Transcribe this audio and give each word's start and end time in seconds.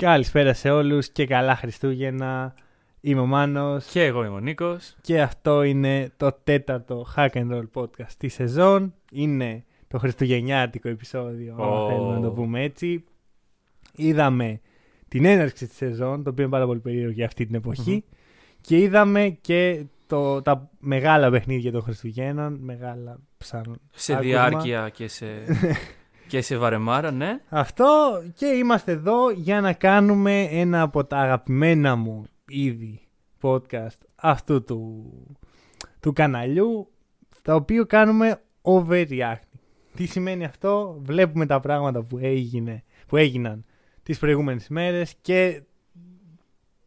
Καλησπέρα 0.00 0.52
σε 0.52 0.70
όλους 0.70 1.08
και 1.08 1.26
καλά 1.26 1.56
Χριστούγεννα. 1.56 2.54
Είμαι 3.00 3.20
ο 3.20 3.26
Μάνος 3.26 3.84
Και 3.84 4.04
εγώ 4.04 4.24
είμαι 4.24 4.34
ο 4.34 4.40
Νίκος. 4.40 4.96
και 5.00 5.20
αυτό 5.20 5.62
είναι 5.62 6.10
το 6.16 6.32
τέταρτο 6.44 7.06
Hack 7.16 7.28
and 7.32 7.50
Roll 7.52 7.64
podcast 7.74 8.12
της 8.18 8.34
σεζόν. 8.34 8.94
Είναι 9.12 9.64
το 9.88 9.98
χριστουγεννιάτικο 9.98 10.88
επεισόδιο, 10.88 11.54
Ω. 11.58 11.62
αν 11.62 11.88
θέλουμε 11.88 12.14
να 12.14 12.20
το 12.20 12.30
πούμε 12.30 12.62
έτσι. 12.62 13.04
Είδαμε 13.96 14.60
την 15.08 15.24
έναρξη 15.24 15.66
της 15.66 15.76
σεζόν, 15.76 16.22
το 16.22 16.30
οποίο 16.30 16.42
είναι 16.42 16.52
πάρα 16.52 16.66
πολύ 16.66 16.80
περίεργο 16.80 17.10
για 17.10 17.26
αυτή 17.26 17.46
την 17.46 17.54
εποχη 17.54 18.04
Και 18.60 18.78
είδαμε 18.78 19.38
και 19.40 19.84
το, 20.06 20.42
τα 20.42 20.70
μεγάλα 20.78 21.30
παιχνίδια 21.30 21.72
των 21.72 21.82
Χριστουγέννων, 21.82 22.58
μεγάλα 22.60 23.18
ψάνων. 23.38 23.80
Σε 23.92 24.12
άκουσμα. 24.12 24.30
διάρκεια 24.30 24.88
και 24.88 25.08
σε, 25.08 25.26
και 26.30 26.40
σε 26.40 26.56
βαρεμάρα, 26.56 27.10
ναι. 27.10 27.40
Αυτό 27.48 28.22
και 28.34 28.46
είμαστε 28.46 28.92
εδώ 28.92 29.30
για 29.30 29.60
να 29.60 29.72
κάνουμε 29.72 30.42
ένα 30.42 30.82
από 30.82 31.04
τα 31.04 31.18
αγαπημένα 31.18 31.96
μου 31.96 32.24
ήδη 32.48 33.00
podcast 33.42 33.98
αυτού 34.16 34.64
του, 34.64 35.04
του 36.00 36.12
καναλιού 36.12 36.90
τα 37.42 37.54
οποίο 37.54 37.86
κάνουμε 37.86 38.40
overreacting. 38.62 39.58
Τι 39.96 40.06
σημαίνει 40.06 40.44
αυτό, 40.44 41.00
βλέπουμε 41.02 41.46
τα 41.46 41.60
πράγματα 41.60 42.02
που, 42.02 42.18
έγινε, 42.18 42.84
που 43.06 43.16
έγιναν 43.16 43.64
τις 44.02 44.18
προηγούμενες 44.18 44.68
μέρες 44.68 45.14
και 45.20 45.62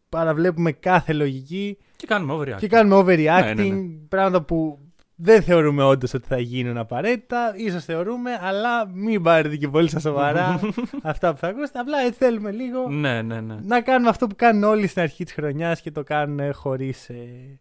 παραβλέπουμε 0.10 0.72
κάθε 0.72 1.14
λογική 1.14 1.78
Και 1.96 2.08
κάνουμε 2.08 2.34
overreact. 2.34 2.58
και 2.60 2.68
κάνουμε 2.68 3.02
overreacting, 3.04 3.54
Ναι, 3.56 3.64
ναι, 3.64 3.70
ναι. 3.70 3.88
πράγματα 4.10 4.42
που 4.44 4.80
δεν 5.16 5.42
θεωρούμε 5.44 5.84
όντως 5.84 6.14
ότι 6.14 6.28
θα 6.28 6.40
γίνουν 6.40 6.78
απαραίτητα. 6.78 7.54
ίσως 7.58 7.84
θεωρούμε, 7.86 8.32
αλλά 8.42 8.88
μην 8.94 9.22
πάρετε 9.24 9.56
και 9.56 9.68
πολύ 9.68 9.90
στα 9.90 10.00
σοβαρά 10.00 10.60
αυτά 11.02 11.32
που 11.34 11.38
θα 11.40 11.48
ακούσετε. 11.48 11.80
Απλά 11.80 11.98
έτσι 12.06 12.18
θέλουμε 12.20 12.52
λίγο 12.52 12.90
Ναι, 12.90 13.22
ναι, 13.22 13.42
ναι. 13.42 13.56
να 13.66 13.82
κάνουμε 13.82 14.10
αυτό 14.10 14.28
που 14.28 14.36
κάνουν 14.36 14.64
όλοι 14.64 14.88
στην 14.88 15.02
αρχή 15.02 15.24
της 15.24 15.34
χρονιάς 15.34 15.82
και 15.82 15.92
το 15.92 16.04
κάνουν 16.04 16.54
χωρίς 16.54 17.10
ε, 17.10 17.60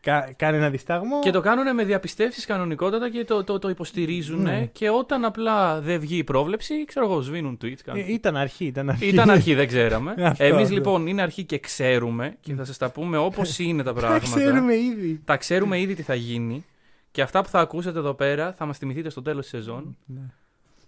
κα, 0.00 0.32
κανένα 0.36 0.70
δισταγμό. 0.70 1.20
Και 1.20 1.30
το 1.30 1.40
κάνουν 1.40 1.74
με 1.74 1.84
διαπιστεύσεις 1.84 2.44
κανονικότατα 2.46 3.10
και 3.10 3.24
το, 3.24 3.44
το, 3.44 3.58
το 3.58 3.68
υποστηρίζουν. 3.68 4.42
Ναι. 4.42 4.68
Και 4.72 4.90
όταν 4.90 5.24
απλά 5.24 5.80
δεν 5.80 6.00
βγει 6.00 6.16
η 6.16 6.24
πρόβλεψη, 6.24 6.84
ξέρω 6.84 7.06
εγώ, 7.06 7.20
σβήνουν 7.20 7.58
tweets. 7.62 7.70
Ε, 7.70 7.82
Κάνουν. 7.84 8.04
ήταν 8.08 8.36
αρχή, 8.36 8.64
ήταν 8.64 8.90
αρχή. 8.90 9.06
Ήταν 9.08 9.30
αρχή, 9.30 9.54
δεν 9.54 9.66
ξέραμε. 9.66 10.14
Αυτό, 10.28 10.44
Εμείς 10.44 10.62
αυτό. 10.62 10.74
λοιπόν 10.74 11.06
είναι 11.06 11.22
αρχή 11.22 11.44
και 11.44 11.58
ξέρουμε 11.58 12.36
και 12.40 12.54
θα 12.54 12.64
σας 12.64 12.76
τα 12.78 12.90
πούμε 12.90 13.16
όπως 13.16 13.58
είναι 13.58 13.82
τα 13.82 13.92
Τα 13.94 14.00
πράγματα. 14.00 14.36
ξέρουμε 14.36 14.74
ήδη. 14.74 15.20
Τα 15.24 15.36
ξέρουμε 15.36 15.80
ήδη 15.80 15.94
τι 15.94 16.02
θα 16.02 16.14
γίνει. 16.14 16.64
Και 17.10 17.22
αυτά 17.22 17.42
που 17.42 17.48
θα 17.48 17.60
ακούσετε 17.60 17.98
εδώ 17.98 18.14
πέρα 18.14 18.52
θα 18.52 18.66
μας 18.66 18.78
θυμηθείτε 18.78 19.08
στο 19.10 19.22
τέλος 19.22 19.40
της 19.42 19.50
σεζόν. 19.50 19.96
Ναι. 20.06 20.20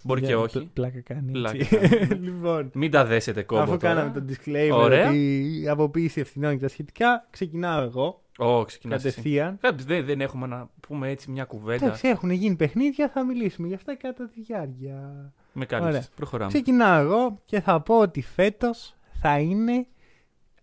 Μπορεί 0.04 0.20
και 0.20 0.26
Για- 0.26 0.38
όχι. 0.38 0.58
πλ- 0.58 0.68
Πλάκα 0.72 1.00
κάνει. 1.00 1.32
Πλάκα 1.32 1.56
έτσι. 1.58 1.76
κάνει. 1.98 2.14
λοιπόν, 2.14 2.70
Μην 2.74 2.90
τα 2.90 3.04
δέσετε 3.04 3.42
κόμπο 3.42 3.62
αφού 3.62 3.76
τώρα. 3.76 3.94
κάναμε 3.94 4.20
το 4.20 4.24
disclaimer 4.28 4.70
Ωραία. 4.72 5.08
ότι 5.08 5.60
η 5.62 5.68
αποποίηση 5.68 6.20
ευθυνών 6.20 6.52
και 6.54 6.60
τα 6.62 6.68
σχετικά, 6.68 7.26
ξεκινάω 7.30 7.82
εγώ 7.82 8.22
Ω, 8.38 8.64
ξεκινάς 8.64 9.04
εσύ. 9.04 9.08
κατευθείαν. 9.14 9.58
Ε, 9.60 9.70
Δεν, 9.86 10.04
δεν 10.04 10.20
έχουμε 10.20 10.47
να 10.47 10.70
πούμε 10.80 11.09
έτσι 11.09 11.30
μια 11.30 11.44
κουβέντα. 11.44 11.84
Εντάξει, 11.84 12.09
έχουν 12.09 12.30
γίνει 12.30 12.56
παιχνίδια, 12.56 13.09
θα 13.09 13.25
μιλήσουμε 13.25 13.69
γι' 13.69 13.75
αυτά 13.75 13.97
κατά 13.97 14.28
τη 14.28 14.41
διάρκεια. 14.42 15.32
Με 15.53 15.66
Ωραία. 15.72 15.80
κάλυψη. 15.80 16.09
Προχωράμε. 16.16 16.50
Ξεκινάω 16.53 17.00
εγώ 17.00 17.41
και 17.44 17.60
θα 17.60 17.80
πω 17.80 17.98
ότι 17.98 18.22
φέτος 18.22 18.94
θα 19.20 19.38
είναι, 19.38 19.86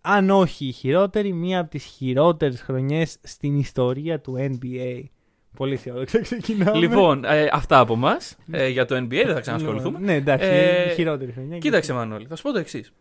αν 0.01 0.29
όχι 0.29 0.65
η 0.65 0.71
χειρότερη, 0.71 1.33
μία 1.33 1.59
από 1.59 1.69
τις 1.69 1.83
χειρότερες 1.83 2.61
χρονιές 2.61 3.17
στην 3.23 3.59
ιστορία 3.59 4.19
του 4.19 4.35
NBA. 4.37 5.03
Πολύ 5.57 5.73
αισιόδοξα 5.73 6.19
ξεκινάμε. 6.21 6.77
Λοιπόν, 6.77 7.23
ε, 7.25 7.49
αυτά 7.51 7.79
από 7.79 7.93
εμά. 7.93 8.17
για 8.69 8.85
το 8.85 8.95
NBA 8.95 9.21
δεν 9.25 9.33
θα 9.33 9.39
ξανασχοληθούμε. 9.39 9.99
Ναι, 9.99 10.13
εντάξει, 10.13 10.47
Ε, 10.49 10.91
η 10.91 10.93
χειρότερη 10.93 11.31
χρονιά. 11.31 11.57
Κοίταξε, 11.57 11.93
Μανώλη, 11.93 12.25
θα 12.27 12.35
σου 12.35 12.43
πω 12.43 12.51
το 12.51 12.59
εξής. 12.59 12.93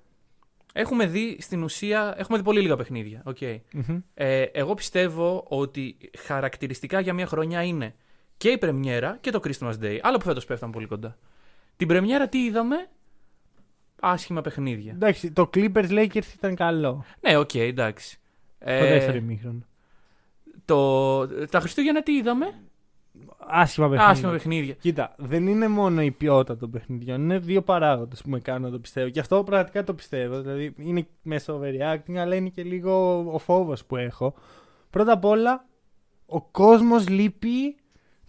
Έχουμε 0.72 1.06
δει 1.06 1.36
στην 1.40 1.62
ουσία, 1.62 2.14
έχουμε 2.18 2.38
δει 2.38 2.44
πολύ 2.44 2.60
λίγα 2.60 2.76
παιχνίδια. 2.76 3.22
Okay. 3.26 3.56
Μμμ. 3.72 3.98
Ε, 4.14 4.42
εγώ 4.42 4.74
πιστεύω 4.74 5.44
ότι 5.48 5.96
χαρακτηριστικά 6.18 7.00
για 7.00 7.12
μια 7.12 7.26
χρονιά 7.26 7.62
είναι 7.62 7.94
και 8.36 8.48
η 8.48 8.58
Πρεμιέρα 8.58 9.18
και 9.20 9.30
το 9.30 9.40
Christmas 9.44 9.72
Day. 9.82 9.98
Άλλο 10.02 10.16
που 10.18 10.24
φέτος 10.24 10.44
πέφταν 10.44 10.70
πολύ 10.70 10.86
κοντά. 10.86 11.16
Την 11.76 11.88
Πρεμιέρα 11.88 12.28
τι 12.28 12.44
είδαμε, 12.44 12.76
άσχημα 14.00 14.40
παιχνίδια. 14.40 14.92
Εντάξει, 14.92 15.32
το 15.32 15.50
Clippers 15.54 15.88
Lakers 15.90 16.32
ήταν 16.36 16.54
καλό. 16.54 17.04
Ναι, 17.20 17.36
οκ, 17.36 17.54
εντάξει. 17.54 18.18
Το 18.58 18.64
Ε, 18.70 18.88
δεύτερο 18.88 19.16
ημίχρονο. 19.16 19.60
Το, 20.66 21.26
τα 21.46 21.60
Χριστούγεννα 21.60 22.02
τι 22.02 22.12
είδαμε, 22.12 22.46
Άσχημα 23.48 23.86
παιχνίδια. 23.88 24.10
άσχημα 24.12 24.30
παιχνίδια. 24.30 24.74
Κοίτα, 24.74 25.14
δεν 25.18 25.46
είναι 25.46 25.68
μόνο 25.68 26.02
η 26.02 26.10
ποιότητα 26.10 26.56
των 26.56 26.70
παιχνιδιών, 26.70 27.20
είναι 27.22 27.38
δύο 27.38 27.62
παράγοντες 27.62 28.22
που 28.22 28.30
με 28.30 28.40
κάνουν 28.40 28.62
να 28.62 28.70
το 28.70 28.78
πιστεύω. 28.78 29.08
Και 29.08 29.20
αυτό 29.20 29.42
πραγματικά 29.42 29.84
το 29.84 29.94
πιστεύω. 29.94 30.40
Δηλαδή 30.40 30.74
είναι 30.78 31.06
μέσω 31.22 31.60
overreacting, 31.60 32.16
αλλά 32.16 32.34
είναι 32.34 32.48
και 32.48 32.62
λίγο 32.62 33.18
ο 33.32 33.38
φόβος 33.38 33.84
που 33.84 33.96
έχω. 33.96 34.34
Πρώτα 34.90 35.12
απ' 35.12 35.24
όλα, 35.24 35.64
ο 36.26 36.42
κόσμος 36.42 37.08
λείπει. 37.08 37.76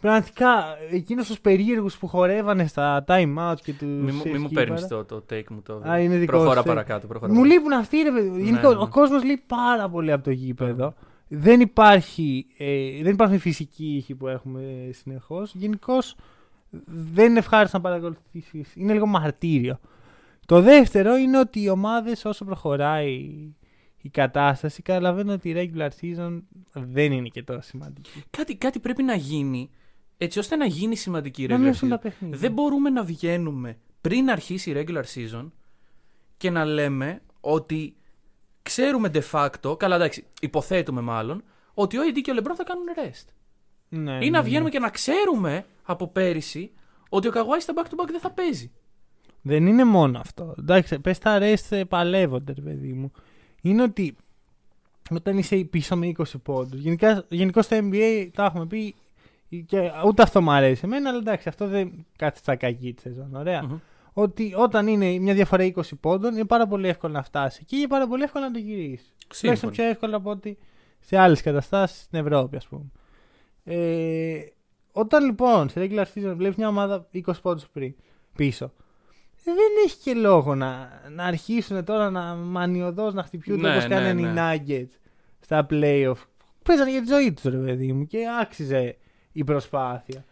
Πραγματικά, 0.02 0.64
εκείνου 0.92 1.24
τους 1.24 1.40
περίεργους 1.40 1.98
που 1.98 2.08
χορεύανε 2.08 2.68
στα 2.68 3.04
time 3.08 3.36
out 3.38 3.56
και 3.64 3.74
τους. 3.74 3.88
Μη, 3.88 4.12
μου- 4.12 4.30
μη 4.32 4.38
μου 4.38 4.50
παίρνεις 4.50 4.88
το, 4.88 5.06
το 5.06 5.24
take 5.30 5.48
μου 5.50 5.62
το. 5.62 5.82
Α, 5.90 6.00
είναι 6.00 6.16
δικό 6.18 6.32
προχώρα 6.32 6.56
σου 6.56 6.62
take. 6.62 6.66
παρακάτω. 6.66 7.08
Προχώρα 7.08 7.32
Μου 7.34 7.40
παρακάτω. 7.40 7.60
λείπουν 7.62 7.80
αυτοί, 7.80 7.98
ρε 8.02 8.12
παιδί. 8.12 8.30
Ναι, 8.30 8.44
Γενικώς, 8.44 8.76
ναι. 8.76 8.82
ο 8.82 8.88
κόσμος 8.88 9.24
λείπει 9.24 9.44
πάρα 9.48 9.90
πολύ 9.90 10.12
από 10.12 10.24
το 10.24 10.32
γήπεδο. 10.32 10.94
Δεν 11.28 11.60
υπάρχει, 11.60 12.48
ε, 12.58 13.04
δεν 13.04 13.14
υπάρχουν 13.14 13.36
οι 13.36 13.40
φυσικοί 13.40 13.96
ήχοι 13.96 14.16
που 14.16 14.28
έχουμε 14.28 14.90
συνεχώς. 14.92 15.54
Γενικώς 15.56 16.16
δεν 16.86 17.30
είναι 17.30 17.40
ευχάριστο 17.40 17.78
να 17.78 17.84
παρακολουθήσεις. 17.84 18.76
Είναι 18.76 18.94
λίγο 18.94 19.06
μαρτύριο. 19.06 19.80
Το 20.46 20.62
δεύτερο 20.62 21.16
είναι 21.16 21.40
ότι 21.40 21.62
οι 21.62 21.70
ομάδες 21.70 22.26
όσο 22.26 22.46
προχωράει 22.46 23.52
η 24.02 24.10
κατάσταση 24.10 24.82
καταλαβαίνουν 24.82 25.34
ότι 25.34 25.50
η 25.50 25.54
regular 25.56 25.90
season 26.02 26.42
δεν 26.74 27.12
είναι 27.12 27.28
και 27.28 27.44
τόσο 27.44 27.62
σημαντική. 27.62 28.24
Κάτι, 28.30 28.56
κάτι 28.56 28.80
πρέπει 28.80 29.04
να 29.04 29.16
γίνει 29.16 29.70
έτσι 30.18 30.40
ώστε 30.40 30.56
να 30.56 30.66
γίνει 30.66 30.96
σημαντική 30.96 31.44
η 31.44 31.48
Να 31.48 31.56
regular 31.56 31.60
μειωθούν 31.60 31.88
season. 31.90 31.92
τα 31.92 32.00
παιχνίδια. 32.00 32.38
Δεν 32.38 32.52
μπορούμε 32.52 32.90
να 32.90 33.04
βγαίνουμε 33.04 33.78
πριν 34.02 34.30
αρχίσει 34.30 34.70
η 34.72 34.74
regular 34.78 35.04
season 35.16 35.52
και 36.38 36.50
να 36.50 36.66
λέμε 36.66 37.22
ότι 37.42 37.96
ξέρουμε 38.68 39.12
de 39.14 39.22
facto, 39.32 39.78
καλά 39.78 39.96
εντάξει, 39.96 40.26
υποθέτουμε 40.42 41.02
μάλλον, 41.02 41.44
ότι 41.74 41.98
ο 41.98 42.02
AD 42.10 42.22
και 42.22 42.32
ο 42.32 42.36
LeBron 42.38 42.56
θα 42.56 42.64
κάνουν 42.64 42.86
rest. 42.96 43.26
Ναι, 43.90 44.26
Ή 44.26 44.30
να 44.30 44.38
ναι, 44.38 44.44
βγαίνουμε 44.44 44.64
ναι. 44.64 44.70
και 44.70 44.80
να 44.80 44.90
ξέρουμε 44.90 45.66
από 45.84 46.08
πέρυσι 46.08 46.72
ότι 47.10 47.28
ο 47.28 47.32
Kawhi 47.34 47.60
στα 47.60 47.74
back-to-back 47.76 48.08
δεν 48.12 48.20
θα 48.20 48.32
παίζει. 48.32 48.72
Δεν 49.42 49.68
είναι 49.68 49.84
μόνο 49.84 50.20
αυτό. 50.20 50.56
Εντάξει, 50.60 51.00
πες 51.00 51.18
τα 51.18 51.40
rest 51.42 51.84
παλεύονται, 51.88 52.54
ρε 52.54 52.62
παιδί 52.62 52.94
μου. 52.94 53.12
Είναι 53.62 53.82
ότι 53.82 54.16
όταν 55.12 55.38
είσαι 55.38 55.56
πίσω 55.56 55.96
με 55.96 56.12
20 56.18 56.24
πόντους. 56.44 56.82
Γενικώς 57.30 57.66
στο 57.66 57.78
NBA 57.82 58.30
τα 58.34 58.44
έχουμε 58.46 58.66
πει. 58.66 58.96
Και 59.66 59.92
ούτε 60.06 60.22
αυτό 60.22 60.42
μου 60.42 60.52
αρέσει 60.52 60.82
εμένα, 60.84 61.10
αλλά 61.10 61.18
εντάξει, 61.18 61.50
αυτό 61.50 61.68
δεν 61.68 62.06
κάθεται 62.16 62.40
στα 62.40 62.56
κακή 62.56 62.94
της 62.94 63.02
σεζόν. 63.04 63.36
Ωραία. 63.36 63.64
Μμμ. 63.64 63.78
Ότι 64.20 64.54
όταν 64.56 64.88
είναι 64.88 65.18
μια 65.18 65.34
διαφορά 65.34 65.72
20 65.76 65.82
πόντων, 66.00 66.34
είναι 66.34 66.46
πάρα 66.46 66.68
πολύ 66.68 66.88
εύκολο 66.88 67.14
να 67.14 67.24
φτάσει 67.24 67.66
και 67.66 67.76
είναι 67.76 67.88
πάρα 67.88 68.08
πολύ 68.08 68.24
εύκολο 68.24 68.46
να 68.46 68.52
το 68.52 68.60
γυρίσεις. 68.60 69.14
Τουλάχιστον 69.18 69.56
Σύμφωνοι. 69.56 69.76
πιο 69.76 69.84
εύκολο 69.86 70.16
από 70.16 70.30
ότι 70.30 70.58
σε 71.00 71.18
άλλες 71.18 71.42
καταστάσεις 71.42 72.02
στην 72.02 72.20
Ευρώπη, 72.20 72.56
ας 72.56 72.68
πούμε. 72.68 72.86
Ε, 73.64 74.40
όταν 74.92 75.26
λοιπόν 75.26 75.70
σε 75.70 75.80
regular 75.80 76.06
season 76.14 76.34
βλέπεις 76.36 76.56
μια 76.56 76.68
ομάδα 76.68 77.08
20 77.14 77.22
πόντους 77.42 77.68
πίσω, 78.36 78.66
ε, 79.44 79.52
δεν 79.52 79.86
έχει 79.86 79.98
και 80.04 80.14
λόγο 80.14 80.56
να, 80.56 81.02
να 81.10 81.24
αρχίσουν 81.24 81.84
τώρα 81.84 82.10
να 82.10 82.36
μανιωδώς 82.36 83.14
να 83.14 83.24
χτυπιούνται 83.24 83.62
Ναι, 83.62 83.70
όπως 83.70 83.88
ναι, 83.88 83.96
κάνανε 83.96 84.22
ναι. 84.22 84.30
οι 84.30 84.34
Nuggets 84.38 84.98
στα 85.40 85.68
playoff. 85.70 86.18
Παίζανε 86.64 86.92
για 86.92 87.02
τη 87.02 87.08
ζωή 87.08 87.34
τους, 87.34 87.44
ρε 87.44 87.58
παιδί 87.58 87.94
μου, 87.94 88.06
και 88.06 88.20
άξιζε 88.42 88.98
η 89.32 89.44
προσπάθεια. 89.44 90.26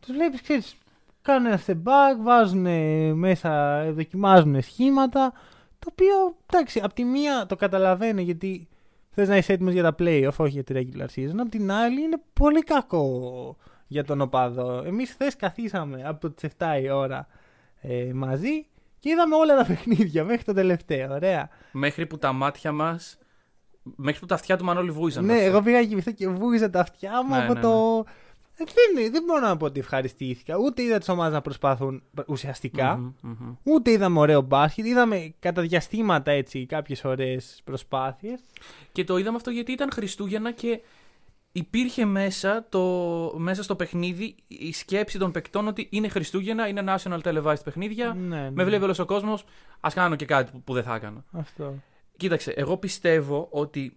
Τους 0.00 0.14
βλέπεις, 0.14 0.42
ξέρεις, 0.42 0.76
κάνουν 1.26 1.46
ένα 1.46 1.60
step 1.66 1.72
back, 1.72 2.22
βάζουν 2.22 2.66
μέσα, 3.16 3.82
δοκιμάζουν 3.92 4.62
σχήματα. 4.62 5.32
Το 5.78 5.88
οποίο, 5.92 6.36
εντάξει, 6.50 6.80
απ' 6.84 6.92
τη 6.92 7.04
μία 7.04 7.46
το 7.48 7.56
καταλαβαίνω 7.56 8.20
γιατί 8.20 8.68
θες 9.10 9.28
να 9.28 9.36
είσαι 9.36 9.52
έτοιμος 9.52 9.72
για 9.72 9.82
τα 9.82 9.94
playoff, 9.98 10.36
όχι 10.36 10.50
για 10.50 10.64
τη 10.64 10.74
regular 10.76 11.06
season. 11.16 11.34
Απ' 11.40 11.48
την 11.48 11.72
άλλη 11.72 12.02
είναι 12.02 12.16
πολύ 12.32 12.62
κακό 12.62 13.56
για 13.86 14.04
τον 14.04 14.20
οπαδό. 14.20 14.82
Εμείς 14.86 15.10
χθες 15.10 15.36
καθίσαμε 15.36 16.02
από 16.06 16.30
τις 16.30 16.50
7 16.58 16.80
η 16.82 16.90
ώρα 16.90 17.26
ε, 17.80 18.10
μαζί 18.14 18.66
Και 18.98 19.08
είδαμε 19.10 19.34
όλα 19.34 19.56
τα 19.56 19.64
παιχνίδια 19.64 20.24
μέχρι 20.24 20.44
το 20.44 20.52
τελευταίο. 20.52 21.12
Ωραία. 21.12 21.48
Μέχρι 21.72 22.06
που 22.06 22.18
τα 22.18 22.32
μάτια 22.32 22.72
μας. 22.72 23.18
Μέχρι 23.96 24.20
που 24.20 24.26
τα 24.26 24.34
αυτιά 24.34 24.56
του 24.56 24.64
Μανώλη 24.64 24.90
βούζαν. 24.90 25.24
ναι, 25.24 25.32
βασικά. 25.32 25.50
εγώ 25.50 25.62
πήγα 25.62 25.80
και 25.80 25.86
κοιμηθώ 25.86 26.10
και 26.10 26.28
βούγιζα 26.28 26.70
τα 26.70 26.80
αυτιά 26.80 27.22
μου 27.24 27.34
Ναι, 27.34 27.42
από 27.42 27.52
ναι, 27.54 27.60
το. 27.60 28.04
Ε, 28.58 28.64
Δεν, 28.64 29.12
δεν 29.12 29.22
μπορώ 29.26 29.46
να 29.46 29.56
πω 29.56 29.64
ότι 29.64 29.80
ευχαριστήθηκα. 29.80 30.56
Ούτε 30.56 30.82
είδα 30.82 30.98
τις 30.98 31.08
ομάδες 31.08 31.32
να 31.32 31.40
προσπαθούν 31.40 32.02
ουσιαστικά. 32.26 32.96
Μμμ, 32.96 33.12
μμμ. 33.20 33.54
Ούτε 33.62 33.90
είδαμε 33.90 34.18
ωραίο 34.18 34.40
μπάσκετ. 34.40 34.86
Είδαμε 34.86 35.34
κατά 35.38 35.62
διαστήματα 35.62 36.30
έτσι 36.30 36.66
κάποιες 36.66 37.04
ωραίες 37.04 37.60
προσπάθειες. 37.64 38.40
Και 38.92 39.04
το 39.04 39.16
είδαμε 39.16 39.36
αυτό 39.36 39.50
γιατί 39.50 39.72
ήταν 39.72 39.92
Χριστούγεννα 39.92 40.52
και 40.52 40.80
υπήρχε 41.52 42.04
μέσα, 42.04 42.66
το, 42.68 42.82
μέσα 43.36 43.62
στο 43.62 43.76
παιχνίδι 43.76 44.34
η 44.46 44.72
σκέψη 44.72 45.18
των 45.18 45.30
παικτών 45.30 45.66
ότι 45.66 45.88
είναι 45.90 46.08
Χριστούγεννα, 46.08 46.68
είναι 46.68 46.84
national 46.86 47.20
televised 47.22 47.64
παιχνίδια. 47.64 48.14
Ναι, 48.14 48.36
ναι. 48.36 48.50
Με 48.50 48.64
βλέπει 48.64 48.84
όλος 48.84 48.98
ο 48.98 49.04
κόσμος. 49.04 49.44
Α 49.80 49.88
κάνω 49.94 50.16
και 50.16 50.24
κάτι 50.24 50.50
που, 50.50 50.62
που 50.62 50.72
δεν 50.74 50.82
θα 50.82 50.94
έκανα. 50.94 51.24
Αυτό. 51.32 51.74
Κοίταξε, 52.16 52.50
εγώ 52.50 52.76
πιστεύω 52.76 53.48
ότι 53.50 53.96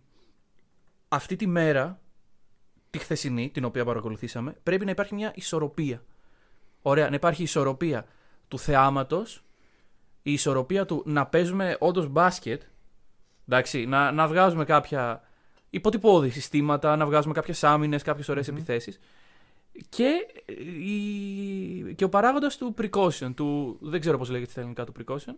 αυτή 1.08 1.36
τη 1.36 1.48
μέρα, 1.48 2.00
τη 2.90 2.98
χθεσινή, 3.00 3.50
την 3.50 3.66
οποία 3.66 3.86
παρακολουθήσαμε, 3.86 4.56
πρέπει 4.64 4.86
να 4.86 4.92
υπάρχει 4.92 5.16
μια 5.16 5.32
ισορροπία. 5.36 6.04
Ωραία, 6.82 7.10
να 7.10 7.16
υπάρχει 7.16 7.44
ισορροπία 7.44 8.06
του 8.48 8.60
θεάματος, 8.60 9.44
η 10.22 10.32
ισορροπία 10.32 10.86
του 10.86 11.04
να 11.06 11.26
παίζουμε 11.26 11.78
όντως 11.80 12.08
μπάσκετ, 12.08 12.62
εντάξει, 13.48 13.86
να, 13.86 14.12
να 14.12 14.28
βγάζουμε 14.28 14.66
κάποια 14.66 15.22
υποτυπώδη 15.70 16.30
συστήματα, 16.30 16.96
να 16.96 17.06
βγάζουμε 17.06 17.34
κάποιες 17.34 17.64
άμυνες, 17.64 18.04
κάποιες 18.04 18.30
ωραίες 18.30 18.48
επιθέσεις 18.48 19.00
και, 19.90 20.28
η, 20.64 21.94
και 21.96 22.04
ο 22.04 22.10
παράγοντας 22.10 22.58
του 22.58 22.74
precaution, 22.82 23.32
του, 23.36 23.78
δεν 23.82 24.00
ξέρω 24.00 24.18
πώς 24.18 24.30
λέγεται 24.30 24.52
στα 24.52 24.60
ελληνικά 24.60 24.84
του 24.84 24.94
precaution, 25.00 25.36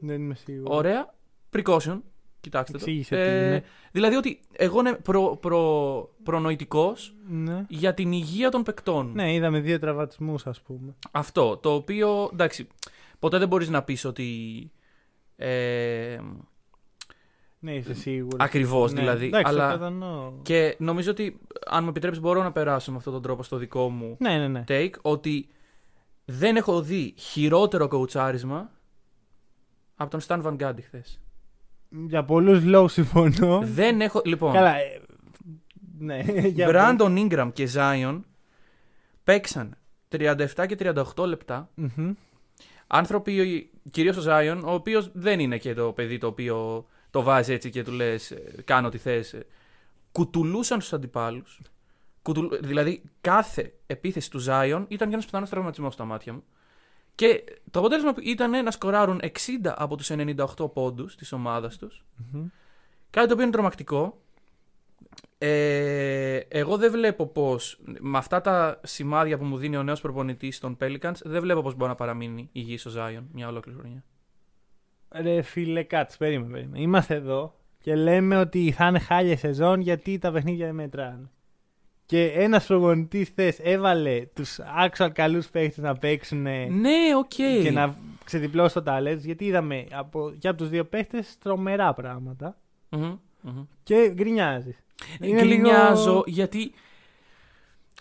Δεν 0.00 0.22
είμαι 0.22 0.34
σίγουρος. 0.34 0.76
Ωραία. 0.76 1.14
Precaution. 1.52 2.00
Κοιτάξτε 2.44 2.78
το. 2.78 2.84
Εξήγησε 2.84 3.14
τι 3.16 3.22
είναι. 3.46 3.64
Δηλαδή 3.92 4.14
ότι 4.16 4.40
εγώ 4.52 4.80
είμαι 4.80 4.92
προ, 4.94 5.36
προ, 5.40 6.10
προνοητικός 6.22 7.14
Ναι. 7.28 7.64
για 7.68 7.94
την 7.94 8.12
υγεία 8.12 8.50
των 8.50 8.62
παικτών. 8.62 9.10
ναι, 9.14 9.32
είδαμε 9.32 9.60
δύο 9.60 9.78
τραυματισμούς, 9.78 10.46
ας 10.46 10.60
πούμε. 10.60 10.94
Αυτό. 11.10 11.56
Το 11.56 11.74
οποίο, 11.74 12.28
εντάξει, 12.32 12.66
ποτέ 13.18 13.38
δεν 13.38 13.48
μπορείς 13.48 13.68
να 13.68 13.82
πεις 13.82 14.04
ότι... 14.04 14.70
Ε, 15.36 16.18
Ναι, 17.58 17.74
είσαι 17.74 17.94
σίγουρος. 17.94 18.40
Ακριβώς, 18.40 18.92
ναι. 18.92 19.00
δηλαδή, 19.00 19.26
Εντάξει, 19.26 19.52
αλλά- 19.52 19.72
το 19.72 19.78
κατανοώ. 19.78 20.32
και 20.42 20.76
νομίζω 20.78 21.10
ότι, 21.10 21.40
αν 21.66 21.82
μου 21.84 21.88
επιτρέψεις, 21.90 22.22
μπορώ 22.22 22.42
να 22.42 22.52
περάσω 22.52 22.90
με 22.90 22.96
αυτόν 22.96 23.12
τον 23.12 23.22
τρόπο 23.22 23.42
στο 23.42 23.56
δικό 23.56 23.88
μου 23.88 24.16
Ναι, 24.20 24.38
ναι, 24.38 24.48
ναι. 24.48 24.64
take, 24.68 24.94
ότι 25.02 25.48
δεν 26.24 26.56
έχω 26.56 26.82
δει 26.82 27.14
χειρότερο 27.16 27.88
κοουτσάρισμα 27.88 28.70
από 29.96 30.10
τον 30.10 30.20
Stan 30.26 30.42
Van 30.42 30.56
Gundy 30.62 30.82
χθες. 30.82 31.20
Για 32.06 32.24
πολλούς 32.24 32.64
λόγους 32.64 32.92
συμφωνώ. 32.92 33.60
δεν 33.64 34.00
έχω... 34.00 34.22
Λοιπόν, 34.24 34.52
Καλά. 34.52 34.76
ε, 34.76 35.00
Ναι, 35.98 36.20
για 36.56 36.68
Brandon 36.70 37.28
Ingram 37.28 37.50
και 37.52 37.68
Zion 37.74 38.20
παίξαν 39.24 39.76
37 40.16 40.46
και 40.66 40.76
38 41.16 41.26
λεπτά. 41.26 41.70
Μμμ. 41.74 42.12
Άνθρωποι, 42.86 43.70
κυρίως 43.90 44.16
ο 44.16 44.22
Zion, 44.26 44.60
ο 44.64 44.72
οποίος 44.72 45.10
δεν 45.12 45.40
είναι 45.40 45.58
και 45.58 45.74
το 45.74 45.92
παιδί 45.92 46.18
το 46.18 46.26
οποίο 46.26 46.86
το 47.10 47.22
βάζει 47.22 47.52
έτσι 47.52 47.70
και 47.70 47.82
του 47.82 47.92
λες 47.92 48.30
ε, 48.30 48.42
κάνω 48.64 48.86
ό,τι 48.86 48.98
θες. 48.98 49.32
ε, 49.32 49.46
Κουτουλούσαν 50.12 50.80
στους 50.80 50.92
αντιπάλους. 50.92 51.60
Κουτουλ- 52.22 52.54
Δηλαδή 52.66 53.02
κάθε 53.20 53.72
επίθεση 53.86 54.30
του 54.30 54.40
Zion 54.40 54.84
ήταν 54.88 55.08
για 55.08 55.16
ένας 55.16 55.24
πιθανός 55.24 55.50
τραυματισμός 55.50 55.94
στα 55.94 56.04
μάτια 56.04 56.32
μου. 56.32 56.44
Και 57.14 57.44
το 57.70 57.78
αποτέλεσμα 57.78 58.14
ήταν 58.22 58.64
να 58.64 58.70
σκοράρουν 58.70 59.20
60 59.22 59.28
από 59.64 59.96
τους 59.96 60.10
98 60.10 60.72
πόντους 60.72 61.16
της 61.16 61.32
ομάδας 61.32 61.76
τους. 61.76 62.04
Μμμ. 62.32 62.46
Κάτι 63.10 63.26
το 63.26 63.32
οποίο 63.32 63.44
είναι 63.44 63.52
τρομακτικό. 63.52 64.18
Ε, 65.38 66.36
εγώ 66.36 66.76
δεν 66.76 66.90
βλέπω 66.90 67.26
πώς 67.26 67.80
με 67.98 68.18
αυτά 68.18 68.40
τα 68.40 68.80
σημάδια 68.82 69.38
που 69.38 69.44
μου 69.44 69.56
δίνει 69.56 69.76
ο 69.76 69.82
νέος 69.82 70.00
προπονητής 70.00 70.58
των 70.58 70.76
Pelicans, 70.80 71.14
δεν 71.22 71.40
βλέπω 71.40 71.62
πώς 71.62 71.74
μπορεί 71.74 71.90
να 71.90 71.96
παραμείνει 71.96 72.48
υγιή 72.52 72.78
ο 72.86 72.90
Zion 72.96 73.22
μια 73.32 73.48
ολόκληρη 73.48 73.78
χρονιά. 73.78 74.04
Ρε 75.08 75.42
φίλε, 75.42 75.82
κάτσε, 75.82 76.16
περίμενε, 76.16 76.52
περίμενε. 76.52 76.80
Είμαστε 76.80 77.14
εδώ 77.14 77.54
και 77.78 77.94
λέμε 77.94 78.36
ότι 78.36 78.72
θα 78.72 78.86
είναι 78.86 78.98
χάλια 78.98 79.36
σεζόν 79.36 79.80
γιατί 79.80 80.18
τα 80.18 80.32
παιχνίδια 80.32 80.66
δεν 80.66 80.74
μετράνε. 80.74 81.30
Και 82.14 82.26
ένας 82.26 82.66
προπονητής 82.66 83.28
θες 83.28 83.58
έβαλε 83.62 84.26
τους 84.34 84.58
actual 84.86 85.08
καλούς 85.12 85.48
παίχτες 85.48 85.80
να 85.80 85.94
παίξουν 85.94 86.42
Ναι, 86.42 87.16
οκ. 87.18 87.28
και 87.62 87.70
να 87.70 87.96
ξεδιπλώσει 88.24 88.74
το 88.74 88.82
ταλέντο 88.82 89.06
τους. 89.06 89.24
Γιατί 89.24 89.44
είδαμε 89.44 89.86
από, 89.90 90.32
και 90.38 90.48
από 90.48 90.58
τους 90.58 90.68
δύο 90.68 90.84
παίχτες 90.84 91.24
τρομερά 91.42 91.94
πράγματα. 91.94 92.56
Μμμ, 92.88 93.16
μμμ. 93.40 93.64
Και 93.82 94.10
γκρινιάζεις. 94.14 94.76
Γκρινιάζω 95.26 96.22
γιατί 96.26 96.72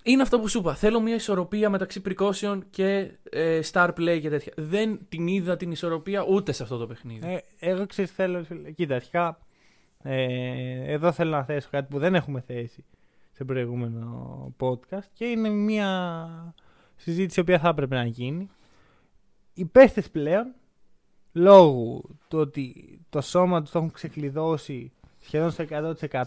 είναι 0.03 0.21
αυτό 0.21 0.39
που 0.39 0.47
σου 0.47 0.59
είπα. 0.59 0.75
Θέλω 0.75 0.99
μια 0.99 1.15
ισορροπία 1.15 1.69
μεταξύ 1.69 2.01
precaution 2.05 2.59
και 2.69 3.11
ε, 3.29 3.59
star 3.71 3.89
play 3.89 4.19
και 4.21 4.29
τέτοια. 4.29 4.53
Δεν 4.55 4.99
την 5.09 5.27
είδα 5.27 5.57
την 5.57 5.71
ισορροπία 5.71 6.25
ούτε 6.29 6.51
σε 6.51 6.63
αυτό 6.63 6.77
το 6.77 6.87
παιχνίδι. 6.87 7.27
Ε, 7.27 7.69
εγώ 7.69 7.85
ξέρω 7.85 8.07
τι 8.07 8.13
θέλω. 8.13 8.43
φίλε. 8.43 8.71
Κοίτα, 8.71 8.95
αρχικά 8.95 9.37
ε, 10.03 10.93
εδώ 10.93 11.11
θέλω 11.11 11.31
να 11.31 11.43
θέσω 11.43 11.67
κάτι 11.71 11.87
που 11.89 11.99
δεν 11.99 12.15
έχουμε 12.15 12.43
θέσει 12.47 12.85
σε 13.33 13.43
προηγούμενο 13.43 14.53
podcast 14.59 15.05
και 15.13 15.25
είναι 15.25 15.49
μια 15.49 16.53
συζήτηση 16.95 17.39
η 17.39 17.41
οποία 17.41 17.59
θα 17.59 17.69
έπρεπε 17.69 17.95
να 17.95 18.05
γίνει. 18.05 18.49
Οι 19.53 19.65
παίχτες 19.65 20.09
πλέον, 20.09 20.53
λόγω 21.31 22.01
του 22.27 22.39
ότι 22.39 22.99
το 23.09 23.21
σώμα 23.21 23.61
τους 23.61 23.71
το 23.71 23.77
έχουν 23.77 23.91
ξεκλειδώσει 23.91 24.91
σχεδόν 25.19 25.51
στο 25.51 25.65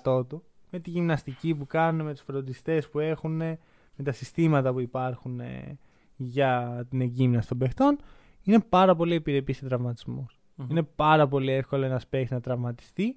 100% 0.05 0.29
του, 0.29 0.43
με 0.71 0.79
τη 0.79 0.91
γυμναστική 0.91 1.55
που 1.55 1.67
κάνουν, 1.67 2.07
με 2.07 2.13
τους 2.13 2.23
φροντιστές 2.23 2.89
που 2.89 2.99
έχουν, 2.99 3.37
με 3.37 4.05
τα 4.05 4.13
συστήματα 4.13 4.73
που 4.73 4.81
υπάρχουν 4.81 5.41
ε, 5.41 5.79
για 6.17 6.87
την 6.91 7.01
εγκύμναση 7.01 7.49
των 7.49 7.59
παιχτών, 7.59 7.99
είναι 8.43 8.61
πάρα 8.61 8.95
πολύ 8.95 9.15
επιρρεπής 9.15 9.57
σε 9.57 9.65
τραυματισμούς. 9.65 10.39
Μμμ. 10.55 10.67
Είναι 10.71 10.83
πάρα 10.83 11.29
πολύ 11.29 11.53
εύκολο 11.53 11.85
ένας 11.85 12.07
παίχτης 12.07 12.31
να 12.31 12.41
τραυματιστεί. 12.41 13.17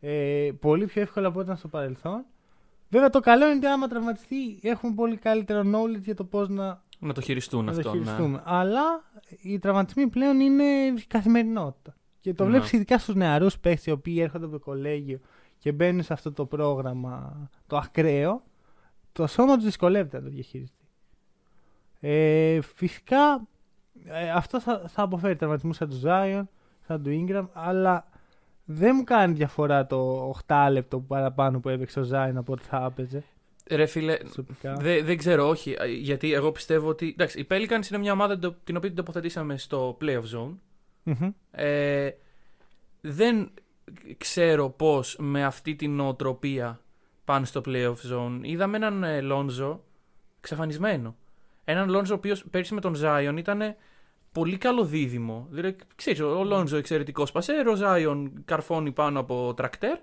Ε, 0.00 0.50
πολύ 0.60 0.86
πιο 0.86 1.02
εύκολο 1.02 1.28
από 1.28 1.38
ό,τι 1.38 1.46
ήταν 1.46 1.56
στο 1.58 1.68
παρελθόν. 1.68 2.24
Βέβαια 2.92 3.10
το 3.10 3.20
καλό 3.20 3.46
είναι 3.46 3.56
ότι 3.56 3.66
άμα 3.66 3.88
τραυματιστεί 3.88 4.58
έχουμε 4.62 4.94
πολύ 4.94 5.16
καλύτερο 5.16 5.60
knowledge 5.60 6.00
για 6.02 6.14
το 6.14 6.24
πώς 6.24 6.48
να, 6.48 6.82
Να 6.98 7.12
το 7.12 7.20
χειριστούν 7.20 7.64
να 7.64 7.72
το 7.72 7.78
αυτό. 7.78 7.94
ναι. 7.94 7.98
χειριστούμε. 7.98 8.42
Αλλά 8.44 8.82
οι 9.42 9.58
τραυματισμοί 9.58 10.08
πλέον 10.08 10.40
είναι 10.40 10.64
καθημερινότητα. 11.08 11.94
Και 12.20 12.34
το 12.34 12.44
Ναι. 12.44 12.50
βλέπεις 12.50 12.72
ειδικά 12.72 12.98
στους 12.98 13.14
νεαρούς 13.14 13.58
παίχτε 13.58 13.90
οι 13.90 13.94
οποίοι 13.94 14.16
έρχονται 14.20 14.44
από 14.44 14.52
το 14.54 14.60
κολέγιο 14.60 15.18
και 15.58 15.72
μπαίνουν 15.72 16.02
σε 16.02 16.12
αυτό 16.12 16.32
το 16.32 16.46
πρόγραμμα 16.46 17.48
το 17.66 17.76
ακραίο. 17.76 18.42
Το 19.12 19.26
σώμα 19.26 19.54
τους 19.54 19.64
δυσκολεύεται 19.64 20.16
να 20.18 20.22
το 20.24 20.30
διαχειριστεί. 20.30 20.84
Ε, 22.00 22.60
φυσικά 22.60 23.46
ε, 24.04 24.30
αυτό 24.30 24.60
θα, 24.60 24.84
θα 24.88 25.02
αποφέρει 25.02 25.36
τραυματισμούς 25.36 25.76
σαν 25.76 25.88
του 25.88 26.00
Zion, 26.04 26.42
σαν 26.86 27.02
του 27.02 27.26
Ingram, 27.28 27.46
αλλά 27.52 28.06
δεν 28.64 28.92
μου 28.96 29.04
κάνει 29.04 29.34
διαφορά 29.34 29.86
το 29.86 30.30
8 30.46 30.68
λεπτό 30.70 30.98
που 30.98 31.06
παραπάνω 31.06 31.60
που 31.60 31.68
έπαιξε 31.68 32.00
ο 32.00 32.08
Zion 32.12 32.32
από 32.34 32.52
ό,τι 32.52 32.62
θα 32.62 32.84
έπαιζε 32.90 33.24
Ρε 33.70 33.86
φίλε, 33.86 34.16
προσωπικά. 34.16 34.74
Δε- 34.74 35.02
δεν 35.02 35.16
ξέρω, 35.16 35.48
όχι. 35.48 35.76
Ε, 35.78 35.86
Γιατί 35.86 36.32
εγώ 36.32 36.52
πιστεύω 36.52 36.88
ότι. 36.88 37.08
Εντάξει, 37.08 37.40
οι 37.40 37.46
Pelicans 37.50 37.86
είναι 37.90 37.98
μια 37.98 38.12
ομάδα 38.12 38.38
το- 38.38 38.54
την 38.64 38.76
οποία 38.76 38.88
την 38.88 38.96
τοποθετήσαμε 38.98 39.58
στο 39.58 39.96
playoff 40.00 40.22
zone. 40.36 40.54
Μμμ. 41.02 41.30
Ε, 41.50 42.10
δεν 43.00 43.50
ξέρω 44.18 44.70
πώς 44.70 45.16
με 45.20 45.44
αυτή 45.44 45.74
την 45.76 45.94
νοοτροπία 45.94 46.80
πάνε 47.24 47.46
στο 47.46 47.60
playoff 47.66 47.94
zone. 48.12 48.38
Είδαμε 48.42 48.76
έναν 48.76 49.02
ε, 49.04 49.20
Λόνζο 49.20 49.84
εξαφανισμένο. 50.38 51.16
Έναν 51.64 51.88
Λόνζο 51.88 52.14
ο 52.14 52.16
οποίος 52.16 52.44
πέρσι 52.50 52.74
με 52.74 52.80
τον 52.80 52.94
Zion 53.02 53.34
ήταν 53.38 53.60
πολύ 54.32 54.56
καλό 54.58 54.84
δίδυμο. 54.84 55.46
Δηλαδή, 55.50 55.76
ξέρεις, 55.94 56.20
ο 56.20 56.44
Λόνζο 56.44 56.76
εξαιρετικός 56.76 57.32
πασέρ, 57.32 57.68
ο 57.68 57.76
Zion 57.80 58.30
καρφώνει 58.44 58.92
πάνω 58.92 59.20
από 59.20 59.54
τρακτέρ. 59.56 59.98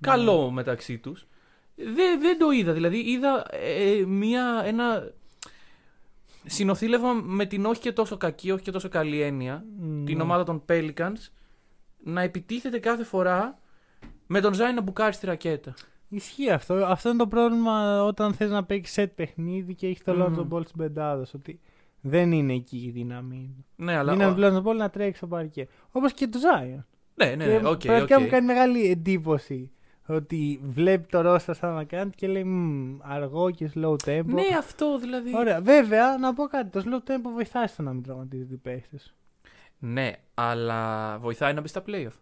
Καλό 0.00 0.50
μεταξύ 0.50 0.98
τους. 0.98 1.26
Δεν, 1.74 2.20
δεν 2.20 2.38
το 2.38 2.50
είδα. 2.50 2.72
Δηλαδή 2.72 2.98
είδα 2.98 3.46
ε, 3.50 4.04
μια, 4.06 4.62
ένα 4.64 5.12
συνοθήλευμα 6.44 7.12
με 7.12 7.46
την 7.46 7.64
όχι 7.66 7.80
και 7.80 7.92
τόσο 7.92 8.16
κακή, 8.16 8.50
όχι 8.50 8.62
και 8.62 8.70
τόσο 8.70 8.88
καλή 8.88 9.20
έννοια 9.20 9.64
την 10.04 10.16
Ναι. 10.16 10.22
ομάδα 10.22 10.44
των 10.44 10.62
Pelicans 10.68 11.28
να 12.04 12.20
επιτίθεται 12.22 12.78
κάθε 12.78 13.04
φορά 13.04 13.58
με 14.26 14.40
τον 14.40 14.54
Ζάι 14.54 14.72
να 14.74 14.80
μπουκάρει 14.80 15.12
στη 15.12 15.26
ρακέτα. 15.26 15.74
Ισχύει 16.08 16.50
αυτό. 16.50 16.74
Αυτό 16.74 17.08
είναι 17.08 17.18
το 17.18 17.26
πρόβλημα 17.26 18.04
όταν 18.04 18.34
θες 18.34 18.50
να 18.50 18.64
παίξεις 18.64 19.04
set 19.04 19.10
παιχνίδι 19.14 19.74
και 19.74 19.86
έχεις 19.86 20.02
το 20.04 20.14
Μμμ. 20.14 20.34
Lonzo 20.38 20.54
Ball 20.54 20.62
στην 20.66 20.78
πεντάδα. 20.78 21.24
σου, 21.24 21.36
Ότι 21.40 21.60
δεν 22.00 22.32
είναι 22.32 22.52
εκεί 22.52 22.76
η 22.86 22.90
δύναμη. 22.90 23.54
του. 23.56 23.84
Ναι, 23.84 23.92
Η 23.92 23.94
αλλά. 23.94 24.12
δύναμη 24.12 24.34
του 24.34 24.40
Lonzo 24.64 24.70
Ball 24.70 24.76
να 24.76 24.90
τρέξει 24.90 25.16
στο 25.16 25.26
παρκέ. 25.26 25.68
Όπως 25.90 26.12
και 26.12 26.26
του 26.28 26.38
Zion. 26.38 26.84
Ναι, 27.14 27.34
ναι, 27.34 27.44
και 27.44 27.50
ναι, 27.60 27.68
οκ, 27.68 27.78
πραγματικά 27.80 28.16
οκ. 28.16 28.22
μου 28.22 28.28
κάνει 28.28 28.46
μεγάλη 28.46 28.90
εντύπωση 28.90 29.70
Ότι 30.06 30.60
βλέπει 30.62 31.06
το 31.10 31.20
ρόστερ 31.20 31.54
ο 31.54 31.58
Σταν 31.58 31.74
Βαν 31.74 31.84
Γκάντι 31.84 32.10
και 32.10 32.26
λέει 32.26 32.44
«Μμμ, 32.44 32.96
αργό 33.00 33.50
και 33.50 33.70
slow 33.74 33.96
tempo. 34.04 34.24
Ναι, 34.24 34.42
αυτό 34.58 34.98
δηλαδή. 34.98 35.36
Ωραία. 35.36 35.60
Βέβαια, 35.60 36.18
να 36.18 36.34
πω 36.34 36.44
κάτι. 36.44 36.70
Το 36.70 36.82
slow 36.86 37.10
tempo 37.10 37.30
βοηθάει 37.34 37.66
στο 37.66 37.82
να 37.82 37.92
μην 37.92 38.02
τραυματίζεται 38.02 38.54
οι 38.54 38.56
παίχτες. 38.56 39.14
Ναι, 39.78 40.12
αλλά 40.34 41.18
βοηθάει 41.18 41.52
να 41.52 41.60
μπει 41.60 41.68
στα 41.68 41.82
playoff. 41.86 42.18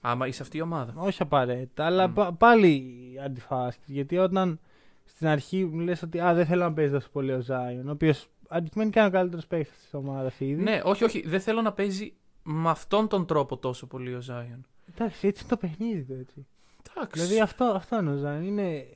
Άμα 0.00 0.26
είσαι 0.26 0.42
αυτή 0.42 0.56
η 0.56 0.60
ομάδα. 0.60 0.92
Όχι 0.96 1.22
απαραίτητα, 1.22 1.84
αλλά 1.84 2.08
Μμ. 2.08 2.12
πα- 2.12 2.32
πάλι 2.32 2.84
αντιφάσκει. 3.24 3.92
Γιατί 3.92 4.18
όταν 4.18 4.60
στην 5.04 5.26
αρχή 5.26 5.64
μου 5.64 5.78
λες 5.80 6.02
ότι 6.02 6.20
α, 6.20 6.34
δεν 6.34 6.46
θέλω 6.46 6.62
να 6.62 6.72
παίζει 6.72 6.92
τόσο 6.92 7.08
πολύ 7.12 7.32
ο 7.32 7.40
Ζάιον, 7.40 7.88
ο 7.88 7.92
οποίος 7.92 8.28
αντικειμενικά 8.48 9.00
είναι 9.00 9.08
ο 9.08 9.12
καλύτερος 9.12 9.46
παίχτης 9.46 9.74
της 9.74 9.94
ομάδας 9.94 10.40
ήδη. 10.40 10.62
Ναι, 10.62 10.80
όχι, 10.84 11.04
όχι. 11.04 11.28
Δεν 11.28 11.40
θέλω 11.40 11.62
να 11.62 11.72
παίζει 11.72 12.14
με 12.42 12.70
αυτόν 12.70 13.08
τον 13.08 13.26
τρόπο 13.26 13.56
τόσο 13.56 13.86
πολύ 13.86 14.14
ο 14.14 14.20
Ζάιον. 14.20 14.66
Εντάξει, 14.94 15.26
έτσι 15.26 15.42
είναι 15.42 15.50
το 15.50 15.56
παιχνίδι 15.56 16.02
του 16.02 16.16
έτσι. 16.20 16.46
Εντάξει. 16.90 17.20
Δηλαδή 17.20 17.40
αυτό, 17.40 17.64
αυτό 17.64 17.98
είναι 17.98 18.12
ο 18.12 18.16
Ζάιον. 18.16 18.42
Είναι 18.42 18.74
ε, 18.76 18.86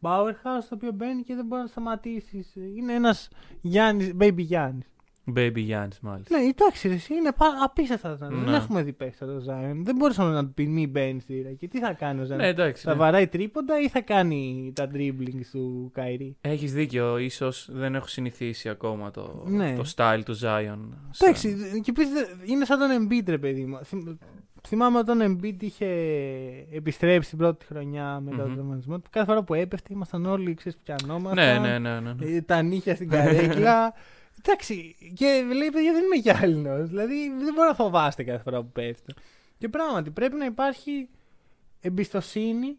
powerhouse 0.00 0.64
το 0.68 0.74
οποίο 0.74 0.92
μπαίνει 0.92 1.22
και 1.22 1.34
δεν 1.34 1.46
μπορείς 1.46 1.62
να 1.62 1.68
σταματήσεις. 1.68 2.54
Είναι 2.54 2.92
ένας 2.92 3.28
Γιάννης, 3.60 4.12
baby 4.18 4.38
Γιάννης. 4.38 4.86
Baby 5.36 5.52
Γιάννη, 5.56 5.94
μάλιστα. 6.02 6.38
Ναι, 6.38 6.44
εντάξει, 6.48 6.88
ρε, 6.88 6.94
εσύ 6.94 7.14
είναι 7.14 7.32
πα- 7.32 7.62
απίστευτα. 7.64 8.16
τα- 8.18 8.30
Ναι. 8.30 8.44
Δεν 8.44 8.54
έχουμε 8.54 8.82
δει 8.82 8.92
παίχτη 8.92 9.18
το 9.26 9.38
Ζάιον. 9.40 9.84
Δεν 9.84 9.96
μπορούσαμε 9.96 10.32
να 10.32 10.44
του 10.46 10.52
πει 10.54 10.66
μη 10.66 10.86
μπαίνεις 10.86 11.22
στη 11.22 11.42
ρακέτα. 11.42 11.56
Και 11.56 11.68
τι 11.68 11.78
θα 11.78 11.92
κάνει 11.92 12.20
ο 12.20 12.24
Ζάιον. 12.24 12.42
Ναι, 12.42 12.48
εντάξει. 12.48 12.82
Θα 12.82 12.92
ναι. 12.92 12.98
βαράει 12.98 13.26
τρίποντα 13.26 13.80
ή 13.80 13.88
θα 13.88 14.00
κάνει 14.00 14.72
τα 14.74 14.90
dribbling 14.94 15.40
του 15.52 15.90
Κάιρι. 15.94 16.36
Έχεις 16.40 16.72
δίκιο. 16.72 17.18
ίσως 17.18 17.68
δεν 17.72 17.94
έχω 17.94 18.06
συνηθίσει 18.06 18.68
ακόμα 18.68 19.10
το, 19.10 19.42
Ναι. 19.46 19.74
το 19.76 19.92
style 19.96 20.20
του 20.24 20.32
Zion. 20.34 20.78
σαν- 21.10 21.28
Εντάξει, 21.28 21.56
και 21.82 21.90
επίσης 21.90 22.12
είναι 22.46 22.64
σαν 22.64 22.78
τον 22.78 22.88
Embiid, 23.08 23.28
ρε 23.28 23.38
παιδί 23.38 23.64
μου. 23.64 23.78
Θυμ- 23.84 24.18
Θυμάμαι 24.68 24.98
όταν 24.98 25.20
ο 25.20 25.24
Embiid 25.24 25.62
είχε 25.62 25.86
επιστρέψει 26.72 27.28
την 27.28 27.38
πρώτη 27.38 27.64
χρονιά 27.66 28.20
μετά 28.20 28.36
Μμμ. 28.36 28.42
τον 28.44 28.54
τραυματισμό 28.54 28.96
του. 28.98 29.10
Κάθε 29.10 29.26
φορά 29.26 29.42
που 29.42 29.54
έπεφτε 29.54 29.92
ήμασταν 29.92 30.26
όλοι, 30.26 30.54
ξέρεις, 30.54 30.78
πιανόμασταν. 30.84 31.44
Ναι, 31.62 31.68
ναι, 31.68 31.78
ναι. 31.78 32.00
ναι, 32.00 32.12
ναι. 32.12 32.26
ε, 32.36 32.40
Τα 32.40 32.62
νύχια 32.62 32.94
στην 32.94 33.08
καρέκλα. 33.08 33.92
Εντάξει, 34.38 34.96
και 35.14 35.26
λέει, 35.54 35.68
παιδιά, 35.72 35.92
δεν 35.92 36.04
είμαι 36.04 36.16
γυάλινο. 36.16 36.86
Δηλαδή, 36.86 37.14
δεν 37.38 37.54
μπορεί 37.54 37.68
να 37.68 37.74
φοβάστε 37.74 38.22
κάθε 38.22 38.42
φορά 38.42 38.62
που 38.62 38.70
πέφτει. 38.72 39.14
Και 39.58 39.68
πράγματι, 39.68 40.10
πρέπει 40.10 40.36
να 40.36 40.44
υπάρχει 40.44 41.08
εμπιστοσύνη 41.80 42.76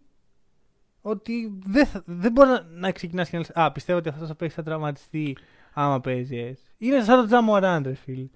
ότι 1.01 1.59
δεν, 1.65 1.85
θα- 1.85 2.03
δεν 2.05 2.31
μπορεί 2.31 2.49
να, 2.49 2.65
να 2.71 2.91
ξεκινάς 2.91 3.29
και 3.29 3.37
να 3.37 3.41
λες 3.41 3.51
Α, 3.65 3.71
πιστεύω 3.71 3.99
ότι 3.99 4.09
αυτός 4.09 4.27
θα 4.27 4.35
παίξει 4.35 4.55
θα 4.55 4.63
τραυματιστεί 4.63 5.37
άμα 5.73 5.99
παίζει 6.01 6.37
έτσι. 6.37 6.63
Είναι 6.77 7.01
σαν 7.03 7.19
το 7.19 7.25
Τζαμοράντ, 7.25 7.85
ρε 7.87 7.93
φίλε. 7.93 8.27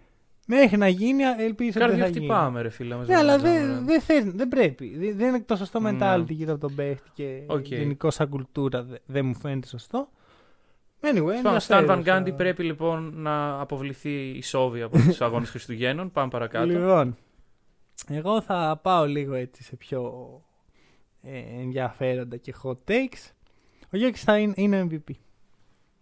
Μέχρι 0.48 0.78
να 0.78 0.88
γίνει, 0.88 1.24
ελπίζω 1.24 1.70
ότι 1.70 1.80
δεν 1.80 1.88
Καρδιά 1.88 2.04
θα 2.04 2.10
γίνει. 2.10 2.26
χτυπάμε, 2.26 2.62
ρε 2.62 2.70
φίλε. 2.70 2.96
Ναι, 2.96 3.16
αλλά 3.16 3.38
δεν 3.38 3.86
δεν 3.86 4.02
θες, 4.02 4.24
δεν 4.24 4.48
πρέπει. 4.48 4.98
Δεν, 4.98 5.18
δεν 5.18 5.28
είναι 5.28 5.40
το 5.42 5.56
σωστό 5.56 5.80
Ναι. 5.80 5.98
mentality 6.00 6.26
γύρω 6.30 6.52
από 6.52 6.62
τον 6.68 6.76
παίχτη 6.76 7.10
και 7.14 7.44
Οκ. 7.48 7.68
γενικώ 7.68 8.12
σαν 8.12 8.30
κουλτούρα 8.30 8.84
δεν 8.84 9.00
δεν 9.06 9.26
μου 9.26 9.36
φαίνεται 9.36 9.68
σωστό. 9.68 10.10
Anyway, 11.06 11.40
Πάμε. 11.44 11.60
Σταν 11.60 11.86
Βαν 11.86 11.98
ενδιαφέρουσα. 11.98 12.02
Γκάντι 12.02 12.32
πρέπει 12.32 12.64
λοιπόν 12.64 13.12
να 13.16 13.60
αποβληθεί 13.60 14.30
η 14.30 14.42
Σόβη 14.42 14.82
από 14.82 14.98
τους 14.98 15.22
αγώνες 15.26 15.50
Χριστουγέννων. 15.50 16.12
Πάμε 16.12 16.30
παρακάτω. 16.30 16.66
Λοιπόν, 16.66 17.18
εγώ 18.08 18.42
θα 18.42 18.80
πάω 18.82 19.06
λίγο 19.06 19.34
έτσι 19.34 19.64
σε 19.64 19.76
πιο 19.76 20.14
ε, 21.22 21.38
ενδιαφέροντα 21.62 22.38
και 22.38 22.54
hot 22.64 22.78
takes. 22.88 23.32
Ο 23.94 23.98
Γιώκης 23.98 24.24
θα 24.24 24.38
είναι, 24.38 24.54
είναι 24.56 24.88
MVP. 24.92 25.14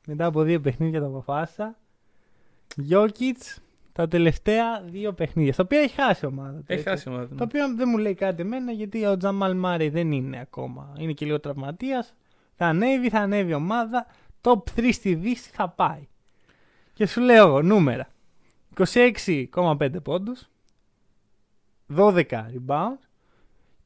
Μετά 0.08 0.25
από 0.25 0.41
δύο 0.41 0.60
παιχνίδια 0.62 1.00
το 1.00 1.05
αποφάσισα. 1.05 1.75
Γιώκητς 2.75 3.60
τα 3.93 4.08
τελευταία 4.08 4.81
δύο 4.81 5.13
παιχνίδια. 5.13 5.53
Στα 5.53 5.63
οποία 5.63 5.79
έχει 5.79 5.96
χάσει 5.96 6.25
η 6.25 6.27
ομάδα. 6.27 6.58
του, 6.58 6.65
Έχει 6.67 6.79
έτσι. 6.79 6.89
χάσει 6.89 7.10
η 7.10 7.12
ομάδα. 7.12 7.27
Το 7.27 7.36
ναι. 7.36 7.43
οποίο 7.43 7.75
δεν 7.75 7.88
μου 7.89 7.98
λέει 7.98 8.13
κάτι 8.13 8.41
εμένα 8.41 8.72
γιατί 8.72 9.05
ο 9.05 9.17
Τζαμάλ 9.17 9.55
Μάρεϊ 9.55 9.89
δεν 9.89 10.12
είναι 10.12 10.39
ακόμα. 10.39 10.93
Είναι 10.98 11.12
και 11.12 11.25
λίγο 11.25 11.39
τραυματίας. 11.39 12.13
Θα 12.55 12.65
ανέβει, 12.65 13.10
θα 13.10 13.20
ανέβει 13.20 13.51
η 13.51 13.53
ομάδα. 13.53 14.05
Top 14.41 14.60
3 14.75 14.89
στη 14.91 15.15
Δύση 15.15 15.50
θα 15.53 15.69
πάει. 15.69 16.07
Και 16.93 17.05
σου 17.05 17.21
λέω 17.21 17.48
εγώ 17.48 17.62
νούμερα. 17.62 18.07
26,5 18.77 19.89
πόντους 20.03 20.50
12 21.95 22.24
rebound 22.29 22.98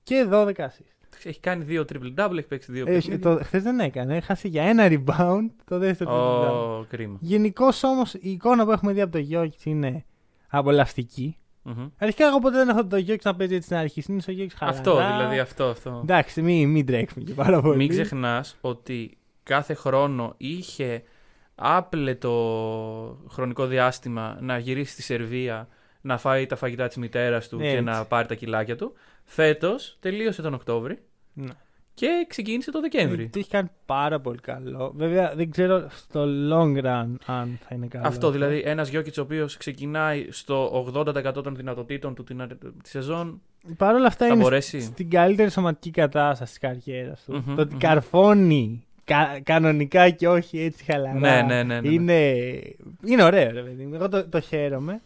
και 0.03 0.27
12 0.31 0.51
assist. 0.55 0.93
Έχει 1.24 1.39
κάνει 1.39 1.63
δύο 1.63 1.85
triple 1.93 2.13
double, 2.19 2.38
έχει 2.38 2.47
παίξει 2.47 2.71
δύο 2.71 2.85
Ε, 2.88 2.91
παιχνίδια. 2.91 3.19
το, 3.38 3.43
χθες 3.43 3.63
δεν 3.63 3.79
έκανε. 3.79 4.15
Έχασε 4.15 4.47
για 4.47 4.63
ένα 4.63 4.88
rebound 4.89 5.45
το 5.65 5.77
δεύτερο 5.79 6.12
triple 6.12 6.50
double. 6.50 6.79
Ω, 6.79 6.85
κρίμα. 6.89 7.17
Γενικώς 7.21 7.83
όμως 7.83 8.13
η 8.13 8.19
εικόνα 8.31 8.65
που 8.65 8.71
έχουμε 8.71 8.93
δει 8.93 9.01
από 9.01 9.12
το 9.12 9.17
Γιώκητ 9.17 9.63
είναι 9.65 10.05
απολαυστική. 10.47 11.38
Μμμ. 11.62 11.88
Αρχικά 11.97 12.27
εγώ 12.27 12.39
ποτέ 12.39 12.57
δεν 12.57 12.69
έχω 12.69 12.85
το 12.85 12.97
Γιώκητ 12.97 13.25
να 13.25 13.35
παίζει 13.35 13.53
έτσι 13.55 13.65
στην 13.65 13.77
αρχή. 13.77 14.03
Είναι 14.07 14.21
ο 14.27 14.31
Γιώκητ 14.31 14.57
χαλαρά. 14.57 14.77
Αυτό 14.77 14.95
δηλαδή, 14.95 15.39
αυτό. 15.39 15.63
αυτό. 15.65 16.00
Εντάξει, 16.03 16.41
μην, 16.41 16.69
μην 16.69 16.85
τρέξουμε 16.85 17.24
και 17.24 17.33
πάρα 17.33 17.62
πολύ. 17.62 17.77
Μην 17.77 17.89
ξεχνάς 17.89 18.57
ότι 18.62 19.17
κάθε 19.46 19.74
χρόνο 19.74 20.34
είχε 20.38 21.04
άπλετο 21.56 22.32
χρονικό 23.30 23.66
διάστημα 23.66 24.38
να 24.42 24.58
γυρίσει 24.58 24.92
στη 24.92 25.02
Σερβία, 25.02 25.68
να 26.02 26.18
φάει 26.18 26.46
τα 26.46 26.56
φαγητά 26.56 26.88
της 26.88 26.98
μητέρας 26.98 27.48
του 27.48 27.58
και 27.58 27.68
Έτσι. 27.70 27.82
να 27.84 28.06
πάρει 28.06 28.28
τα 28.28 28.36
κιλάκια 28.36 28.75
του. 28.75 28.94
Φέτος 29.24 29.98
τελείωσε 30.00 30.42
τον 30.42 30.54
Οκτώβρη 30.54 31.00
Ναι. 31.34 31.52
και 31.94 32.25
ξεκίνησε 32.30 32.72
το 32.72 32.80
Δεκέμβρη. 32.82 33.30
Το 33.30 33.40
έχει 33.40 33.50
κάνει 33.50 33.70
πάρα 33.86 34.20
πολύ 34.20 34.40
καλό. 34.40 34.94
Βέβαια 34.96 35.34
δεν 35.36 35.52
ξέρω 35.52 35.88
στο 35.90 36.24
long 36.52 36.78
run 36.86 37.08
αν 37.25 37.60
θα 37.68 37.75
είναι 37.75 37.88
καλό. 37.88 38.08
Αυτό 38.08 38.32
δηλαδή, 38.32 38.62
ένας 38.66 38.90
Γιώκητς 38.90 39.18
ο 39.18 39.22
οποίος 39.22 39.58
ξεκινάει 39.58 40.28
στο 40.32 40.86
80% 40.94 41.44
των 41.44 41.56
δυνατοτήτων 41.56 42.16
του 42.16 42.24
την 42.24 42.42
αρ- 42.42 42.56
τη 42.84 42.90
σεζόν, 42.90 43.42
Παρ' 43.78 43.96
όλα 43.96 44.08
αυτά 44.08 44.25
θα 44.28 44.34
είναι 44.34 44.42
μπορέσει; 44.44 44.82
στην 44.82 45.10
καλύτερη 45.10 45.50
σωματική 45.50 45.92
κατάσταση 45.92 46.60
της 46.60 46.60
καριέρας 46.60 47.24
του. 47.24 47.44
Μμμ, 47.46 47.56
το 47.56 47.62
ότι 47.62 47.72
μμμ. 47.74 47.80
καρφώνει 47.80 48.85
κα- 49.05 49.39
κανονικά 49.43 50.09
και 50.09 50.27
όχι 50.27 50.59
έτσι 50.59 50.83
χαλαρά. 50.83 51.19
Ναι, 51.19 51.41
ναι, 51.41 51.41
ναι, 51.41 51.63
ναι, 51.63 51.81
ναι. 51.81 51.89
Είναι, 51.93 52.33
είναι 53.03 53.24
ωραίο, 53.24 53.51
ρε 53.51 53.62
παιδί 53.62 53.85
μου. 53.85 53.95
Εγώ 53.95 54.09
το, 54.09 54.27
το 54.27 54.39
χαίρομαι. 54.39 55.01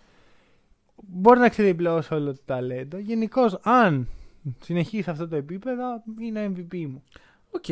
Μπορεί 0.95 1.39
να 1.39 1.49
ξεδιπλώσει 1.49 2.13
όλο 2.13 2.33
το 2.33 2.41
ταλέντο. 2.45 2.97
Γενικώς, 2.97 3.59
αν 3.61 4.07
συνεχίσει 4.63 5.09
αυτό 5.09 5.27
το 5.27 5.35
επίπεδο, 5.35 6.03
είναι 6.21 6.51
MVP 6.55 6.85
μου. 6.87 7.03
Οκ. 7.51 7.69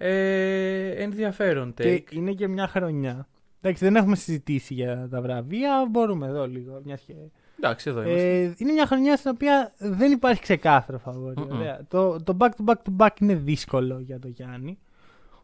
Ε, 0.00 0.90
ενδιαφέρον 1.02 1.70
take. 1.70 2.02
Και 2.02 2.04
είναι 2.10 2.32
και 2.32 2.48
μια 2.48 2.66
χρονιά. 2.68 3.28
Εντάξει, 3.60 3.84
δεν 3.84 3.96
έχουμε 3.96 4.16
συζητήσει 4.16 4.74
για 4.74 5.08
τα 5.10 5.20
βραβεία. 5.20 5.86
Μπορούμε 5.90 6.26
εδώ 6.26 6.46
λίγο. 6.46 6.80
Μιας 6.84 7.00
και... 7.06 7.12
Εντάξει, 7.58 7.90
εδώ 7.90 8.02
είμαστε. 8.02 8.42
Ε, 8.42 8.54
είναι 8.56 8.72
μια 8.72 8.86
χρονιά 8.86 9.16
στην 9.16 9.30
οποία 9.30 9.72
δεν 9.78 10.12
υπάρχει 10.12 10.40
ξεκάθαρο 10.42 10.98
φαβόρι. 10.98 11.34
Μμμ. 11.40 11.56
ωραία. 11.58 11.80
Το, 11.88 12.22
το 12.22 12.36
back 12.40 12.48
to 12.48 12.64
back 12.64 12.74
to 12.74 12.96
back 13.06 13.20
είναι 13.20 13.34
δύσκολο 13.34 13.98
για 13.98 14.18
τον 14.18 14.30
Γιάννη. 14.30 14.78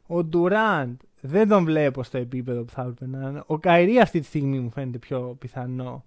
Ο 0.06 0.24
Ντουράντ 0.24 1.00
δεν 1.20 1.48
τον 1.48 1.64
βλέπω 1.64 2.02
στο 2.02 2.18
επίπεδο 2.18 2.62
που 2.64 2.72
θα 2.72 2.82
έπρεπε 2.82 3.06
να 3.16 3.28
είναι. 3.28 3.42
Ο 3.46 3.58
Κάιρι 3.58 4.00
αυτή 4.00 4.20
τη 4.20 4.26
στιγμή 4.26 4.60
μου 4.60 4.70
φαίνεται 4.70 4.98
πιο 4.98 5.36
πιθανό. 5.38 6.04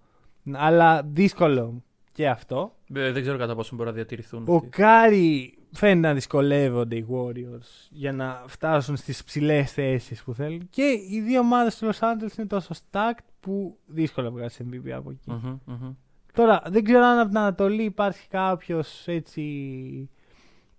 Αλλά 0.51 1.03
δύσκολο 1.03 1.83
και 2.11 2.29
αυτό. 2.29 2.75
Ε, 2.93 3.11
δεν 3.11 3.21
ξέρω 3.21 3.37
κατά 3.37 3.55
πόσο 3.55 3.75
μπορεί 3.75 3.89
να 3.89 3.95
διατηρηθούν. 3.95 4.43
Ο 4.47 4.55
αυτοί. 4.55 4.67
Κάρι 4.67 5.57
φαίνεται 5.71 6.07
να 6.07 6.13
δυσκολεύονται 6.13 6.95
οι 6.95 7.05
Warriors 7.09 7.87
για 7.89 8.13
να 8.13 8.43
φτάσουν 8.47 8.95
στις 8.95 9.23
ψηλές 9.23 9.71
θέσεις 9.71 10.23
που 10.23 10.33
θέλουν. 10.33 10.67
Και 10.69 10.83
οι 11.09 11.21
δύο 11.21 11.39
ομάδες 11.39 11.77
του 11.77 11.89
Los 11.93 11.99
Angeles 11.99 12.37
είναι 12.37 12.47
τόσο 12.47 12.73
stacked 12.91 13.25
που 13.39 13.77
δύσκολα 13.85 14.31
βγάζει 14.31 14.65
MVP 14.71 14.89
από 14.89 15.09
εκεί. 15.11 15.31
Μμμ, 15.31 15.57
μμμ. 15.65 15.93
Τώρα 16.33 16.61
δεν 16.67 16.83
ξέρω 16.83 17.03
αν 17.03 17.19
από 17.19 17.27
την 17.27 17.37
Ανατολή 17.37 17.83
υπάρχει 17.83 18.27
κάποιος 18.27 19.07
έτσι. 19.07 19.41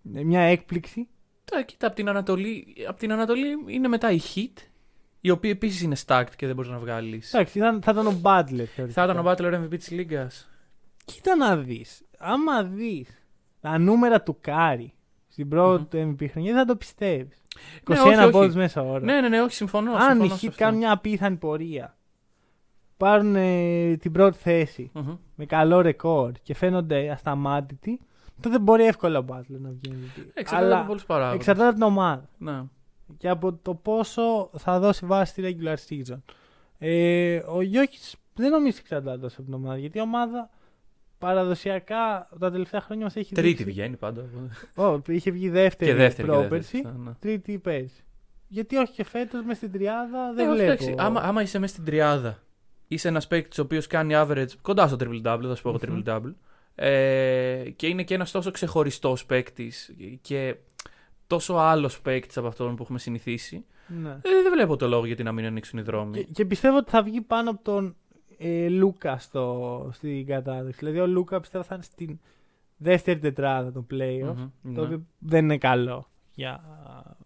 μια 0.02 0.40
έκπληξη. 0.40 1.08
Τώρα, 1.50 1.62
κοίτα, 1.62 1.86
από 1.86 1.96
την, 1.96 2.08
Ανατολή, 2.08 2.74
απ' 2.88 2.98
την 2.98 3.12
Ανατολή 3.12 3.46
είναι 3.66 3.88
μετά 3.88 4.10
η 4.10 4.20
Heat, 4.34 4.62
η 5.20 5.30
οποία 5.30 5.50
επίσης 5.50 5.80
είναι 5.82 5.96
stacked 6.06 6.34
και 6.36 6.46
δεν 6.46 6.54
μπορείς 6.54 6.70
να 6.70 6.78
βγάλεις 6.78 7.12
λύση. 7.14 7.30
Εντάξει, 7.36 7.58
θα, 7.58 7.78
θα 7.82 7.90
ήταν 7.90 8.06
ο 8.06 8.20
Butler. 8.22 8.64
Θα 8.88 9.04
ήταν 9.04 9.18
ο 9.18 9.22
Butler 9.26 9.54
MVP 9.54 9.76
της 9.78 9.90
Λίγκας. 9.90 10.48
Κοίτα 11.04 11.36
να 11.36 11.56
δεις. 11.56 12.02
Άμα 12.18 12.62
δεις 12.64 13.08
τα 13.60 13.78
νούμερα 13.78 14.22
του 14.22 14.38
Κάρι 14.40 14.92
στην 15.28 15.48
πρώτη 15.48 15.84
του 15.84 16.16
MVP 16.20 16.28
χρονιά, 16.30 16.52
δεν 16.52 16.60
θα 16.60 16.66
το 16.66 16.76
πιστεύεις. 16.76 17.42
21 17.84 17.94
Ναι, 17.94 18.00
όχι, 18.00 18.18
όχι. 18.18 18.30
πόντους 18.30 18.54
μέσα 18.54 18.82
ώρα. 18.82 19.04
Ναι, 19.04 19.20
ναι, 19.20 19.28
ναι, 19.28 19.40
όχι, 19.42 19.54
συμφωνώ. 19.54 19.92
Αν 19.92 20.00
συμφωνώ 20.00 20.24
οι 20.24 20.28
σε 20.28 20.34
Heat 20.34 20.48
αυτό. 20.48 20.62
κάνουν 20.64 20.78
μια 20.78 20.92
απίθανη 20.92 21.36
πορεία, 21.36 21.96
πάρουν 22.96 23.36
ε, 23.36 23.96
την 23.96 24.12
πρώτη 24.12 24.36
θέση 24.38 24.90
Μμμ. 24.94 25.16
με 25.34 25.46
καλό 25.46 25.80
ρεκόρ 25.80 26.32
και 26.42 26.54
φαίνονται 26.54 27.10
ασταμάτητοι, 27.10 28.00
τότε 28.40 28.58
μπορεί 28.58 28.84
εύκολα 28.84 29.18
ο 29.18 29.24
Butler 29.28 29.58
να 29.60 29.70
βγει 29.70 29.80
MVP. 29.92 30.22
Εξαρτάται 30.34 30.74
από 30.74 30.86
πολλούς 30.86 31.04
παράγοντες. 31.04 31.38
εξαρτάται 31.38 31.66
από 31.66 31.74
την 31.74 31.82
ομάδα. 31.86 32.28
Ναι. 32.38 32.62
και 33.18 33.28
από 33.28 33.52
το 33.52 33.74
πόσο 33.74 34.50
θα 34.58 34.78
δώσει 34.80 35.06
βάση 35.06 35.30
στη 35.32 35.56
regular 35.60 35.74
season. 35.88 36.18
Ε, 36.78 37.42
ο 37.48 37.60
Γιώκης 37.62 38.16
δεν 38.34 38.50
νομίζω 38.50 38.68
ότι 38.70 38.78
εξαρτάται 38.80 39.18
τόσο 39.18 39.34
από 39.38 39.44
την 39.44 39.54
ομάδα, 39.54 39.78
γιατί 39.78 39.98
η 39.98 40.00
ομάδα 40.00 40.50
παραδοσιακά 41.18 42.28
τα 42.38 42.50
τελευταία 42.50 42.80
χρόνια 42.80 43.04
μας 43.04 43.16
έχει 43.16 43.34
Τρίτη 43.34 43.48
δείξει- 43.48 43.64
βγαίνει 43.64 43.96
πάντα. 43.96 44.24
Ω, 44.76 45.00
είχε 45.06 45.30
βγει 45.30 45.48
δεύτερη, 45.48 45.90
και 45.90 45.96
δεύτερη. 45.96 46.28
και 46.28 46.34
πρόπερση, 46.34 46.76
δεύτερη, 46.82 47.02
ναι. 47.04 47.10
τρίτη 47.20 47.58
πέρσι. 47.58 48.02
Γιατί 48.48 48.76
όχι 48.76 48.92
και 48.92 49.04
φέτος 49.04 49.42
μες 49.44 49.56
στην 49.56 49.72
τριάδα 49.72 50.32
δεν 50.34 50.46
Ε, 50.46 50.48
όχι, 50.48 50.56
βλέπω. 50.58 50.72
εντάξει, 50.72 50.94
άμα, 50.98 51.20
άμα 51.20 51.42
είσαι 51.42 51.58
μέσα 51.58 51.72
στην 51.72 51.84
τριάδα, 51.84 52.38
είσαι 52.88 53.08
ένας 53.08 53.26
παίκτης 53.26 53.58
ο 53.58 53.62
οποίος 53.62 53.86
κάνει 53.86 54.12
average 54.16 54.48
κοντά 54.62 54.86
στο 54.86 54.96
triple 55.00 55.22
double, 55.26 55.42
θα 55.42 55.54
σου 55.54 55.62
πω 55.62 55.68
εγώ 55.68 55.78
Μμμ. 55.88 56.02
triple 56.04 56.08
double, 56.16 56.32
ε, 56.80 57.70
και 57.76 57.86
είναι 57.86 58.02
και 58.02 58.14
ένας 58.14 58.30
τόσο 58.30 58.50
ξεχωριστός 58.50 59.26
παίκτης 59.26 59.94
και 60.20 60.56
τόσο 61.26 61.54
άλλος 61.54 62.00
παίκτης 62.00 62.36
από 62.36 62.46
αυτόν 62.46 62.76
που 62.76 62.82
έχουμε 62.82 62.98
συνηθίσει. 62.98 63.64
Ναι. 63.86 64.10
Ε, 64.10 64.42
δεν 64.42 64.52
βλέπω 64.52 64.76
το 64.76 64.88
λόγο 64.88 65.06
γιατί 65.06 65.22
να 65.22 65.32
μην 65.32 65.44
ανοίξουν 65.44 65.78
οι 65.78 65.82
δρόμοι. 65.82 66.12
Και, 66.12 66.22
και 66.32 66.44
πιστεύω 66.44 66.76
ότι 66.76 66.90
θα 66.90 67.02
βγει 67.02 67.20
πάνω 67.20 67.50
από 67.50 67.62
τον 67.62 67.96
ε, 68.38 68.68
Λούκα 68.68 69.18
στο, 69.18 69.90
στην 69.92 70.26
κατάδειξη. 70.26 70.78
Δηλαδή 70.78 70.98
ο 70.98 71.06
Λούκα 71.06 71.40
πιστεύω 71.40 71.64
θα 71.64 71.74
είναι 71.74 71.84
στην 71.84 72.18
δεύτερη 72.76 73.18
τετράδα 73.18 73.72
των 73.72 73.86
playoff. 73.90 74.34
Μμμ, 74.62 74.74
Το 74.74 74.80
ναι. 74.80 74.86
οποίο 74.86 75.02
δεν 75.18 75.44
είναι 75.44 75.58
καλό 75.58 76.08
για 76.34 76.60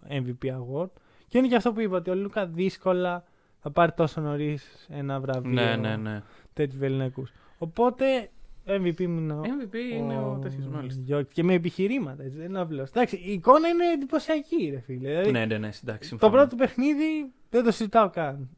MVP 0.08 0.46
award. 0.46 0.90
Και 1.28 1.38
είναι 1.38 1.48
και 1.48 1.56
αυτό 1.56 1.72
που 1.72 1.80
είπα 1.80 1.96
ότι 1.96 2.10
ο 2.10 2.14
Λούκα 2.14 2.46
δύσκολα 2.46 3.24
θα 3.60 3.70
πάρει 3.70 3.92
τόσο 3.92 4.20
νωρίς 4.20 4.86
ένα 4.90 5.20
βραβείο 5.20 5.52
Ναι, 5.52 5.76
ναι, 5.76 5.96
ναι. 5.96 6.22
τέτοιου 6.52 6.78
Βεληνικού. 6.78 7.26
Οπότε 7.58 8.30
MVP 8.66 9.06
μου 9.06 9.18
είναι 9.18 9.32
ο, 9.32 9.40
MVP 9.42 9.74
είναι 9.92 10.18
ο 10.18 10.38
τέτοιος 10.42 10.66
μάλιστα. 10.66 11.02
Jokic. 11.18 11.26
Και 11.32 11.42
με 11.42 11.54
επιχειρήματα, 11.54 12.22
έτσι, 12.22 12.36
δεν 12.36 12.48
είναι 12.48 12.60
απλό. 12.60 12.82
Εντάξει, 12.82 13.16
η 13.16 13.32
εικόνα 13.32 13.68
είναι 13.68 13.90
εντυπωσιακή, 13.94 14.70
ρε 14.74 14.80
φίλε. 14.80 15.08
Δηλαδή, 15.08 15.30
Ναι, 15.30 15.44
ναι, 15.46 15.58
ναι, 15.58 15.66
εντάξει. 15.82 15.82
το 16.00 16.04
συμφωνώ. 16.06 16.32
πρώτο 16.32 16.56
παιχνίδι 16.56 17.32
δεν 17.50 17.64
το 17.64 17.70
συζητάω 17.70 18.10
καν. 18.10 18.48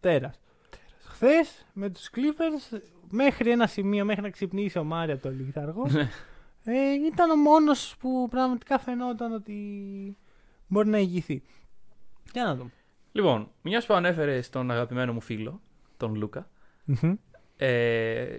Τέρας. 0.00 0.40
Χθες 1.04 1.66
με 1.72 1.90
τους 1.90 2.10
Clippers 2.16 2.78
μέχρι 3.10 3.50
ένα 3.50 3.66
σημείο, 3.66 4.04
μέχρι 4.04 4.22
να 4.22 4.30
ξυπνήσει 4.30 4.78
ο 4.78 4.84
Μάρια 4.84 5.18
το 5.18 5.30
λιθαργό, 5.30 5.86
Ναι. 5.90 6.08
ε, 6.64 6.92
ήταν 7.12 7.30
ο 7.30 7.36
μόνος 7.36 7.96
που 7.98 8.26
πραγματικά 8.30 8.78
φαινόταν 8.78 9.32
ότι 9.32 9.56
μπορεί 10.66 10.88
να 10.88 10.98
ηγηθεί. 10.98 11.42
Για 12.32 12.44
να 12.44 12.54
δούμε. 12.56 12.70
Λοιπόν, 13.12 13.50
μιας 13.62 13.86
που 13.86 13.94
ανέφερε 13.94 14.42
στον 14.42 14.70
αγαπημένο 14.70 15.12
μου 15.12 15.20
φίλο, 15.20 15.60
τον 15.96 16.14
Λούκα, 16.14 16.48
ε, 17.56 18.38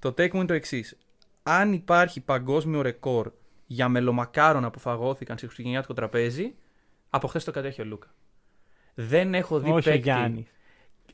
το 0.00 0.08
take 0.08 0.30
μου 0.30 0.38
είναι 0.38 0.46
το 0.46 0.54
εξής. 0.54 0.96
Αν 1.42 1.72
υπάρχει 1.72 2.20
παγκόσμιο 2.20 2.82
ρεκόρ 2.82 3.30
για 3.66 3.88
μελομακάρονα 3.88 4.70
που 4.70 4.78
φαγώθηκαν 4.78 5.38
σε 5.38 5.44
χριστουγεννιάτικο 5.44 5.94
τραπέζι, 5.94 6.54
από 7.10 7.26
χθες 7.28 7.44
το 7.44 7.50
κατέχει 7.50 7.80
ο 7.80 7.84
Λούκα. 7.84 8.08
Δεν 8.94 9.34
έχω 9.34 9.58
δει 9.58 9.70
Όχι 9.70 9.78
ο 9.88 9.92
παίκτη. 9.92 9.98
Γιάννης. 10.08 10.46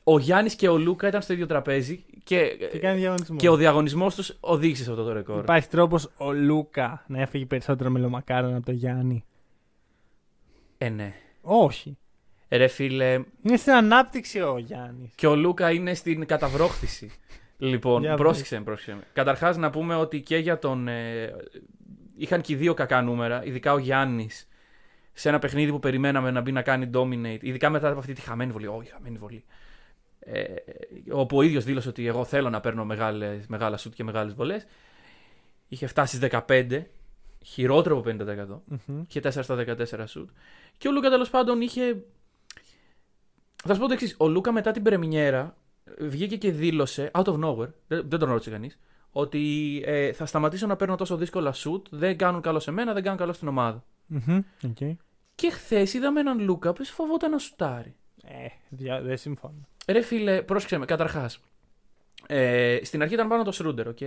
Ο 0.03 0.19
Γιάννης 0.19 0.55
και 0.55 0.67
ο 0.69 0.77
Λούκα 0.77 1.07
ήταν 1.07 1.21
στο 1.21 1.33
ίδιο 1.33 1.45
τραπέζι 1.45 2.05
και, 2.23 2.47
Και 2.71 2.79
κάνει 2.79 2.99
διαγωνισμός; 2.99 3.39
και 3.41 3.49
ο 3.49 3.55
διαγωνισμός 3.55 4.15
τους 4.15 4.37
οδήγησε 4.39 4.83
σε 4.83 4.89
αυτό 4.91 5.03
το 5.03 5.11
ρεκόρ. 5.13 5.39
Υπάρχει 5.39 5.67
τρόπος 5.67 6.11
ο 6.17 6.31
Λούκα 6.33 7.03
να 7.07 7.21
έφεγε 7.21 7.45
περισσότερο 7.45 7.89
μελομακάρονα 7.89 8.55
από 8.57 8.65
τον 8.65 8.75
Γιάννη; 8.75 9.23
Ε, 10.77 10.89
ναι. 10.89 11.13
Όχι. 11.41 11.97
Ρε 12.49 12.67
φίλε, 12.67 13.23
Είναι 13.41 13.57
στην 13.57 13.71
ανάπτυξη 13.73 14.41
ο 14.41 14.57
Γιάννης. 14.57 15.11
και 15.15 15.27
ο 15.27 15.35
Λούκα 15.35 15.71
είναι 15.71 15.93
στην 15.93 16.25
καταβρόχθηση. 16.25 17.11
Λοιπόν, 17.57 18.01
Για 18.01 18.15
πρόσεξε, 18.15 18.57
με, 18.57 18.63
πρόσεξε. 18.63 18.93
με. 18.93 19.03
Καταρχάς 19.13 19.57
να 19.57 19.69
πούμε 19.69 19.95
ότι 19.95 20.21
και 20.21 20.37
για 20.37 20.59
τον... 20.59 20.87
Ε, 20.87 21.35
είχαν 22.17 22.41
και 22.41 22.53
οι 22.53 22.55
δύο 22.55 22.73
κακά 22.73 23.01
νούμερα, 23.01 23.45
ειδικά 23.45 23.73
ο 23.73 23.77
Γιάννης, 23.77 24.47
σε 25.13 25.29
ένα 25.29 25.39
παιχνίδι 25.39 25.71
που 25.71 25.79
περιμέναμε 25.79 26.31
να 26.31 26.41
μπει 26.41 26.51
να 26.51 26.61
κάνει 26.61 26.89
dominate, 26.93 27.39
ειδικά 27.41 27.69
μετά 27.69 27.89
από 27.89 27.99
αυτή 27.99 28.13
τη 28.13 28.21
χαμένη 28.21 28.51
βολή. 28.51 28.67
Όχι, 28.67 28.89
χαμένη 28.89 29.17
βολή. 29.17 29.43
Ε, 30.19 30.43
όπου 31.11 31.37
ο 31.37 31.41
ίδιος 31.41 31.63
δήλωσε 31.63 31.89
ότι 31.89 32.07
εγώ 32.07 32.23
θέλω 32.25 32.49
να 32.49 32.59
παίρνω 32.59 32.85
μεγάλες, 32.85 33.47
μεγάλα 33.47 33.77
σουτ 33.77 33.93
και 33.93 34.03
μεγάλες 34.03 34.33
βολές. 34.33 34.65
Είχε 35.67 35.87
φτάσει 35.87 36.15
στις 36.15 36.29
15, 36.47 36.81
χειρότερο 37.45 37.97
από 37.97 38.09
50%. 38.09 38.75
Είχε 39.07 39.19
4 39.23 39.29
στα 39.43 39.55
14 39.55 40.03
σουτ. 40.05 40.29
Και 40.77 40.87
ο 40.87 40.91
Λούκα 40.91 41.09
τέλος 41.09 41.29
πάντων 41.29 41.61
είχε. 41.61 42.03
Θα 43.63 43.73
σου 43.73 43.79
πω 43.79 43.87
το 43.87 43.93
εξής. 43.93 44.15
Ο 44.17 44.27
Λούκα 44.27 44.51
μετά 44.51 44.71
την 44.71 44.83
πρεμιέρα 44.83 45.55
βγήκε 45.99 46.37
και 46.37 46.51
δήλωσε, 46.51 47.11
out 47.13 47.23
of 47.23 47.39
nowhere, 47.43 47.69
δεν, 47.87 48.03
δεν 48.09 48.19
τον 48.19 48.29
ρώτησε 48.29 48.49
κανείς, 48.49 48.79
ότι 49.11 49.81
ε, 49.85 50.11
θα 50.13 50.25
σταματήσω 50.25 50.67
να 50.67 50.75
παίρνω 50.75 50.95
τόσο 50.95 51.17
δύσκολα 51.17 51.51
σουτ. 51.51 51.87
Δεν 51.89 52.17
κάνουν 52.17 52.41
καλό 52.41 52.59
σε 52.59 52.71
μένα, 52.71 52.93
δεν 52.93 53.03
κάνουν 53.03 53.17
καλό 53.19 53.33
στην 53.33 53.47
ομάδα. 53.47 53.83
Okay. 54.63 54.95
Και 55.35 55.49
χθες 55.51 55.93
είδαμε 55.93 56.19
έναν 56.19 56.39
Λούκα 56.39 56.73
που 56.73 56.85
φοβόταν 56.85 57.31
να 57.31 57.37
σουτάρει. 57.37 57.95
Ε, 58.23 58.45
δια- 58.69 59.01
δεν 59.01 59.17
συμφωνώ. 59.17 59.67
Ρε 59.87 60.01
φίλε, 60.01 60.41
πρόσεξε 60.41 60.77
με, 60.77 60.85
καταρχάς. 60.85 61.39
Ε, 62.27 62.79
στην 62.83 63.01
αρχή 63.01 63.13
ήταν 63.13 63.27
πάνω 63.27 63.43
το 63.43 63.51
Schröder, 63.51 63.87
ok. 63.87 64.01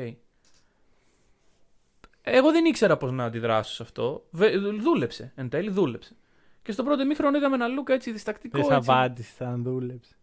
Εγώ 2.22 2.50
δεν 2.50 2.64
ήξερα 2.64 2.96
πώς 2.96 3.12
να 3.12 3.24
αντιδράσω 3.24 3.74
σε 3.74 3.82
αυτό. 3.82 4.26
Βε- 4.30 4.56
δούλεψε. 4.80 5.32
Εν 5.34 5.48
τέλει, 5.48 5.70
δούλεψε. 5.70 6.16
Και 6.62 6.72
στο 6.72 6.82
πρώτο 6.82 7.02
ημίχρονο 7.02 7.36
είδαμε 7.36 7.54
έναν 7.54 7.72
Λούκα 7.72 7.92
έτσι 7.94 8.12
διστακτικό. 8.12 8.58
Δεν 8.62 8.76
έτσι. 8.76 8.90
απάντησες 8.90 9.40
αν 9.40 9.62
δούλεψε. 9.62 10.14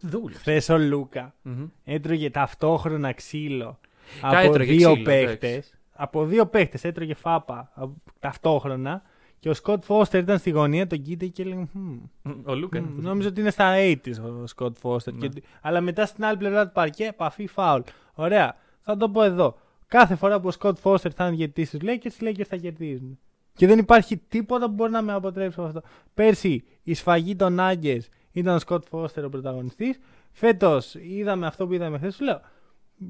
Δούλεψε. 0.00 0.38
Χθες 0.38 0.68
ο 0.68 0.78
Λούκα 0.78 1.34
Μμμ. 1.42 1.66
έτρωγε 1.84 2.30
ταυτόχρονα 2.30 3.12
ξύλο 3.12 3.78
Κα 4.20 4.28
από 4.28 4.36
έτρωγε 4.50 4.72
δύο 4.72 4.90
ξύλο, 4.92 5.04
παίχτε. 5.04 5.48
εντάξει. 5.48 5.72
Από 5.92 6.24
δύο 6.24 6.46
παίχτε 6.46 6.88
έτρωγε 6.88 7.14
φάπα 7.14 7.70
α, 7.74 7.84
ταυτόχρονα. 8.18 9.02
Και 9.38 9.48
ο 9.48 9.54
Σκοτ 9.54 9.84
Φώστερ 9.84 10.20
ήταν 10.22 10.38
στη 10.38 10.50
γωνία, 10.50 10.86
τον 10.86 11.02
κοίταγε 11.02 11.30
και 11.30 11.42
έλεγε. 11.42 11.66
«Μμμ, 11.72 11.98
Ο 12.46 12.54
Λούκα. 12.54 12.80
μμμ, 12.80 12.88
είναι 12.98 13.08
Νόμιζα 13.08 13.28
ότι 13.28 13.40
είναι 13.40 13.50
στα 13.50 13.74
80 13.76 13.96
ο 14.42 14.46
Σκοτ 14.46 14.76
Φώστερ. 14.78 15.14
Ναι. 15.14 15.28
Και- 15.28 15.42
Αλλά 15.60 15.80
μετά 15.80 16.06
στην 16.06 16.24
άλλη 16.24 16.36
πλευρά 16.36 16.66
του 16.66 16.72
παρκέ, 16.72 17.04
επαφή 17.04 17.46
φάουλ. 17.46 17.80
Ωραία. 18.14 18.56
Θα 18.82 18.96
το 18.96 19.08
πω 19.10 19.22
εδώ. 19.22 19.58
Κάθε 19.86 20.14
φορά 20.14 20.40
που 20.40 20.48
ο 20.48 20.50
Σκοτ 20.50 20.78
Φώστερ 20.78 21.12
θα 21.14 21.26
είναι 21.26 21.36
διαιτητή 21.36 21.64
στου 21.64 21.78
Lakers, 21.82 22.12
οι 22.20 22.24
Lakers 22.36 22.44
θα 22.48 22.56
κερδίζουν. 22.56 23.18
Και 23.54 23.66
δεν 23.66 23.78
υπάρχει 23.78 24.16
τίποτα 24.16 24.66
που 24.66 24.72
μπορεί 24.72 24.90
να 24.90 25.02
με 25.02 25.12
αποτρέψει 25.12 25.58
από 25.60 25.68
αυτό. 25.68 25.82
Πέρσι 26.14 26.64
η 26.82 26.94
σφαγή 26.94 27.36
των 27.36 27.56
Nuggets 27.60 28.00
ήταν 28.32 28.54
ο 28.54 28.58
Σκοτ 28.58 28.84
Φώστερ 28.88 29.24
ο 29.24 29.28
πρωταγωνιστής. 29.28 29.98
Φέτος 30.32 30.94
είδαμε 30.94 31.46
αυτό 31.46 31.66
που 31.66 31.72
είδαμε 31.72 31.98
χθες. 31.98 32.14
Σου 32.14 32.24
λέω 32.24 32.40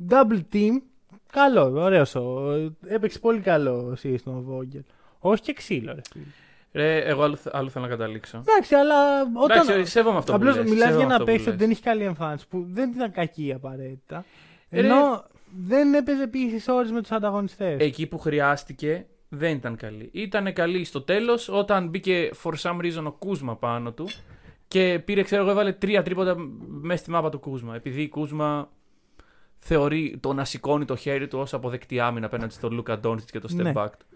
double 0.08 0.40
team. 0.52 0.70
Καλό, 1.32 1.82
ωραίος. 1.82 2.16
Έπαιξε 2.86 3.18
πολύ 3.18 3.40
καλό 3.40 3.94
σύστημα 3.96 4.36
ο 4.36 4.44
Vogel. 4.48 4.82
Όχι 5.18 5.42
και 5.42 5.52
ξύλο, 5.52 5.94
ρε 5.94 6.00
φίλε. 6.12 6.24
Ρε, 6.72 6.98
εγώ 6.98 7.22
άλλο, 7.22 7.38
άλλο 7.50 7.68
θέλω 7.68 7.84
να 7.84 7.90
καταλήξω. 7.90 8.36
Εντάξει, 8.48 8.74
αλλά 8.74 9.22
όταν. 9.34 9.68
Εντάξει, 9.68 9.90
σέβομαι 9.90 10.18
αυτό 10.18 10.34
Απλώς 10.34 10.56
που 10.56 10.62
λες. 10.62 10.70
μιλάς 10.70 10.88
σέβομαι 10.88 11.04
για 11.04 11.14
ένα 11.14 11.14
αυτό 11.14 11.24
που 11.24 11.30
παίκτη 11.30 11.48
ότι 11.48 11.50
λες. 11.50 11.58
δεν 11.58 11.70
έχει 11.70 11.82
καλή 11.82 12.02
εμφάνιση. 12.04 12.48
Που 12.48 12.66
δεν 12.68 12.90
ήταν 12.90 13.12
κακή 13.12 13.52
απαραίτητα. 13.52 14.24
Ρε. 14.70 14.80
Ενώ 14.80 15.24
δεν 15.66 15.94
έπαιζε 15.94 16.22
επίση 16.22 16.70
ώρες 16.70 16.90
με 16.90 17.00
τους 17.00 17.10
ανταγωνιστές. 17.10 17.80
Εκεί 17.80 18.06
που 18.06 18.18
χρειάστηκε 18.18 19.06
δεν 19.28 19.56
ήταν 19.56 19.76
καλή. 19.76 20.10
Ήταν 20.12 20.52
καλή 20.52 20.84
στο 20.84 21.02
τέλος 21.02 21.48
όταν 21.48 21.88
μπήκε 21.88 22.30
for 22.42 22.52
some 22.62 22.78
reason 22.80 23.02
ο 23.04 23.12
Κούσμα 23.12 23.56
πάνω 23.56 23.92
του 23.92 24.08
και 24.70 25.00
πήρε, 25.04 25.22
ξέρω 25.22 25.42
εγώ, 25.42 25.50
έβαλε 25.50 25.72
τρία 25.72 26.02
τρίποτα 26.02 26.34
μέσα 26.68 26.96
στη 27.02 27.10
μάπα 27.10 27.28
του 27.28 27.38
Κούσμα. 27.38 27.74
Επειδή 27.74 28.02
η 28.02 28.08
Κούσμα 28.08 28.68
θεωρεί 29.58 30.18
το 30.20 30.32
να 30.32 30.44
σηκώνει 30.44 30.84
το 30.84 30.96
χέρι 30.96 31.28
του 31.28 31.38
ως 31.38 31.54
αποδεκτή 31.54 32.00
άμυνα 32.00 32.26
απέναντι 32.26 32.52
στον 32.52 32.72
Λούκα 32.72 32.98
Ντόνιτ 32.98 33.28
και 33.30 33.38
το 33.38 33.48
step 33.52 33.62
Ναι. 33.62 33.72
back 33.74 33.88
του. 33.98 34.06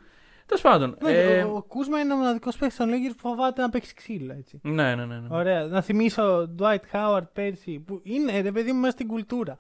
Τέλος 0.47 0.63
πάντων. 0.63 0.97
Ναι, 1.03 1.13
ε, 1.13 1.43
ο, 1.43 1.57
ο 1.57 1.63
Κούσμα 1.63 2.01
είναι 2.01 2.13
ο 2.13 2.17
μοναδικός 2.17 2.57
παίκτης 2.57 2.77
των 2.79 2.89
Lakers 2.91 3.13
που 3.17 3.29
φοβάται 3.29 3.63
να 3.63 3.69
παίξει 3.71 3.95
ξύλα. 3.95 4.35
Έτσι. 4.35 4.61
ναι, 4.63 4.95
ναι, 4.95 5.05
ναι. 5.05 5.19
ναι. 5.19 5.27
Ωραία. 5.31 5.65
Να 5.67 5.81
θυμίσω 5.81 6.55
Dwight 6.59 6.81
Howard 6.93 7.27
πέρσι 7.33 7.79
που 7.79 8.01
είναι 8.03 8.41
ρε 8.41 8.53
παιδί 8.53 8.73
μου 8.73 8.81
μέσα 8.81 8.93
στην 8.93 9.07
κουλτούρα. 9.07 9.57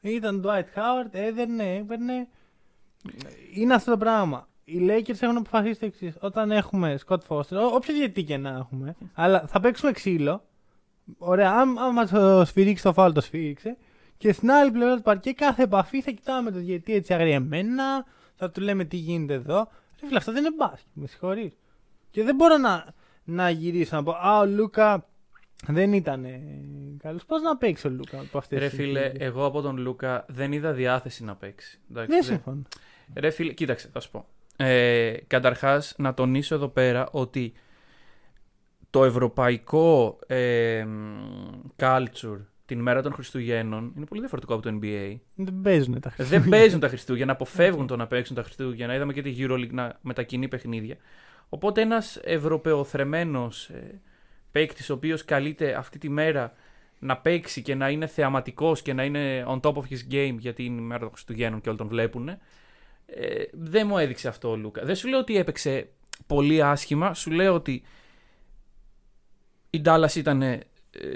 Ήταν 0.00 0.42
Dwight 0.46 0.78
Howard, 0.78 1.08
έδερνε, 1.10 1.74
έπαιρνε. 1.74 2.28
Είναι 3.54 3.74
αυτό 3.74 3.90
το 3.90 3.96
πράγμα. 3.96 4.48
Οι 4.64 4.78
Lakers 4.88 5.16
έχουν 5.22 5.36
αποφασίσει 5.36 5.80
το 5.80 5.86
εξής. 5.86 6.14
Όταν 6.20 6.50
έχουμε 6.50 6.98
Scott 7.06 7.18
Foster, 7.28 7.56
ό- 7.56 7.74
όποιος 7.74 7.96
διαιτή 7.98 8.24
και 8.24 8.36
να 8.36 8.48
έχουμε, 8.50 8.96
αλλά 9.14 9.44
θα 9.46 9.60
παίξουμε 9.60 9.92
ξύλο. 9.92 10.44
Ωραία, 11.18 11.50
αν, 11.52 11.78
αν 11.78 11.90
μα 11.92 12.06
το 12.06 12.44
σφυρίξει 12.44 12.82
το 12.82 12.92
φάουλ, 12.92 13.12
το 13.12 13.20
σφύριξε. 13.20 13.76
Και 14.16 14.32
στην 14.32 14.50
άλλη 14.50 14.70
πλευρά 14.70 14.96
του 14.96 15.02
παρκέ, 15.02 15.32
κάθε 15.32 15.62
επαφή 15.62 16.00
θα 16.02 16.10
κοιτάμε 16.10 16.50
τον 16.50 16.60
διαιτή 16.60 16.92
έτσι 16.94 17.14
αγριεμένα, 17.14 18.06
θα 18.34 18.50
του 18.50 18.60
λέμε 18.60 18.84
τι 18.84 18.96
γίνεται 18.96 19.34
εδώ. 19.34 19.68
Ρε 20.00 20.06
φίλε, 20.06 20.16
αυτό 20.18 20.32
δεν 20.32 20.44
είναι 20.44 20.54
μπάσκετ, 20.56 20.86
με 20.92 21.06
συγχωρείς. 21.06 21.52
Και 22.10 22.22
δεν 22.24 22.34
μπορώ 22.34 22.56
να, 22.56 22.84
να 23.24 23.50
γυρίσω 23.50 23.96
να 23.96 24.02
πω 24.02 24.10
Α, 24.12 24.38
ο 24.38 24.46
Λούκα 24.46 25.06
δεν 25.66 25.92
ήταν 25.92 26.26
καλός. 26.98 27.24
Πώς 27.24 27.42
να 27.42 27.56
παίξει 27.56 27.86
ο 27.86 27.90
Λούκα 27.90 28.20
από 28.20 28.38
αυτές 28.38 28.58
Ρε 28.58 28.68
φίλε, 28.68 29.12
εγώ 29.18 29.44
από 29.44 29.60
τον 29.60 29.76
Λούκα 29.76 30.24
δεν 30.28 30.52
είδα 30.52 30.72
διάθεση 30.72 31.24
να 31.24 31.34
παίξει. 31.36 31.80
Εντάξει, 31.90 32.10
Δεν 32.10 32.20
δεν- 32.24 32.34
συμφωνώ. 32.34 32.62
Ρε 33.14 33.30
φίλε, 33.30 33.52
κοίταξε, 33.52 33.88
θα 33.92 34.00
σου 34.00 34.10
πω. 34.10 34.26
Ε, 34.56 35.12
Καταρχάς, 35.26 35.94
να 35.98 36.14
τονίσω 36.14 36.54
εδώ 36.54 36.68
πέρα 36.68 37.08
ότι 37.10 37.52
το 38.90 39.04
ευρωπαϊκό 39.04 40.18
ε, 40.26 40.86
culture 41.76 42.40
την 42.66 42.80
μέρα 42.80 43.02
των 43.02 43.12
Χριστουγέννων 43.12 43.92
είναι 43.96 44.04
πολύ 44.04 44.20
διαφορετικό 44.20 44.54
από 44.54 44.62
το 44.62 44.78
NBA. 44.82 45.16
Δεν 45.34 45.60
παίζουν 45.62 46.00
τα 46.00 46.10
Χριστούγεννα. 46.10 46.48
Δεν 46.48 46.58
παίζουν 46.58 46.80
τα 46.80 46.88
Χριστούγεννα, 46.88 47.32
αποφεύγουν 47.32 47.86
το 47.86 47.96
να 47.96 48.06
παίξουν 48.06 48.36
τα 48.36 48.42
Χριστούγεννα. 48.42 48.94
Είδαμε 48.94 49.12
και 49.12 49.22
τη 49.22 49.34
EuroLeague 49.38 49.70
να 49.70 49.98
μετακινεί 50.00 50.48
παιχνίδια. 50.48 50.96
Οπότε 51.48 51.80
ένας 51.80 52.20
ευρωπαιοθρεμένος 52.24 53.68
ε, 53.68 54.00
παίκτης, 54.50 54.90
ο 54.90 54.94
οποίος 54.94 55.24
καλείται 55.24 55.74
αυτή 55.74 55.98
τη 55.98 56.08
μέρα 56.08 56.52
να 56.98 57.16
παίξει 57.16 57.62
και 57.62 57.74
να 57.74 57.90
είναι 57.90 58.06
θεαματικός 58.06 58.82
και 58.82 58.92
να 58.92 59.04
είναι 59.04 59.44
on 59.48 59.60
top 59.60 59.72
of 59.72 59.82
his 59.90 60.12
game 60.12 60.36
γιατί 60.38 60.64
είναι 60.64 60.80
η 60.80 60.84
μέρα 60.84 61.00
των 61.00 61.10
Χριστουγέννων 61.10 61.60
και 61.60 61.68
όλοι 61.68 61.78
τον 61.78 61.88
βλέπουν. 61.88 62.30
Ε, 63.06 63.44
δεν 63.52 63.86
μου 63.86 63.98
έδειξε 63.98 64.28
αυτό 64.28 64.50
ο 64.50 64.56
Λούκα. 64.56 64.84
Δεν 64.84 64.94
σου 64.96 65.08
λέω 65.08 65.18
ότι 65.18 65.36
έπαιξε 65.36 65.88
πολύ 66.26 66.62
άσχημα. 66.62 67.14
Σου 67.14 67.30
λέω 67.30 67.54
ότι 67.54 67.82
η 69.70 69.82
Dallas 69.84 70.14
ήταν 70.16 70.42
ε, 70.42 70.60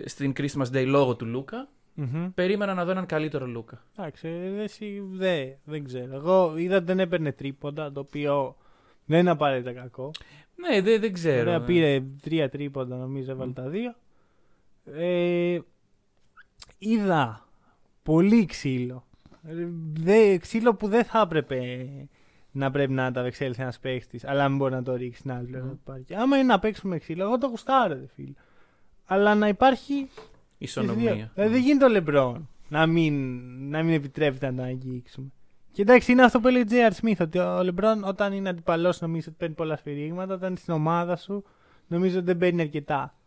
στην 0.04 0.32
Christmas 0.36 0.66
Day 0.72 0.84
λόγω 0.86 1.16
του 1.16 1.26
Λούκα. 1.26 1.68
Μμμ. 1.94 2.30
Περίμενα 2.34 2.74
να 2.74 2.84
δω 2.84 2.90
έναν 2.90 3.06
καλύτερο 3.06 3.46
Λούκα. 3.46 3.84
Εντάξει, 3.96 4.28
δεν, 4.28 4.58
εσύ- 4.58 5.02
δεν, 5.10 5.54
δεν 5.64 5.84
ξέρω. 5.84 6.14
Εγώ 6.14 6.56
είδα 6.56 6.76
ότι 6.76 6.84
δεν 6.84 7.00
έπαιρνε 7.00 7.32
τρίποντα, 7.32 7.92
το 7.92 8.00
οποίο 8.00 8.56
δεν 9.04 9.18
είναι 9.20 9.30
απαραίτητα 9.30 9.72
κακό. 9.72 10.10
Ναι, 10.56 10.80
δεν, 10.80 11.00
δεν 11.00 11.12
ξέρω. 11.12 11.40
Ωραία, 11.40 11.58
ναι. 11.58 11.64
πήρε 11.64 12.02
τρία 12.22 12.48
τρίποντα, 12.48 12.96
νομίζω, 12.96 13.30
έβαλε 13.30 13.52
τα 13.52 13.68
δύο. 13.68 13.94
Ε, 14.84 15.58
είδα 16.78 17.48
πολύ 18.02 18.46
ξύλο. 18.46 19.06
Ε, 19.48 19.68
Δε, 19.92 20.36
ξύλο 20.36 20.74
που 20.74 20.88
δεν 20.88 21.04
θα 21.04 21.20
έπρεπε 21.20 21.88
να 22.50 22.70
πρέπει 22.70 22.92
να 22.92 23.12
τα 23.12 23.22
δεξέλθει 23.22 23.62
ένας 23.62 23.78
παίχτης, 23.78 24.24
αλλά 24.24 24.48
μην 24.48 24.58
μπορεί 24.58 24.72
να 24.72 24.82
το 24.82 24.94
ρίξει 24.94 25.18
στην 25.18 25.32
άλλη 25.32 25.46
πλευρά 25.46 25.68
του 25.68 25.80
πάρκη. 25.84 26.14
Άμα 26.14 26.36
είναι 26.36 26.46
να 26.46 26.58
παίξουμε 26.58 26.98
ξύλο, 26.98 27.24
εγώ 27.24 27.38
το 27.38 27.46
γουστάρω, 27.46 27.94
ρε 27.94 28.06
φίλε. 28.14 28.32
Αλλά 29.04 29.34
να 29.34 29.48
υπάρχει. 29.48 30.08
στις 30.08 30.24
δύο. 30.24 30.58
Ισονομία. 30.58 31.30
Δηλαδή 31.34 31.52
δεν 31.52 31.62
γίνεται 31.62 31.84
ο 31.84 31.88
Λεμπρόν 31.88 32.48
να 32.68 32.86
μην, 32.86 33.14
να 33.70 33.82
μην 33.82 33.94
επιτρέπεται 33.94 34.50
να 34.50 34.56
τα 34.56 34.62
αγγίξουμε. 34.62 35.28
Και 35.72 35.82
εντάξει, 35.82 36.12
είναι 36.12 36.22
αυτό 36.22 36.40
που 36.40 36.48
έλεγε 36.48 36.84
ο 36.84 36.88
J.R. 36.88 37.04
Smith, 37.04 37.20
ότι 37.20 37.38
ο 37.38 37.62
Λεμπρόν 37.62 38.04
όταν 38.04 38.32
είναι 38.32 38.48
αντιπαλός 38.48 39.00
νομίζω 39.00 39.24
ότι 39.28 39.36
παίρνει 39.38 39.54
πολλά 39.54 39.76
σφυρίγματα, 39.76 40.34
όταν 40.34 40.48
είναι 40.48 40.58
στην 40.58 40.74
ομάδα 40.74 41.16
σου 41.16 41.44
νομίζω 41.86 42.16
ότι 42.16 42.26
δεν 42.26 42.36
παίρνει 42.38 42.60
αρκετά. 42.60 43.17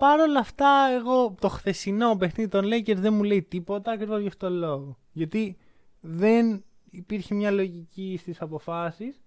Παρ' 0.00 0.20
όλα 0.20 0.38
αυτά, 0.38 0.88
εγώ 0.98 1.34
το 1.40 1.48
χθεσινό 1.48 2.16
παιχνίδι 2.16 2.50
των 2.50 2.64
Lakers 2.64 2.96
δεν 2.96 3.14
μου 3.14 3.22
λέει 3.22 3.42
τίποτα 3.42 3.92
ακριβώς 3.92 4.20
γι' 4.20 4.26
αυτό 4.26 4.48
το 4.48 4.54
λόγο. 4.54 4.98
Γιατί 5.12 5.56
δεν 6.00 6.64
υπήρχε 6.90 7.34
μια 7.34 7.50
λογική 7.50 8.16
στις 8.20 8.40
αποφάσεις. 8.40 9.20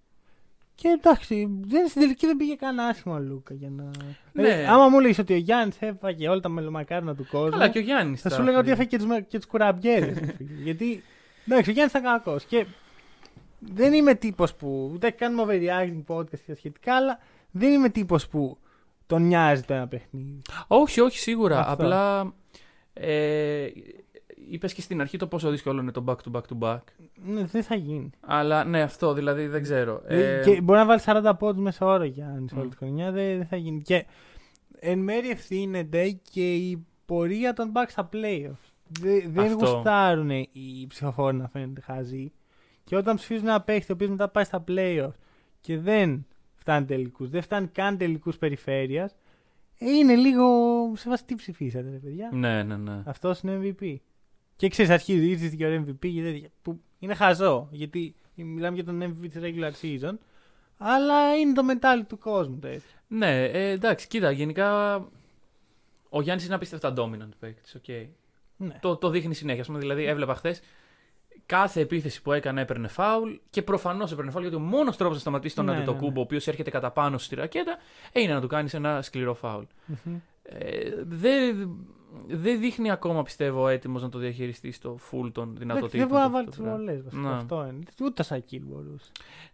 Και 0.74 0.88
εντάξει, 0.88 1.48
δεν, 1.60 1.88
στην 1.88 2.00
τελική 2.00 2.26
δεν 2.26 2.36
πήγε 2.36 2.54
κανένα 2.54 2.88
άσχημα 2.88 3.14
ο 3.14 3.18
Λούκα 3.18 3.54
για 3.54 3.70
να. 3.70 3.84
Ναι. 3.84 4.16
Δηλαδή, 4.32 4.64
άμα 4.64 4.88
μου 4.88 5.00
λέει 5.00 5.16
ότι 5.20 5.32
ο 5.32 5.36
Γιάννης 5.36 5.76
έφαγε 5.80 6.28
όλα 6.28 6.40
τα 6.40 6.48
μελομακάρινα 6.48 7.14
του 7.14 7.26
κόσμου. 7.30 7.50
Καλά, 7.50 7.68
και 7.68 7.78
ο 7.78 7.82
Γιάννης. 7.82 8.20
Θα 8.20 8.30
σου 8.30 8.42
λέγα 8.42 8.58
ότι 8.58 8.70
έφαγε 8.70 8.88
και 8.88 8.98
τους, 8.98 9.06
και 9.28 9.36
τους 9.36 9.46
κουραμπιέρες, 9.46 10.18
ρε 10.18 10.32
φίλε. 10.36 10.60
Γιατί, 10.62 11.02
εντάξει, 11.46 11.70
ο 11.70 11.72
Γιάννης 11.72 11.94
ήταν 11.94 12.12
κακός. 12.12 12.44
Και 12.44 12.66
δεν 13.58 13.92
είμαι 13.92 14.14
τύπος 14.14 14.54
που, 14.54 14.90
ούτε 14.94 15.10
κάνουμε 15.10 15.44
overreacting 15.46 16.14
podcast 16.14 16.40
και 16.46 16.54
σχετικά, 16.54 16.96
αλλά 16.96 17.18
δεν 17.50 17.72
είμαι 17.72 17.88
τύπος 17.88 18.28
που 18.28 18.58
τον 19.06 19.22
νοιάζει 19.26 19.62
το 19.62 19.74
ένα 19.74 19.88
παιχνίδι. 19.88 20.42
Όχι, 20.66 21.00
όχι, 21.00 21.18
σίγουρα. 21.18 21.58
Αυτό. 21.58 21.72
Απλά. 21.72 22.32
Ε, 22.92 23.66
Είπες 24.50 24.74
και 24.74 24.80
στην 24.80 25.00
αρχή 25.00 25.16
το 25.18 25.26
πόσο 25.26 25.50
δύσκολο 25.50 25.80
είναι 25.80 25.90
το 25.90 26.04
back 26.06 26.14
to 26.16 26.36
back 26.36 26.42
to 26.52 26.58
back. 26.68 26.80
Ναι, 27.24 27.44
δεν 27.44 27.62
θα 27.62 27.74
γίνει. 27.74 28.10
Αλλά 28.20 28.64
ναι, 28.64 28.82
αυτό 28.82 29.12
δηλαδή 29.12 29.46
δεν 29.46 29.62
ξέρω. 29.62 30.02
Ε, 30.06 30.42
και 30.44 30.60
μπορεί 30.60 30.78
να 30.78 30.86
βάλεις 30.86 31.04
40 31.06 31.32
πόντους 31.38 31.62
μέσα 31.62 31.86
ώρα 31.86 32.04
Γιάννης 32.04 32.52
όλη 32.52 32.64
Μμ. 32.66 32.68
τη 32.68 32.76
χρονιά, 32.76 33.10
δεν, 33.12 33.36
δεν 33.36 33.46
θα 33.46 33.56
γίνει. 33.56 33.82
Και 33.82 34.06
εν 34.78 34.98
μέρει 34.98 35.28
ευθύνεται 35.30 36.18
και 36.30 36.54
η 36.54 36.86
πορεία 37.06 37.52
των 37.52 37.72
Bucks 37.74 37.88
στα 37.88 38.08
playoffs. 38.12 38.70
Δε- 39.00 39.28
δεν 39.28 39.44
Αυτό. 39.52 39.66
γουστάρουν 39.74 40.30
οι 40.30 40.86
ψηφοφόροι 40.88 41.36
να 41.36 41.48
φαίνονται 41.48 41.80
χαζοί. 41.80 42.32
Και 42.84 42.96
όταν 42.96 43.16
ψηφίζουν 43.16 43.46
ένα 43.48 43.60
παίχτη 43.60 43.92
ο 43.92 43.94
οποίος 43.94 44.10
μετά 44.10 44.28
πάει 44.28 44.44
στα 44.44 44.64
playoffs 44.68 45.14
και 45.60 45.78
δεν 45.78 46.26
φτάνει 46.64 46.86
τελικούς, 46.86 47.30
δεν 47.30 47.42
φτάνει 47.42 47.66
καν 47.66 47.98
τελικούς 47.98 48.38
περιφέρειας, 48.38 49.14
ε, 49.78 49.90
είναι 49.90 50.14
λίγο 50.14 50.46
σε 50.96 51.08
βάση 51.08 51.24
τι 51.24 51.34
ψηφίσατε, 51.34 51.90
ρε 51.90 51.96
παιδιά. 51.96 52.30
Ναι, 52.32 52.62
ναι, 52.62 52.76
ναι. 52.76 53.02
Αυτός 53.04 53.40
είναι 53.40 53.58
MVP. 53.62 53.96
Και 54.56 54.68
ξέρεις, 54.68 54.90
αρχίζει 54.90 55.46
η 55.46 55.56
και 55.56 55.66
ο 55.66 55.84
MVP 55.84 56.08
και 56.14 56.22
τέτοια, 56.22 56.48
που 56.62 56.80
είναι 56.98 57.14
χαζό. 57.14 57.68
Γιατί 57.70 58.14
μιλάμε 58.34 58.74
για 58.74 58.84
τον 58.84 59.02
MVP 59.02 59.28
της 59.30 59.40
regular 59.42 59.70
season. 59.82 60.14
Αλλά 60.78 61.36
είναι 61.36 61.52
το 61.52 61.62
mentality 61.70 62.06
του 62.08 62.18
κόσμου. 62.18 62.58
το 62.58 62.66
έτσι. 62.66 62.86
Ναι, 63.08 63.44
ε, 63.44 63.70
εντάξει, 63.70 64.06
κοίτα, 64.06 64.30
γενικά 64.30 64.96
ο 66.08 66.22
Γιάννης 66.22 66.46
είναι 66.46 66.54
απίστευτα 66.54 66.94
dominant 66.96 67.32
παίκτης. 67.38 67.76
Okay. 67.86 68.06
Ναι. 68.56 68.78
Το, 68.80 68.96
το 68.96 69.10
δείχνει 69.10 69.34
συνέχεια. 69.34 69.60
Ας 69.60 69.66
πούμε, 69.66 69.78
δηλαδή, 69.78 70.04
έβλεπα 70.04 70.34
χθες 70.34 70.60
κάθε 71.46 71.80
επίθεση 71.80 72.22
που 72.22 72.32
έκανε 72.32 72.60
έπαιρνε 72.60 72.88
φάουλ 72.88 73.30
και 73.50 73.62
προφανώς 73.62 74.12
έπαιρνε 74.12 74.30
φάουλ 74.30 74.44
γιατί 74.44 74.58
ο 74.62 74.64
μόνος 74.64 74.96
τρόπος 74.96 75.14
να 75.14 75.20
σταματήσει 75.20 75.54
τον 75.54 75.64
Ναι, 75.64 75.70
ναι, 75.70 75.76
ναι, 75.76 75.82
Αντετοκούμπο, 75.82 76.12
ναι. 76.12 76.18
ο 76.18 76.22
οποίος 76.22 76.46
έρχεται 76.48 76.70
κατά 76.70 76.90
πάνω 76.90 77.18
στη 77.18 77.34
ρακέτα, 77.34 77.76
ε, 78.12 78.20
είναι 78.20 78.32
να 78.34 78.40
του 78.40 78.46
κάνει 78.48 78.68
ένα 78.72 79.02
σκληρό 79.02 79.34
φάουλ. 79.34 79.64
Μμμ. 80.04 80.14
Ε, 80.42 80.80
δεν 81.04 81.70
δεν 82.28 82.60
δείχνει 82.60 82.90
ακόμα, 82.90 83.22
πιστεύω, 83.22 83.68
έτοιμος 83.68 84.02
να 84.02 84.08
το 84.08 84.18
διαχειριστεί 84.18 84.70
στο 84.72 84.98
full 85.10 85.30
των 85.32 85.42
Εντάξει, 85.44 85.58
δυνατοτήτων. 85.58 85.98
Δεν 86.00 86.08
μπορεί 86.08 86.20
να 86.20 86.26
του 86.26 86.32
βάλει 86.32 86.46
αυτό 86.48 86.50
τις 86.50 86.56
το 86.56 86.62
πράγμα. 86.62 86.76
βολέ. 87.12 87.28
Ναι. 87.28 87.34
Αυτό 87.36 87.66
είναι. 87.70 87.84
Ούτε 88.02 88.22
σαν 88.22 88.44
kill 88.50 88.58
μπορούσε. 88.60 89.10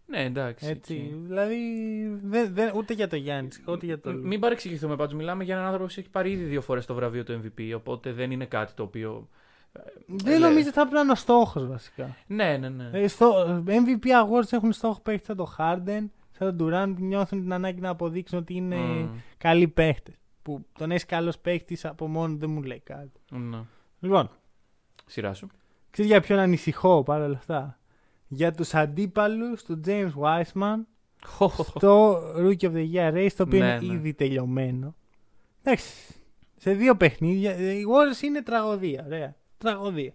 Ναι, 0.07 0.24
εντάξει. 0.24 0.66
Έτσι. 0.68 0.94
εκεί. 0.94 1.14
Δηλαδή, 1.26 1.57
δεν, 2.24 2.55
δεν, 2.55 2.72
ούτε 2.74 2.94
για 2.94 3.09
το 3.09 3.16
Γιάννης, 3.16 3.62
ούτε 3.68 3.87
για 3.87 4.00
το 4.00 4.11
Μ- 4.11 4.14
Λου. 4.16 4.26
Μην 4.26 4.40
παρεξηγηθούμε 4.40 4.96
πάντω. 4.96 5.16
Μιλάμε 5.16 5.44
για 5.44 5.55
έναν 5.55 5.66
άνθρωπο 5.66 5.87
που 5.87 5.94
έχει 5.98 6.11
πάρει 6.11 6.31
ήδη 6.31 6.44
δύο 6.44 6.61
φορές 6.61 6.87
το 6.87 6.94
βραβείο 6.94 7.24
του 7.24 7.40
MVP. 7.44 7.72
Οπότε 7.76 8.12
δεν 8.12 8.31
είναι 8.31 8.44
κάτι 8.44 8.72
το 8.74 8.83
οποίο. 8.83 9.29
Δεν 10.06 10.38
λε- 10.40 10.48
νομίζω 10.48 10.64
ότι 10.68 10.70
θα 10.76 10.80
πρέπει 10.80 10.94
να 10.94 11.00
είναι 11.00 11.12
ο 11.12 11.14
στόχος 11.14 11.66
βασικά. 11.66 12.16
Ναι, 12.26 12.56
ναι, 12.56 12.68
ναι. 12.68 12.90
Ε, 12.92 13.09
στο, 13.09 13.62
MVP 13.66 14.04
Awards 14.04 14.52
έχουν 14.52 14.72
στόχο 14.72 15.00
παίχτες 15.00 15.26
σαν 15.26 15.37
το 15.37 15.54
Harden, 15.59 16.04
σαν 16.30 16.56
τον 16.56 16.68
Durant 16.68 16.92
που 16.96 17.04
νιώθουν 17.04 17.40
την 17.40 17.52
ανάγκη 17.52 17.80
να 17.80 17.88
αποδείξουν 17.88 18.38
ότι 18.38 18.54
είναι 18.54 18.76
Μμ, 18.76 19.09
καλοί 19.38 19.68
παίχτες. 19.68 20.14
Που 20.42 20.66
τον 20.78 20.90
έχει 20.90 21.06
καλός 21.06 21.38
παίχτης 21.38 21.85
από 21.85 22.09
μόνο 22.09 22.37
δεν 22.37 22.50
μου 22.50 22.62
λέει 22.62 22.80
κάτι. 22.85 23.20
ναι. 23.30 23.59
Λοιπόν, 24.00 24.30
Σειρά 25.06 25.35
σου. 25.35 25.46
ξέρεις 25.90 26.11
για 26.11 26.20
ποιον 26.20 26.38
ανησυχώ 26.38 27.02
παρόλα 27.02 27.37
αυτά; 27.37 27.78
Για 28.28 28.52
τους 28.52 28.74
αντίπαλους 28.74 29.62
του 29.62 29.80
James 29.87 30.11
Wiseman 30.22 30.76
στο 31.76 32.18
Rookie 32.37 32.61
of 32.70 32.72
the 32.72 32.92
Year 32.94 33.12
Race, 33.14 33.28
το 33.37 33.42
οποίο 33.42 33.59
Ναι, 33.59 33.66
είναι 33.83 33.92
ναι. 33.92 33.92
ήδη 33.98 34.14
τελειωμένο. 34.14 34.94
Εντάξει. 35.62 36.14
Σε 36.56 36.72
δύο 36.72 36.96
παιχνίδια. 36.96 37.50
ε, 37.52 37.72
Οι 37.72 37.85
Warriors 37.88 38.22
είναι 38.22 38.42
τραγωδία. 38.42 39.02
Ωραία. 39.06 39.35
Τραγωδία. 39.61 40.12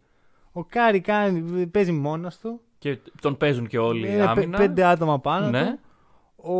Ο 0.52 0.64
Κάρι 0.64 1.00
κάνει, 1.02 1.68
παίζει 1.68 1.92
μόνος 1.92 2.38
του. 2.40 2.62
Και 2.78 2.98
τον 3.22 3.38
παίζουν 3.38 3.68
και 3.68 3.78
όλοι 3.78 4.08
Είναι 4.08 4.18
πε- 4.18 4.28
άμυνα. 4.28 4.58
πέντε 4.58 4.84
άτομα 4.86 5.20
πάνω 5.20 5.50
Ναι. 5.50 5.66
του. 5.66 5.80
Ο... 6.50 6.54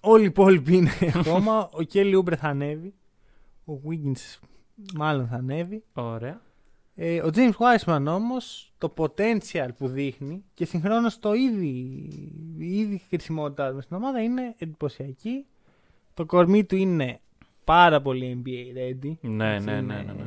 Όλοι 0.00 0.22
οι 0.22 0.26
υπόλοιποι 0.26 0.76
είναι 0.76 0.90
ακόμα. 1.16 1.68
ο 1.72 1.82
Kelly 1.82 2.14
Oubre 2.16 2.36
θα 2.36 2.48
ανέβει. 2.48 2.94
Ο 3.64 3.72
Wiggins 3.88 4.38
μάλλον 4.94 5.26
θα 5.26 5.36
ανέβει. 5.36 5.84
Ωραία. 5.92 6.40
Ε, 6.94 7.20
ο 7.22 7.30
James 7.34 7.50
Wiseman 7.58 8.04
όμως 8.08 8.72
το 8.78 8.94
potential 8.96 9.68
που 9.78 9.88
δείχνει 9.88 10.44
και 10.54 10.64
συγχρόνως 10.64 11.18
το 11.18 11.32
ήδη, 11.34 11.66
η 12.58 12.78
ήδη 12.78 13.02
χρησιμότητά 13.08 13.72
του 13.72 13.80
στην 13.80 13.96
ομάδα 13.96 14.22
είναι 14.22 14.54
εντυπωσιακή. 14.58 15.46
Το 16.14 16.26
κορμί 16.26 16.64
του 16.64 16.76
είναι 16.76 17.20
πάρα 17.64 18.02
πολύ 18.02 18.42
NBA 18.44 18.78
ready. 18.78 19.12
Ναι, 19.20 19.54
Έτσι, 19.54 19.66
ναι, 19.66 19.72
είναι 19.72 19.80
ναι, 19.80 20.02
ναι, 20.02 20.12
ναι. 20.12 20.24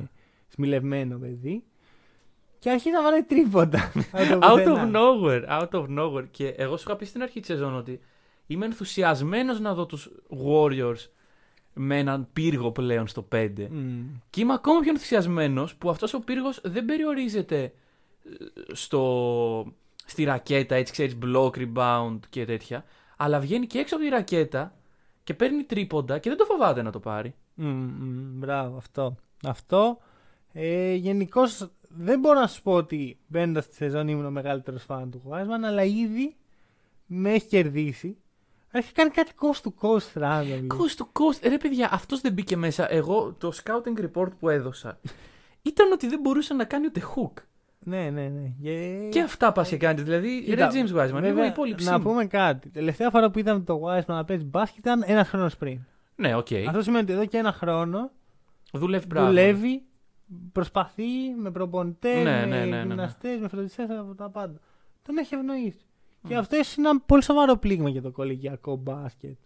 Σμιλευμένο 0.55 1.17
παιδί. 1.17 1.63
Και 2.59 2.69
αρχίζει 2.69 2.95
να 2.95 3.03
βάλει 3.03 3.23
τρίποντα. 3.23 3.91
Από 4.11 4.39
το 4.39 4.39
Out 4.41 4.57
πουθενά. 4.57 4.89
of 4.91 4.95
nowhere. 4.95 5.61
Out 5.61 5.69
of 5.69 5.85
nowhere. 5.99 6.25
Και 6.31 6.47
εγώ 6.47 6.77
σου 6.77 6.83
είχα 6.87 6.97
πει 6.97 7.05
στην 7.05 7.21
αρχή 7.21 7.39
της 7.39 7.47
σεζόν 7.49 7.75
ότι 7.75 7.99
είμαι 8.47 8.65
ενθουσιασμένος 8.65 9.59
να 9.59 9.73
δω 9.73 9.85
τους 9.85 10.11
Warriors 10.45 11.09
με 11.73 11.99
έναν 11.99 12.27
πύργο 12.33 12.71
πλέον 12.71 13.07
στο 13.07 13.27
5. 13.31 13.49
Μμ. 13.69 14.01
Και 14.29 14.41
είμαι 14.41 14.53
ακόμα 14.53 14.79
πιο 14.79 14.89
ενθουσιασμένος 14.89 15.75
που 15.75 15.89
αυτός 15.89 16.13
ο 16.13 16.19
πύργος 16.19 16.61
δεν 16.63 16.85
περιορίζεται 16.85 17.61
ε, 17.63 17.71
στο, 18.73 19.73
στη 20.05 20.23
ρακέτα, 20.23 20.75
έτσι 20.75 20.91
ξέρεις, 20.91 21.17
block, 21.25 21.51
rebound 21.51 22.19
και 22.29 22.45
τέτοια. 22.45 22.85
Αλλά 23.17 23.39
βγαίνει 23.39 23.67
και 23.67 23.79
έξω 23.79 23.95
από 23.95 24.03
τη 24.03 24.09
ρακέτα 24.09 24.73
και 25.23 25.33
παίρνει 25.33 25.63
τρίποντα 25.63 26.19
και 26.19 26.29
δεν 26.29 26.37
το 26.37 26.45
φοβάται 26.45 26.81
να 26.81 26.91
το 26.91 26.99
πάρει. 26.99 27.35
Μμ, 27.53 27.67
μμ, 27.67 28.37
μπράβο, 28.39 28.77
αυτό. 28.77 29.15
Αυτό. 29.45 29.97
Ε, 30.57 30.93
Γενικώς 30.93 31.69
δεν 31.89 32.19
μπορώ 32.19 32.39
να 32.39 32.47
σου 32.47 32.61
πω 32.61 32.71
ότι 32.73 33.17
μπαίνοντας 33.27 33.63
στη 33.63 33.75
σεζόν 33.75 34.07
ήμουν 34.07 34.25
ο 34.25 34.31
μεγαλύτερος 34.31 34.83
φαν 34.83 35.11
του 35.11 35.21
Wiseman, 35.29 35.63
αλλά 35.65 35.83
ήδη 35.83 36.35
με 37.05 37.31
έχει 37.31 37.47
κερδίσει. 37.47 38.17
Έχει 38.71 38.91
κάνει 38.93 39.09
κάτι 39.09 39.31
coast 39.39 39.61
to 39.67 39.71
coast 39.81 40.21
random. 40.23 40.67
Coast 40.67 40.97
to 40.97 41.05
coast. 41.19 41.49
Ρε 41.49 41.57
παιδιά, 41.57 41.89
αυτός 41.91 42.21
δεν 42.21 42.33
μπήκε 42.33 42.57
μέσα. 42.57 42.91
Εγώ 42.93 43.35
το 43.37 43.51
scouting 43.63 44.05
report 44.05 44.29
που 44.39 44.49
έδωσα 44.49 44.99
ήταν 45.61 45.91
ότι 45.91 46.07
δεν 46.07 46.19
μπορούσε 46.19 46.53
να 46.53 46.63
κάνει 46.65 46.85
ούτε 46.85 47.01
hook. 47.15 47.41
Ναι, 47.79 48.09
ναι, 48.09 48.27
ναι. 48.27 48.51
Και, 48.61 49.07
Και 49.11 49.21
αυτά 49.21 49.51
πας 49.51 49.69
και 49.69 49.77
κάνεις. 49.77 50.03
Δηλαδή, 50.03 50.43
Κοίτα, 50.43 50.69
ρε 50.73 50.81
James 50.83 50.89
Wiseman, 50.95 51.05
λίγο 51.07 51.21
βέβαια, 51.21 51.45
υπόλοιψη. 51.45 51.89
Να 51.89 52.01
πούμε 52.01 52.25
κάτι. 52.25 52.69
Τελευταία 52.69 53.09
φορά 53.09 53.31
που 53.31 53.39
είδαμε 53.39 53.59
το 53.59 53.81
Wiseman 53.85 54.05
να 54.05 54.25
παίζει 54.25 54.43
μπάσκετ 54.43 54.77
ήταν 54.77 55.03
ένας 55.07 55.27
χρόνος 55.27 55.57
πριν. 55.57 55.79
Ναι, 56.15 56.35
οκ. 56.35 56.47
Αυτό 56.67 56.81
σημαίνει 56.81 57.03
ότι 57.03 57.13
εδώ 57.13 57.25
και 57.25 57.37
ένα 57.37 57.51
χρόνο 57.51 58.11
Δουλεύει 58.71 59.05
μπράβο. 59.05 59.27
δουλεύει, 59.27 59.83
προσπαθεί 60.51 61.33
με 61.37 61.51
προπονητές, 61.51 62.23
Ναι, 62.23 62.39
με 62.39 62.45
ναι, 62.45 62.55
ναι, 62.57 62.65
ναι, 62.65 62.83
ναι. 62.83 62.87
γυμναστές, 62.87 63.39
με 63.39 63.47
φροντιστές 63.47 63.89
από 63.89 64.15
τα 64.15 64.29
πάντα. 64.29 64.59
Τον 65.01 65.17
έχει 65.17 65.35
ευνοήσει. 65.35 65.79
Mm. 65.85 66.27
Και 66.27 66.35
αυτό 66.35 66.55
ίσω 66.55 66.75
είναι 66.77 66.89
ένα 66.89 66.99
πολύ 66.99 67.23
σοβαρό 67.23 67.55
πλήγμα 67.55 67.89
για 67.89 68.01
το 68.01 68.11
κολεγιακό 68.11 68.75
μπάσκετ. 68.75 69.37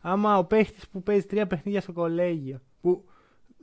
Άμα 0.00 0.38
ο 0.38 0.44
παίχτης 0.44 0.88
που 0.88 1.02
παίζει 1.02 1.26
τρία 1.26 1.46
παιχνίδια 1.46 1.80
στο 1.80 1.92
κολέγιο, 1.92 2.60
που 2.80 3.04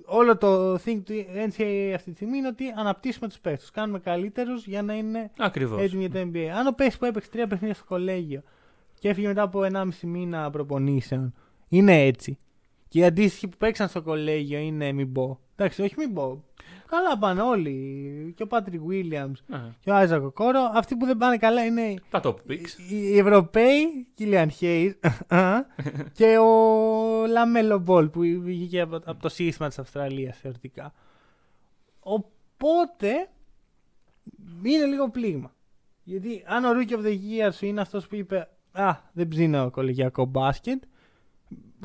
όλο 0.06 0.38
το 0.38 0.74
think 0.74 1.02
του 1.06 1.14
NCAA 1.48 1.92
αυτή 1.96 2.10
τη 2.10 2.16
στιγμή 2.16 2.38
είναι 2.38 2.48
ότι 2.48 2.64
αναπτύσσουμε 2.78 3.28
τους 3.28 3.40
παίχτες. 3.40 3.66
Του 3.66 3.72
κάνουμε 3.74 4.00
καλύτερους 4.00 4.68
για 4.68 4.82
να 4.82 4.94
είναι 4.94 5.32
Ακριβώς. 5.38 5.82
έτοιμοι 5.82 6.06
για 6.06 6.24
το 6.26 6.32
NBA. 6.34 6.46
Αν 6.46 6.68
ο 6.68 6.72
παίχτης 6.72 6.98
που 6.98 7.06
έπαιξε 7.06 7.30
τρία 7.30 7.48
παιχνίδια 7.48 7.76
στο 7.76 7.86
κολέγιο 7.86 8.42
και 9.00 9.10
έφυγε 9.10 9.28
μετά 9.28 9.42
από 9.42 9.60
1,5 9.74 9.90
μήνα 10.02 10.50
προπονήσεων 10.50 11.34
είναι 11.68 12.06
έτσι 12.06 12.38
Και 12.90 13.00
οι 13.00 13.04
αντίστοιχοι 13.04 13.48
που 13.48 13.58
παίξαν 13.58 13.88
στο 13.88 14.02
κολέγιο 14.02 14.60
είναι 14.60 14.92
μην 14.92 15.12
πω. 15.12 15.40
Εντάξει, 15.56 15.82
όχι 15.82 15.96
μην 15.98 16.14
πω. 16.14 16.44
Καλά 16.88 17.18
πάνε 17.18 17.42
όλοι. 17.42 18.34
Και 18.38 18.44
ο 18.44 18.48
Patrick 18.48 18.82
Williams 18.82 19.32
Ναι. 19.46 19.62
και 19.80 19.90
ο 19.90 19.96
Isaac 19.96 20.22
Okoro. 20.22 20.60
Αυτοί 20.74 20.96
που 20.96 21.06
δεν 21.06 21.18
πάνε 21.18 21.38
καλά 21.38 21.66
είναι 21.66 21.94
Τα 22.10 22.22
top 22.24 22.34
picks. 22.50 22.90
οι 22.90 22.98
οι 22.98 23.18
Ευρωπαίοι, 23.18 24.08
Killian 24.14 24.50
Hayes 24.50 25.00
και 26.14 26.38
ο 26.38 27.26
LaMelo 27.28 27.78
Ball 27.80 28.08
που 28.10 28.20
βγήκε 28.20 28.82
από, 28.82 28.96
από 28.96 29.22
το 29.22 29.30
σύστημα 29.30 29.68
της 29.68 29.80
Αυστραλίας 29.80 30.38
θεωρητικά. 30.38 30.94
Οπότε 32.00 33.30
είναι 34.64 34.86
λίγο 34.86 35.10
πλήγμα. 35.10 35.54
Γιατί 36.04 36.44
αν 36.48 36.66
ο 36.66 36.70
Rookie 36.74 36.94
of 36.94 37.06
the 37.06 37.12
Year 37.14 37.54
σου 37.54 37.66
είναι 37.66 37.82
αυτός 37.82 38.08
που 38.08 38.16
είπε 38.16 38.50
Α, 38.72 38.96
δεν 39.12 39.28
ψήνω 39.28 39.70
κολεγιακό 39.72 40.26
μπάσκετ, 40.26 40.84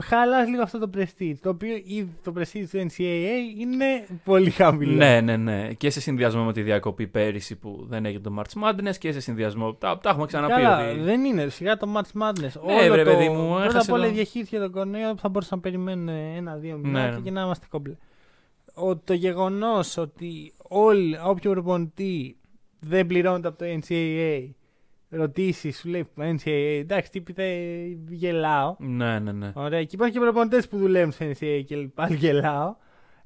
χαλάς 0.03 0.49
λίγο 0.49 0.63
αυτό 0.63 0.79
το 0.79 0.91
prestige. 0.97 1.35
Το 1.43 1.49
οποίο 1.49 1.77
ήδη 1.85 2.15
το 2.23 2.33
prestige 2.37 2.65
του 2.71 2.79
NCAA 2.79 3.59
είναι 3.59 4.07
πολύ 4.25 4.51
χαμηλό. 4.51 4.95
Ναι, 4.95 5.21
ναι, 5.21 5.37
ναι. 5.37 5.73
Και 5.73 5.91
σε 5.91 6.01
συνδυασμό 6.01 6.45
με 6.45 6.53
τη 6.53 6.63
διακοπή 6.63 7.07
πέρυσι 7.07 7.57
που 7.57 7.87
δεν 7.89 8.05
έγινε 8.05 8.23
το 8.23 8.35
March 8.39 8.63
Madness 8.63 8.97
και 8.99 9.13
σε 9.13 9.21
συνδυασμό. 9.21 9.75
Τα, 9.75 9.99
τα 9.99 10.11
έχουμε 10.11 10.27
ξαναπεί. 10.27 10.53
Καλά, 10.53 10.91
ότι... 10.91 11.01
δεν 11.01 11.25
είναι. 11.25 11.49
Σιγά 11.49 11.77
το 11.77 11.89
March 11.97 12.23
Madness. 12.23 12.53
Ναι, 12.67 12.75
Όλο 12.83 12.93
βρε, 12.93 13.05
το... 13.05 13.11
παιδί 13.11 13.29
μου, 13.29 13.49
Πρώτα 13.49 13.65
έχασε 13.65 13.91
απ' 13.91 13.97
όλα 13.97 14.05
το- 14.05 14.11
η 14.11 14.13
διαχείριση 14.13 14.57
για 14.57 14.65
τον 14.65 14.73
Κορνέο 14.73 15.17
θα 15.17 15.29
μπορούσαν 15.29 15.57
να 15.57 15.63
περιμένουν 15.63 16.09
ένα-δύο 16.09 16.77
μηνάκια 16.77 17.11
ναι. 17.11 17.21
και 17.21 17.31
να 17.31 17.41
είμαστε 17.41 17.67
κομπλέ. 17.71 17.97
Ο, 18.75 18.97
το 18.97 19.15
γεγονός 19.15 19.97
ότι 19.97 20.53
όλοι, 20.69 21.19
όποιο 21.25 21.51
προπονητή 21.51 22.37
δεν 22.81 23.07
πληρώνεται 23.07 23.49
από 23.49 23.59
το 23.59 23.65
NCAA, 23.65 24.49
ρωτήσει, 25.17 25.71
σου 25.71 25.89
λέει 25.89 26.09
NCAA, 26.19 26.79
εντάξει, 26.81 27.11
τι 27.11 27.21
πείτε, 27.21 27.45
γελάω. 28.09 28.77
Ναι, 28.79 29.19
ναι, 29.19 29.33
ναι. 29.33 29.53
Ωραία, 29.55 29.85
και 29.85 29.91
υπάρχουν 29.95 30.15
και 30.17 30.21
προπονητές 30.23 30.69
που 30.69 30.79
δουλεύουν 30.79 31.13
σε 31.13 31.31
NCAA 31.31 31.63
και 31.67 31.77
πάλι 31.95 32.17
γελάω. 32.17 32.75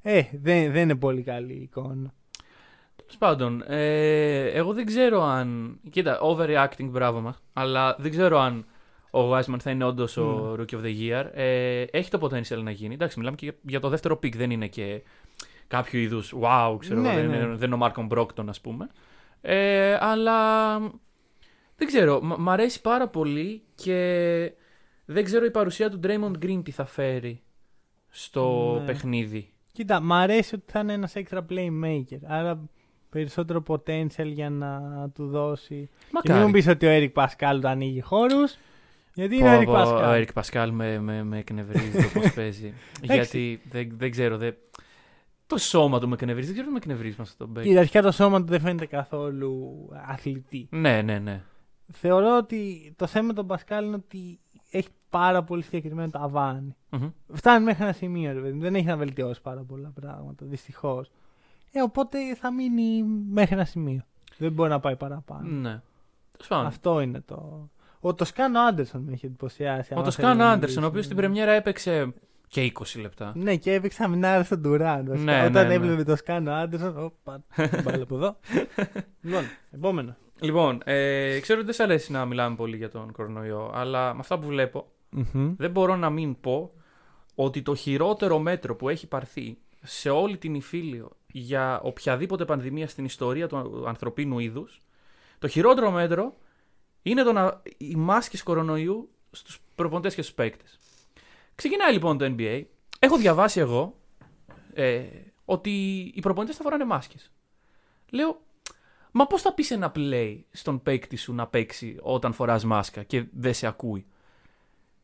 Ε, 0.01 0.21
δεν, 0.41 0.71
δεν 0.71 0.81
είναι 0.81 0.95
πολύ 0.95 1.21
καλή 1.23 1.53
η 1.53 1.61
εικόνα. 1.61 2.13
Τέλος 2.95 3.17
πάντων, 3.17 3.63
ε, 3.67 4.45
εγώ 4.47 4.73
δεν 4.73 4.85
ξέρω 4.85 5.21
αν. 5.23 5.79
Κοίτα, 5.89 6.19
overreacting, 6.21 6.85
μπράβο 6.89 7.19
μας. 7.21 7.41
Αλλά 7.53 7.95
δεν 7.99 8.11
ξέρω 8.11 8.39
αν 8.39 8.65
ο 9.11 9.35
Wiseman 9.35 9.59
θα 9.59 9.71
είναι 9.71 9.83
όντως 9.83 10.17
ο 10.17 10.55
Rookie 10.59 10.73
of 10.75 10.81
the 10.83 10.95
Year. 11.01 11.25
Ε, 11.33 11.81
έχει 11.91 12.09
το 12.09 12.19
potential 12.21 12.61
να 12.63 12.71
γίνει. 12.71 12.93
Εντάξει, 12.93 13.19
μιλάμε 13.19 13.35
και 13.35 13.45
για- 13.45 13.55
για 13.61 13.79
το 13.79 13.89
δεύτερο 13.89 14.15
pick. 14.15 14.35
Δεν 14.35 14.51
είναι 14.51 14.67
και 14.67 15.01
κάποιο 15.67 15.99
είδους 15.99 16.33
wow, 16.41 16.75
ξέρω 16.79 16.99
Ναι, 16.99 17.07
εγώ. 17.09 17.17
δεν, 17.19 17.29
ναι. 17.29 17.35
είναι, 17.35 17.45
δεν 17.55 17.65
είναι 17.65 17.75
ο 17.75 17.77
Μάρκον 17.77 18.05
Μπρόκτον, 18.05 18.49
ας 18.49 18.61
πούμε. 18.61 18.87
Ε, 19.41 19.97
αλλά 19.99 20.77
δεν 21.79 21.87
ξέρω. 21.87 22.19
Μ' 22.23 22.35
μ' 22.41 22.49
αρέσει 22.49 22.81
πάρα 22.81 23.07
πολύ 23.07 23.61
και 23.75 24.51
δεν 25.05 25.23
ξέρω 25.23 25.45
η 25.45 25.51
παρουσία 25.51 25.89
του 25.89 25.99
Draymond 26.03 26.45
Green 26.45 26.61
τι 26.63 26.71
θα 26.71 26.85
φέρει 26.85 27.41
στο 28.09 28.75
Ναι. 28.79 28.85
παιχνίδι. 28.85 29.53
Κοίτα, 29.71 29.99
μ' 30.01 30.13
αρέσει 30.13 30.55
ότι 30.55 30.63
θα 30.71 30.79
είναι 30.79 30.93
ένας 30.93 31.13
extra 31.15 31.39
playmaker. 31.49 32.19
Άρα 32.27 32.69
περισσότερο 33.09 33.63
potential 33.67 34.25
για 34.25 34.49
να 34.49 34.81
του 35.13 35.27
δώσει. 35.27 35.89
Και 35.99 36.05
Μακάρι. 36.11 36.37
μην 36.37 36.47
μου 36.47 36.53
πεις 36.53 36.67
ότι 36.67 36.85
ο 36.85 36.89
Eric 36.91 37.23
Pascal 37.23 37.57
του 37.61 37.67
ανοίγει 37.67 38.01
χώρους. 38.01 38.55
Γιατί 39.13 39.35
είναι 39.35 39.57
ο 39.57 39.57
Πω, 39.57 39.61
Eric 39.61 39.65
πω, 39.65 39.73
Pascal. 39.73 40.03
Ο 40.03 40.25
Eric 40.25 40.41
Pascal 40.41 40.69
με, 40.71 40.99
με, 40.99 41.23
με 41.23 41.37
εκνευρίζει 41.37 41.91
το 41.91 42.19
πώς 42.19 42.33
παίζει. 42.33 42.73
Γιατί 43.01 43.61
δεν, 43.69 43.89
δεν 43.97 44.11
ξέρω. 44.11 44.37
Δεν... 44.37 44.55
Το 45.47 45.57
σώμα 45.57 45.99
του 45.99 46.07
με 46.07 46.13
εκνευρίζει. 46.13 46.45
Δεν 46.45 46.53
ξέρω 46.53 46.67
τι 46.67 46.73
με 46.73 46.79
εκνευρίζει 46.79 47.15
με 47.17 47.23
αυτό 47.23 47.45
το 47.45 47.51
παίκτη. 47.51 47.67
Κοίτα, 47.69 47.79
αρχικά 47.81 48.01
το 48.01 48.11
σώμα 48.11 48.39
του 48.39 48.45
δεν 48.45 48.59
φαίνεται 48.59 48.85
καθόλου 48.85 49.87
αθλητή. 50.07 50.67
Ναι, 50.71 51.01
ναι, 51.01 51.19
ναι. 51.19 51.41
Θεωρώ 51.91 52.37
ότι 52.37 52.93
το 52.95 53.07
θέμα 53.07 53.25
με 53.27 53.33
τον 53.33 53.47
Pascal 53.49 53.83
είναι 53.83 53.95
ότι 53.95 54.39
έχει 54.71 54.87
πάρα 55.09 55.43
πολύ 55.43 55.61
συγκεκριμένο 55.63 56.09
ταβάνι. 56.09 56.75
Μμμ. 56.89 57.09
Φτάνει 57.33 57.63
μέχρι 57.65 57.83
ένα 57.83 57.93
σημείο, 57.93 58.33
ρε 58.33 58.39
παιδί. 58.39 58.53
μου. 58.53 58.61
Δεν 58.61 58.75
έχει 58.75 58.85
να 58.85 58.97
βελτιώσει 58.97 59.41
πάρα 59.41 59.61
πολλά 59.61 59.91
πράγματα, 60.01 60.45
δυστυχώς. 60.45 61.11
Ε, 61.71 61.81
οπότε 61.81 62.35
θα 62.35 62.53
μείνει 62.53 63.03
μέχρι 63.29 63.55
ένα 63.55 63.65
σημείο. 63.65 64.01
Δεν 64.37 64.51
μπορεί 64.51 64.69
να 64.69 64.79
πάει 64.79 64.95
παραπάνω. 64.95 65.49
Ναι. 65.49 65.81
Τέλος 66.31 66.47
πάντων. 66.47 66.65
Αυτό 66.65 66.99
είναι 66.99 67.21
το. 67.21 67.69
Ο 67.99 68.13
Τοσκάνο 68.13 68.59
Άντερσον 68.59 69.01
με 69.01 69.11
έχει 69.11 69.25
εντυπωσιάσει. 69.25 69.93
Ο 69.93 69.95
άμα 69.95 70.05
Τοσκάνο 70.05 70.27
θέλει 70.29 70.39
να 70.39 70.51
Άντερσον, 70.51 70.83
ο 70.83 70.87
οποίος 70.87 71.05
μιλήσουμε. 71.07 71.21
στην 71.21 71.33
Πρεμιέρα 71.33 71.51
έπαιξε 71.51 72.13
και 72.49 72.71
20 72.79 73.01
λεπτά. 73.01 73.31
Ναι, 73.35 73.55
και 73.55 73.73
έπαιξε 73.73 74.03
αμυνάρα 74.03 74.43
στον 74.43 74.61
Τουράν. 74.61 75.05
βασικά. 75.07 75.31
Ναι, 75.31 75.45
Όταν 75.45 75.51
ναι, 75.51 75.67
ναι. 75.67 75.73
έβλεπε 75.73 76.03
το 76.03 76.15
Σκάνο 76.15 76.51
Άντερσον. 76.51 77.03
Οπα, 77.03 77.43
την 77.55 77.81
μπάλα 77.83 78.03
από 78.03 78.15
εδώ. 78.15 78.37
λοιπόν, 79.21 79.43
επόμενο. 79.71 80.15
Λοιπόν, 80.39 80.81
ε, 80.83 81.39
ξέρω 81.39 81.57
ότι 81.57 81.67
δεν 81.67 81.75
σ' 81.75 81.79
αρέσει 81.79 82.11
να 82.11 82.25
μιλάμε 82.25 82.55
πολύ 82.55 82.77
για 82.77 82.89
τον 82.89 83.11
κορονοϊό, 83.11 83.71
αλλά 83.73 84.13
με 84.13 84.19
αυτά 84.19 84.39
που 84.39 84.47
βλέπω, 84.47 84.91
δεν 85.57 85.71
μπορώ 85.71 85.95
να 85.95 86.09
μην 86.09 86.39
πω 86.41 86.71
ότι 87.35 87.61
το 87.61 87.75
χειρότερο 87.75 88.39
μέτρο 88.39 88.75
που 88.75 88.89
έχει 88.89 89.07
πάρθει 89.07 89.57
σε 89.81 90.09
όλη 90.09 90.37
την 90.37 90.55
Ιφίλιο 90.55 91.09
για 91.31 91.79
οποιαδήποτε 91.83 92.45
πανδημία 92.45 92.87
στην 92.87 93.05
ιστορία 93.05 93.47
του 93.47 93.83
ανθρωπίνου 93.87 94.39
είδους, 94.39 94.81
το 95.39 95.47
χειρότερο 95.47 95.91
μέτρο 95.91 96.35
είναι 97.01 97.23
το 97.23 97.31
να, 97.33 97.61
οι 97.77 97.95
μάσκες 97.95 98.43
κορονοϊού 98.43 99.09
στους 99.31 99.59
προπονητές 99.75 100.15
και 100.15 100.21
στους 100.21 100.35
παίκτες. 100.35 100.79
Ξεκινάει 101.59 101.91
λοιπόν 101.91 102.17
το 102.17 102.35
NBA. 102.37 102.63
Έχω 102.99 103.17
διαβάσει 103.17 103.59
εγώ 103.59 103.95
ε, 104.73 105.03
ότι 105.45 105.71
οι 106.15 106.19
προπονητές 106.21 106.55
θα 106.55 106.63
φοράνε 106.63 106.85
μάσκες. 106.85 107.31
Λέω, 108.09 108.41
μα 109.11 109.27
πώς 109.27 109.41
θα 109.41 109.53
πεις 109.53 109.71
ένα 109.71 109.91
play 109.95 110.39
στον 110.51 110.81
παίκτη 110.81 111.15
σου 111.15 111.33
να 111.33 111.47
παίξει 111.47 111.97
όταν 112.01 112.33
φοράς 112.33 112.63
μάσκα 112.65 113.03
και 113.03 113.25
δεν 113.31 113.53
σε 113.53 113.67
ακούει; 113.67 114.05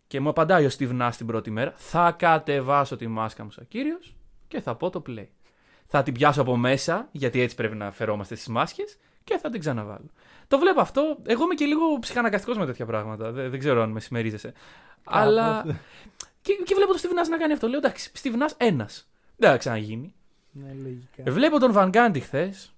Και 0.08 0.20
μου 0.20 0.30
απαντάει 0.30 0.66
ο 0.66 0.70
Steve 0.78 1.02
Nash 1.02 1.14
την 1.18 1.26
πρώτη 1.26 1.52
μέρα, 1.52 1.74
θα 1.78 2.12
κατεβάσω 2.12 2.96
τη 2.96 3.08
μάσκα 3.08 3.44
μου 3.44 3.52
σαν 3.52 3.68
κύριος 3.68 4.16
και 4.48 4.62
θα 4.62 4.76
πω 4.76 4.90
το 4.90 5.02
play. 5.08 5.28
Θα 5.86 6.04
την 6.04 6.14
πιάσω 6.14 6.42
από 6.42 6.58
μέσα, 6.58 7.08
γιατί 7.12 7.42
έτσι 7.42 7.56
πρέπει 7.56 7.76
να 7.76 7.92
φερόμαστε 7.92 8.36
στις 8.36 8.48
μάσκες 8.48 8.98
και 9.24 9.38
θα 9.38 9.50
την 9.50 9.60
ξαναβάλω. 9.60 10.10
Το 10.48 10.58
βλέπω 10.58 10.82
αυτό. 10.82 11.18
Εγώ 11.26 11.44
είμαι 11.44 11.54
και 11.54 11.66
λίγο 11.66 12.00
ψυχαναγκαστικός 12.00 12.58
με 12.58 12.66
τέτοια 12.66 12.86
πράγματα. 12.86 13.32
Δεν, 13.32 13.50
δεν 13.50 13.60
ξέρω 13.60 13.82
αν 13.82 13.90
με 13.90 14.00
συμμερίζεσαι. 14.00 14.54
Αλλά. 15.04 15.66
Και, 16.46 16.54
και 16.66 16.76
βλέπω 16.76 16.92
τον 16.92 17.02
Steve 17.02 17.24
Nash 17.24 17.30
να 17.30 17.38
κάνει 17.38 17.54
αυτό. 17.54 17.68
Λέω 17.68 17.78
εντάξει, 17.78 18.12
Steve 18.22 18.34
Nash 18.34 18.54
ένας. 18.58 19.10
Δεν 19.36 19.50
θα 19.50 19.58
ξαναγίνει. 19.58 20.14
Ναι, 20.52 20.74
λογικά. 20.84 21.24
Ε, 21.24 21.32
Βλέπω 21.32 21.60
τον 21.60 21.72
Van 21.76 21.90
Gundy 21.92 22.20
χθες. 22.22 22.74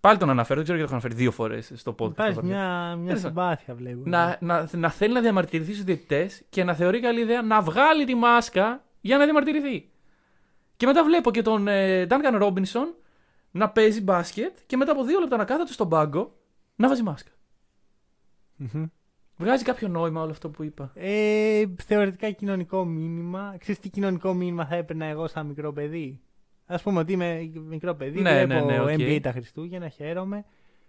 Πάλι 0.00 0.18
τον 0.18 0.30
αναφέρω, 0.30 0.54
δεν 0.54 0.64
ξέρω 0.64 0.78
γιατί 0.78 0.92
το 0.92 0.96
έχω 0.96 1.06
αναφέρει 1.06 1.14
δύο 1.14 1.30
φορές 1.30 1.72
στο 1.74 1.94
podcast. 1.98 2.10
Υπάρχει 2.10 2.34
το 2.34 2.40
Van 2.40 2.44
Gundy. 2.44 2.48
μια, 2.48 2.96
μια 2.96 3.06
Τέλος 3.06 3.20
συμπάθεια, 3.20 3.74
βλέπω. 3.74 4.02
να, 4.04 4.36
να, 4.40 4.68
να 4.72 4.90
θέλει 4.90 5.12
να 5.14 5.20
διαμαρτυρηθεί 5.20 5.72
στους 5.72 5.84
διαιτητές 5.84 6.42
και 6.48 6.64
να 6.64 6.74
θεωρεί 6.74 7.00
καλή 7.00 7.20
ιδέα 7.20 7.42
να 7.42 7.60
βγάλει 7.62 8.04
τη 8.04 8.14
μάσκα 8.14 8.84
για 9.00 9.16
να 9.18 9.24
διαμαρτυρηθεί. 9.24 9.90
Και 10.76 10.86
μετά 10.86 11.04
βλέπω 11.04 11.30
και 11.30 11.42
τον 11.42 11.68
ε, 11.68 12.06
Duncan 12.10 12.42
Robinson 12.42 12.86
να 13.50 13.70
παίζει 13.70 14.00
μπάσκετ 14.00 14.56
και 14.66 14.76
μετά 14.76 14.92
από 14.92 15.04
δύο 15.04 15.20
λεπτά 15.20 15.36
να 15.36 15.44
κάθεται 15.44 15.72
στον 15.72 15.88
πάγκο 15.88 16.34
να 16.76 16.88
βάζει 16.88 17.02
μάσκα. 17.02 17.30
Μμμ. 18.56 18.84
Βγάζει 19.38 19.64
κάποιο 19.64 19.88
νόημα 19.88 20.22
όλο 20.22 20.30
αυτό 20.30 20.48
που 20.50 20.62
είπα. 20.62 20.90
Ε, 20.94 21.64
θεωρητικά 21.86 22.30
κοινωνικό 22.30 22.84
μήνυμα. 22.84 23.54
Ξέρεις 23.58 23.80
τι 23.80 23.88
κοινωνικό 23.88 24.34
μήνυμα 24.34 24.66
θα 24.66 24.76
έπαιρνα 24.76 25.04
εγώ 25.04 25.26
σαν 25.28 25.46
μικρό 25.46 25.72
παιδί; 25.72 26.20
Α 26.66 26.78
πούμε 26.78 27.00
ότι 27.00 27.12
είμαι 27.12 27.50
μικρό 27.68 27.94
παιδί, 27.94 28.20
Ναι, 28.20 28.44
βλέπω 28.44 28.66
ναι, 28.66 28.72
ναι, 28.76 28.80
ok. 28.80 28.88
NBA 28.98 29.18
τα 29.22 29.32
Χριστούγεννα, 29.32 29.88
χαίρομαι. 29.88 30.36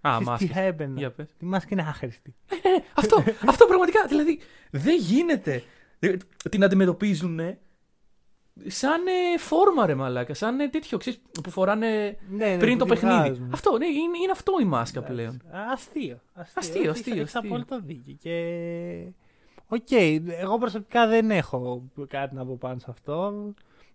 Α, 0.02 0.10
Ξέρεις 0.10 0.18
τι 0.20 0.24
μάσκες. 0.30 0.50
θα 0.50 0.60
έπαιρνα; 0.62 0.98
Για 1.00 1.12
πες. 1.12 1.36
Τη 1.38 1.46
μάσκα 1.46 1.70
είναι 1.72 1.82
άχρηστη. 1.82 2.36
αυτό, 3.02 3.24
αυτό 3.48 3.66
πραγματικά. 3.66 4.06
Δηλαδή, 4.08 4.40
δεν 4.72 4.96
γίνεται. 5.00 5.64
Ε, 6.00 6.16
Την 6.50 6.64
αντιμετωπίζουν 6.64 7.40
σαν 8.68 9.08
ε, 9.08 9.38
φόρμα 9.38 9.86
ρε 9.86 9.96
μαλάκα. 9.96 10.34
Σαν 10.34 10.60
ε, 10.60 10.68
τέτοιο 10.70 10.98
ξέρεις, 10.98 11.20
που 11.44 11.50
φοράνε 11.50 12.18
Ναι, 12.30 12.46
ναι, 12.46 12.58
πριν 12.58 12.78
που 12.78 12.78
το 12.78 12.84
τη 12.84 12.90
παιχνίδι. 13.00 13.16
βγάζουν. 13.24 13.50
Αυτό, 13.54 13.78
ναι, 13.78 13.86
είναι, 13.86 14.18
είναι 14.24 14.32
αυτό 14.32 14.54
η 14.62 14.66
μάσκα 14.66 15.02
πλέον. 15.02 15.42
Αστείο. 15.74 16.20
Αστείο, 16.34 16.74
Έχεις- 16.82 16.90
αστείο, 16.90 17.14
έχεις 17.22 17.36
αστείο. 17.36 17.50
απόλυτο 17.50 17.80
δίκιο. 17.86 18.16
Και... 18.22 19.04
Οκ, 19.68 19.92
εγώ 20.42 20.58
προσωπικά 20.58 21.08
δεν 21.08 21.32
έχω 21.32 21.84
κάτι 22.08 22.36
να 22.36 22.46
πω 22.46 22.58
πάνω 22.60 22.80
σε 22.80 22.86
αυτό. 22.90 23.34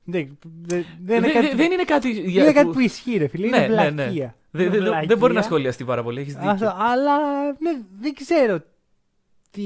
Δεν, 0.04 0.38
δεν, 0.62 0.84
δεν 1.04 1.16
είναι, 1.16 1.26
Δεν- 1.26 1.32
κάτι, 1.32 1.46
δεν- 1.46 1.56
δεν 1.56 1.72
είναι 1.72 1.84
κάτι. 1.84 2.10
για- 2.10 2.42
είναι 2.42 2.52
κάτι 2.52 2.66
που- 2.66 2.72
που 2.72 2.80
ισχύει, 2.80 3.16
ρε 3.16 3.26
φίλε. 3.26 3.46
Ναι, 3.48 3.56
είναι 3.56 3.66
ναι, 3.74 3.82
ναι. 3.82 3.90
βλακεία. 3.90 4.34
Δεν, 4.50 4.62
Είναι 4.66 4.70
δεν- 4.74 4.82
δεν 4.82 4.92
βλακεία. 4.92 5.16
μπορεί 5.16 5.34
να 5.34 5.42
σχολιαστεί 5.42 5.84
πάρα 5.84 6.02
πολύ. 6.02 6.20
Έχεις 6.20 6.34
δίκιο. 6.34 6.50
Αυτό, 6.50 6.74
αλλά 6.78 7.16
ναι, 7.58 7.80
δεν 8.00 8.14
ξέρω 8.14 8.60
τι 9.50 9.62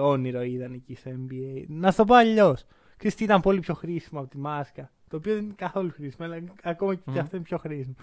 όνειρο 0.00 0.42
είδαν 0.42 0.72
εκεί 0.72 0.94
στο 0.94 1.10
NBA. 1.10 1.64
Να 1.68 1.90
σου 1.90 1.96
το 1.96 2.04
πω 2.04 2.14
αλλιώς. 2.14 2.64
Ξέρεις 3.00 3.16
τι 3.16 3.24
ήταν 3.24 3.40
πολύ 3.40 3.60
πιο 3.60 3.74
χρήσιμο 3.74 4.20
από 4.20 4.28
τη 4.30 4.38
μάσκα. 4.38 4.90
Το 5.08 5.16
οποίο 5.16 5.34
δεν 5.34 5.44
είναι 5.44 5.52
καθόλου 5.56 5.90
χρήσιμο, 5.94 6.26
αλλά 6.26 6.42
ακόμα 6.62 6.94
και 6.94 7.00
Μμμ. 7.04 7.18
αυτό 7.18 7.36
είναι 7.36 7.44
πιο 7.44 7.58
χρήσιμο. 7.58 7.94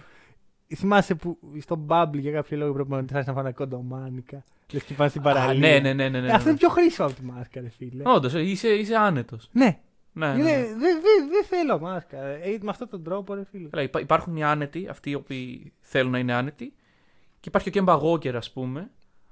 Θυμάσαι 0.76 1.16
που 1.16 1.38
στο 1.60 1.86
Bubble 1.88 2.10
για 2.20 2.32
κάποιο 2.32 2.58
λόγο 2.58 2.74
πρέπει 2.74 2.90
να 2.90 2.98
άρχισαν 2.98 3.24
να 3.26 3.34
φάνε 3.34 3.52
κοντομάνικα. 3.52 4.44
Λες 4.72 4.84
και 4.84 4.94
πάνε 4.94 5.10
στην 5.10 5.22
Α, 5.22 5.24
παραλία. 5.24 5.60
ναι, 5.70 5.80
ναι, 5.80 5.94
ναι, 5.94 6.10
ναι, 6.10 6.20
ναι, 6.22 6.28
Ε, 6.28 6.32
Αυτό 6.32 6.44
ναι. 6.44 6.50
είναι 6.50 6.58
πιο 6.60 6.70
χρήσιμο 6.70 7.08
από 7.08 7.16
τη 7.16 7.24
μάσκα, 7.24 7.62
ρε 7.62 7.70
φίλε. 7.70 8.04
Όντως, 8.06 8.34
είσαι, 8.34 8.68
είσαι 8.68 8.96
άνετος. 8.96 9.50
Ναι, 9.52 9.80
Ναι, 10.14 10.28
ναι, 10.34 10.40
είναι- 10.40 10.52
ναι. 10.52 10.58
δεν 10.58 10.78
δεν- 10.78 11.30
δεν 11.30 11.44
θέλω 11.46 11.80
μάσκα. 11.80 12.18
Ε, 12.26 12.58
με 12.62 12.70
αυτόν 12.70 12.90
τον 12.90 13.04
τρόπο, 13.04 13.34
ρε 13.34 13.44
φίλε. 13.52 13.68
Καλά, 13.70 13.84
υπά- 13.84 14.02
υπάρχουν 14.02 14.36
οι 14.36 14.44
άνετοι, 14.44 14.88
αυτοί 14.90 15.10
οι 15.10 15.16
οποίοι 15.16 15.72
θέλουν 15.80 16.12
να 16.12 16.20
είναι 16.20 16.34
άνετοι. 16.34 16.74
Και 17.40 17.50
υπάρχει 17.50 17.68
ο 17.70 17.72
Κέμπα 17.72 18.00
Walker, 18.02 18.34
ας 18.36 18.52
πούμε, 18.52 18.90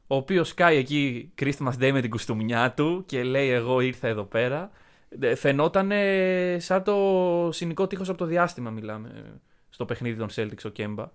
ο 0.07 0.15
οποίος 0.15 0.47
σκάει 0.47 0.77
εκεί 0.77 1.31
Christmas 1.41 1.73
Day 1.79 1.91
με 1.91 2.01
την 2.01 2.09
κουστούμιά 2.09 2.71
του 2.71 3.03
και 3.05 3.23
λέει: 3.23 3.49
Εγώ 3.49 3.79
ήρθα 3.79 4.07
εδώ 4.07 4.23
πέρα. 4.23 4.71
Ε, 5.19 5.35
Φαινόταν 5.35 5.91
ε, 5.91 6.57
σαν 6.59 6.83
το 6.83 7.49
συνικό 7.51 7.87
τείχος 7.87 8.09
από 8.09 8.17
το 8.17 8.25
διάστημα, 8.25 8.69
μιλάμε. 8.69 9.09
ε, 9.15 9.29
Στο 9.69 9.85
παιχνίδι 9.85 10.17
των 10.17 10.27
Celtics 10.35 10.63
ο 10.65 10.69
Κέμπα. 10.69 11.09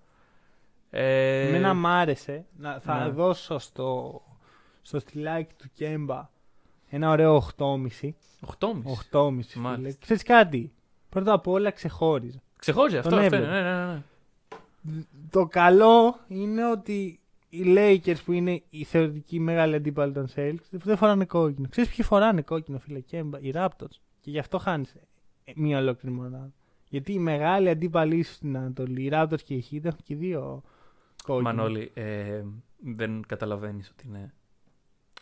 Ε, 0.91 1.49
Εμένα 1.49 1.75
μ' 1.75 1.87
άρεσε. 1.87 2.45
Να, 2.57 2.81
θα 2.81 3.05
ναι. 3.05 3.11
δώσω 3.11 3.59
στο, 3.59 4.21
στο 4.83 4.99
στυλάκι 4.99 5.55
του 5.59 5.71
Κέμπα 5.75 6.29
ένα 6.89 7.11
ωραίο 7.11 7.49
8,5. 7.59 7.77
8,5. 8.59 8.69
8,5 9.11 9.39
φίλε. 9.43 9.63
Μάλιστα. 9.63 9.99
Ξέρεις 10.03 10.23
κάτι; 10.23 10.73
Πρώτα 11.09 11.33
απ' 11.33 11.47
όλα 11.47 11.71
ξεχώριζε. 11.71 12.43
Ξεχώριζε 12.59 12.99
αυτό. 12.99 13.11
Τον 13.11 13.19
αυτό 13.19 13.37
έβλεπα. 13.37 13.59
είναι, 13.59 13.63
ναι, 13.71 13.85
ναι, 13.85 13.93
ναι. 13.93 14.03
Το 15.31 15.47
καλό 15.47 16.19
είναι 16.29 16.71
ότι 16.71 17.20
οι 17.51 17.63
Lakers 17.67 18.17
που 18.25 18.33
είναι 18.33 18.63
η 18.71 18.85
θεωρητική 18.85 19.41
μεγάλη 19.41 19.75
αντίπαλοι 19.75 20.13
των 20.13 20.29
Celtics 20.35 20.79
δεν 20.83 20.97
φοράνε 20.97 21.25
κόκκινο. 21.25 21.69
Ξέρεις 21.69 21.95
ποιοι 21.95 22.05
φοράνε 22.05 22.43
κόκκινο 22.43 22.79
φίλε 22.79 23.01
Κέμπα. 23.01 23.39
Οι 23.41 23.51
Raptors. 23.55 23.99
Και 24.21 24.31
γι' 24.31 24.39
αυτό 24.39 24.59
χάνεις 24.59 24.95
ε, 25.45 25.53
μία 25.57 25.79
ολόκληρη 25.79 26.15
μονάδα. 26.15 26.53
Γιατί 26.89 27.13
οι 27.13 27.19
μεγάλοι 27.19 27.69
αντίπαλοι 27.69 28.23
σου 28.23 28.33
στην 28.33 28.57
Ανατολή, 28.57 29.03
οι 29.03 29.11
Raptors 29.13 29.43
και 29.45 29.55
οι 29.55 29.65
Heat 29.71 29.85
έχουν 29.85 30.01
και 30.05 30.17
δύο 30.17 30.63
κόκκινα. 31.25 31.53
Μανώλη, 31.53 31.91
ε, 31.95 32.43
δεν 32.79 33.23
καταλαβαίνεις 33.27 33.91
ότι 33.91 34.07
είναι 34.09 34.35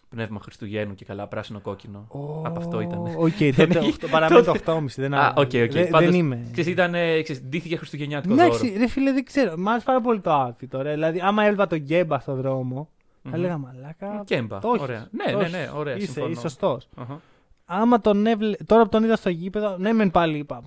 πνεύμα 0.09 0.41
Χριστουγέννου 0.41 0.95
και 0.95 1.05
καλά 1.05 1.27
πράσινο-κόκκινο. 1.27 2.07
Ω, 2.09 2.43
Από 2.47 2.59
αυτό 2.59 2.81
ήταν. 2.81 2.99
Οκ, 3.17 3.31
τότε 3.57 3.79
οχτώ- 3.79 4.11
παραμένει 4.11 4.45
το 4.45 4.55
8,5. 4.67 4.85
Δεν, 4.97 5.15
Α, 5.15 5.29
ok, 5.37 5.37
ok. 5.37 5.51
δεν, 5.51 5.89
Πάντως, 5.89 6.09
δεν 6.11 6.19
είμαι. 6.19 6.49
Ξέρεις, 6.53 6.71
ήταν, 6.71 6.95
ε, 6.95 7.23
ξέρεις, 7.23 7.43
ντύθηκε 7.43 7.77
χριστουγεννιάτικο 7.77 8.35
δώρο. 8.35 8.47
Εντάξει, 8.47 8.75
ρε 8.79 8.87
φίλε, 8.89 9.13
δεν 9.13 9.25
ξέρω. 9.25 9.57
Μ' 9.59 9.69
άρεσε 9.69 9.85
πάρα 9.85 10.01
πολύ 10.01 10.21
το 10.21 10.47
outfit 10.47 10.69
τώρα. 10.69 10.93
Δηλαδή, 10.93 11.21
άμα 11.21 11.43
έβλεπα 11.45 11.67
τον 11.67 11.79
Κέμπα 11.79 12.19
στον 12.19 12.37
δρόμο, 12.37 12.89
Μμμ. 13.23 13.31
θα 13.33 13.39
λέγα 13.39 13.59
μαλάκα. 13.59 14.23
Κέμπα. 14.25 14.59
το 14.59 14.69
έχεις, 14.69 14.83
Ωραία. 14.83 15.01
το 15.03 15.09
Ναι, 15.11 15.33
ναι, 15.37 15.41
έχεις. 15.43 15.53
ναι, 15.53 15.71
ωραία. 15.75 15.97
Είσαι, 15.97 16.05
συμφωνώ. 16.05 16.29
είσαι 16.29 16.41
σωστός. 16.41 16.89
Αχα. 16.97 17.21
Άμα 17.65 18.01
τον 18.01 18.27
έβλε... 18.27 18.57
Τώρα 18.67 18.83
που 18.83 18.89
τον 18.89 19.05
είδα 19.05 19.17
στο 19.17 19.29
γήπεδο, 19.31 19.77
ναι, 19.79 19.93
μεν 19.93 20.11
πάλι 20.11 20.39
είπα 20.39 20.63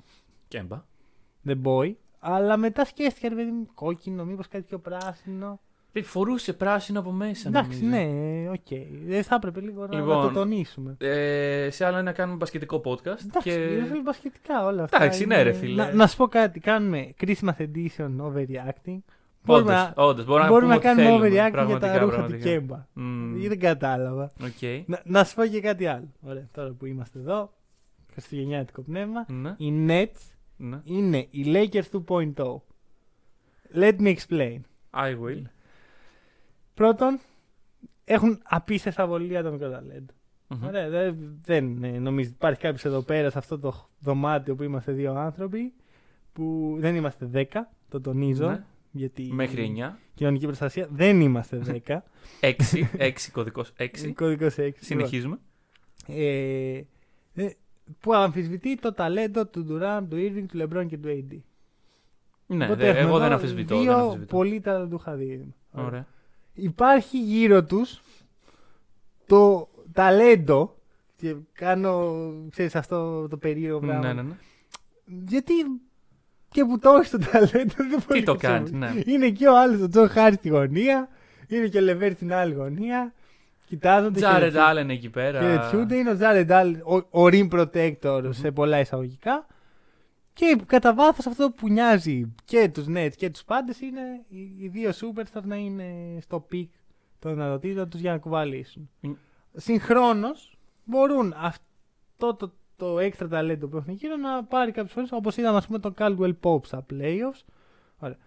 Κέμπα. 0.48 0.84
The 1.48 1.56
boy. 1.64 1.92
Αλλά 2.20 2.58
μετά 2.58 2.86
σκέφτηκα, 2.86 3.30
ρε 3.30 3.36
παιδί 3.36 3.52
μου, 3.52 3.68
κόκκινο, 3.74 4.26
μήπως 4.26 4.48
κάτι 4.48 4.64
πιο 4.64 4.80
πράσινο. 4.80 5.60
Ε, 5.94 6.02
Φορούσε 6.02 6.54
πράσινο 6.54 7.00
από 7.00 7.12
μέσα. 7.12 7.48
Εντάξει, 7.48 7.84
νομίζω. 7.86 8.02
ναι, 8.08 8.50
οκ. 8.50 8.80
Δεν 9.06 9.24
θα 9.24 9.36
έπρεπε 9.36 9.60
λίγο 9.62 9.88
να- 9.88 9.96
Λοιπόν, 9.96 10.18
να 10.18 10.22
το 10.22 10.30
τονίσουμε. 10.34 10.96
Ε, 11.00 11.68
σε 11.72 11.86
άλλο 11.86 12.02
να 12.02 12.12
κάνουμε 12.12 12.38
μπασκετικό 12.38 12.82
podcast. 12.86 13.06
Εντάξει, 13.06 13.42
και... 13.42 13.56
ρε 13.56 13.86
φίλε, 13.86 14.02
μπασκετικά 14.02 14.66
όλα 14.66 14.84
αυτά. 14.84 14.98
Εντάξει, 14.98 15.26
ναι, 15.26 15.34
είναι- 15.34 15.44
ρε 15.44 15.52
φίλε. 15.54 15.84
Να, 15.86 15.94
να 15.94 16.08
σου 16.08 16.18
πω 16.18 16.28
κάτι, 16.28 16.60
κάνουμε 16.60 17.14
Christmas 17.22 17.56
Edition 17.58 18.10
overreacting. 18.22 19.00
Όντως, 19.46 19.64
Μπορούμε 19.64 19.72
να, 19.74 19.94
όντως, 20.04 20.26
μπορούμε, 20.26 20.48
μπορούμε 20.48 20.76
να 20.76 20.76
να, 20.76 20.80
πούμε 20.80 20.94
κάνουμε 20.94 21.04
ό,τι 21.16 21.22
θέλουμε, 21.22 21.28
overreacting 21.28 21.32
για 21.32 21.52
πραγματικά, 21.52 21.92
τα 21.94 22.00
ρούχα 22.00 22.12
του 22.16 22.18
πραγματικά. 22.22 22.50
Κέμπα. 22.50 22.86
Μμμ, 22.94 23.36
Ή 23.42 23.48
Δεν 23.48 23.60
κατάλαβα. 23.60 24.32
οκ. 24.44 24.86
Να, 24.86 25.02
να 25.06 25.24
σου 25.24 25.36
πω 25.36 25.46
και 25.46 25.62
κάτι 25.62 25.86
άλλο. 25.86 26.08
Ωραία, 26.22 26.48
τώρα 26.54 26.70
που 26.72 26.86
είμαστε 26.86 27.20
εδώ, 27.20 27.54
χριστουγεννιάτικο 28.14 28.82
πνεύμα. 28.82 29.26
Ναι, 29.30 29.54
Οι 29.58 29.86
Nets 29.88 30.22
ναι. 30.58 30.80
είναι 30.84 31.28
οι 31.30 31.44
Lakers 31.46 32.00
2.0. 32.08 32.62
Let 33.76 33.96
me 34.00 34.16
explain. 34.16 34.60
I 34.94 35.10
will. 35.24 35.42
Πρώτον, 36.74 37.20
έχουν 38.06 38.40
απίστευτα 38.44 39.08
πολύ 39.08 39.38
ατομικό 39.38 39.70
ταλέντο. 39.70 40.14
Μμμ. 40.48 40.64
Ωραία, 40.66 40.90
δεν, 40.90 41.18
δεν 41.44 41.84
ε, 41.84 41.90
νομίζω 42.00 42.28
ότι 42.28 42.36
υπάρχει 42.38 42.60
κάποιος 42.60 42.86
εδώ 42.86 43.02
πέρα 43.02 43.30
σε 43.30 43.38
αυτό 43.38 43.60
το 43.60 43.88
δωμάτιο 44.00 44.56
που 44.56 44.64
είμαστε 44.64 44.92
δύο 44.92 45.14
άνθρωποι 45.14 45.74
που 46.34 46.76
δεν 46.80 46.96
είμαστε 46.96 47.30
10, 47.34 47.44
το 47.90 48.02
τονίζω. 48.02 48.48
Ναι. 48.50 48.64
Γιατί 48.92 49.30
Μέχρι 49.34 49.76
9. 49.78 49.92
κοινωνική 50.14 50.46
προστασία 50.46 50.88
δεν 50.92 51.22
είμαστε 51.22 51.82
10. 51.88 51.98
6. 52.42 52.52
6 52.98 53.12
κωδικός 53.32 53.74
6. 53.80 53.88
Κωδικός 54.16 54.56
6. 54.58 54.70
Συνεχίζουμε. 54.80 55.40
Ε, 56.08 56.82
ε, 57.34 57.50
που 58.00 58.14
αμφισβητεί 58.14 58.76
το 58.78 58.94
ταλέντο 58.94 59.46
του 59.48 59.66
Durant, 59.70 60.02
του 60.10 60.16
Irving, 60.16 60.46
του 60.48 60.58
LeBron 60.62 60.86
και 60.88 60.98
του 60.98 61.08
AD. 61.08 61.38
Ναι, 62.48 62.66
Οπότε 62.66 62.84
δε- 62.84 62.88
έχουμε 62.90 63.02
εγώ 63.02 63.18
δεν 63.18 63.26
εδώ 63.26 63.36
αμφισβητώ. 63.36 63.76
Δύο 63.82 63.92
Δεν 63.92 64.02
αμφισβητώ. 64.02 64.36
πολύ 64.36 64.60
ταλαντούχα 64.60 65.16
δίδυμα. 65.16 65.54
Ωραία. 65.72 66.08
Υπάρχει 66.54 67.18
γύρω 67.20 67.64
τους 67.64 68.02
το 69.26 69.70
ταλέντο 69.94 70.76
και 71.16 71.36
κάνω, 71.54 72.16
ξέρεις, 72.50 72.76
αυτό 72.76 73.28
το 73.28 73.38
περίεργο 73.38 73.80
πράγμα. 73.80 74.08
Ναι, 74.08 74.14
ναι, 74.14 74.22
ναι. 74.22 74.34
Γιατί 75.28 75.54
και 76.50 76.66
που 76.66 76.80
το 76.80 76.90
έχεις 76.90 77.10
το 77.10 77.18
ταλέντο 77.32 77.74
δεν 77.78 77.88
μπορείς 77.90 78.06
Τι 78.08 78.24
το 78.24 78.32
να 78.32 78.38
κάνεις, 78.38 78.70
χρησιμοποιήσεις. 78.70 79.06
ναι. 79.06 79.14
Είναι 79.14 79.30
και 79.30 79.48
ο 79.48 79.60
άλλος 79.60 79.82
ο 79.82 79.88
Joe 79.90 80.10
Harris 80.10 80.38
στη 80.38 80.50
γωνία, 80.50 81.10
είναι 81.48 81.68
και 81.68 81.78
ο 81.78 81.82
LeVert 81.82 82.12
στην 82.14 82.34
άλλη 82.34 82.54
γωνία. 82.54 83.14
Κοιτάζονται 83.66 84.20
Jarrett 84.20 84.38
χαιρετιούνται. 84.38 84.68
Allen 84.68 84.90
εκεί 84.90 85.10
πέρα. 85.10 85.40
Χαιρετιούνται, 85.40 85.96
είναι 85.96 86.10
ο 86.10 86.16
Jarrett 86.16 86.52
Allen, 86.52 86.82
ο, 86.84 86.96
ο 86.96 87.28
rim 87.32 87.50
protector 87.50 88.30
σε 88.30 88.52
πολλά 88.52 88.80
εισαγωγικά. 88.80 89.46
Και 90.34 90.62
κατά 90.66 90.94
βάθος 90.94 91.26
αυτό 91.26 91.52
που 91.52 91.70
νοιάζει 91.70 92.34
και 92.46 92.70
τους 92.70 92.86
Nets 92.88 93.12
και 93.16 93.30
τους 93.30 93.44
πάντες 93.44 93.82
είναι 93.82 94.26
οι, 94.28 94.56
οι 94.58 94.68
δύο 94.68 94.92
superstars 94.92 95.44
να 95.44 95.56
είναι 95.56 96.18
στο 96.22 96.40
peak 96.40 96.72
των 97.20 97.34
δυνατοτήτων 97.34 97.90
τους 97.90 98.00
για 98.00 98.12
να 98.12 98.18
κουβαλήσουν. 98.18 98.90
Μ. 99.00 99.12
Συγχρόνως 99.54 100.58
μπορούν 100.84 101.34
αυτό 101.38 102.36
το, 102.36 102.54
το 102.76 103.00
έξτρα 103.00 103.28
ταλέντο 103.28 103.68
που 103.68 103.78
έχουν 103.78 103.94
γύρω 103.94 104.16
να 104.16 104.44
πάρει 104.44 104.72
κάποιες 104.72 104.94
φορές 104.94 105.12
όπως 105.12 105.38
είδαμε 105.38 105.58
ας 105.58 105.66
πούμε 105.66 105.80
τον 105.80 105.94
Caldwell 105.98 106.34
Pope 106.42 106.66
στα 106.66 106.86
playoffs. 106.90 107.44
Ωραία. 108.00 108.18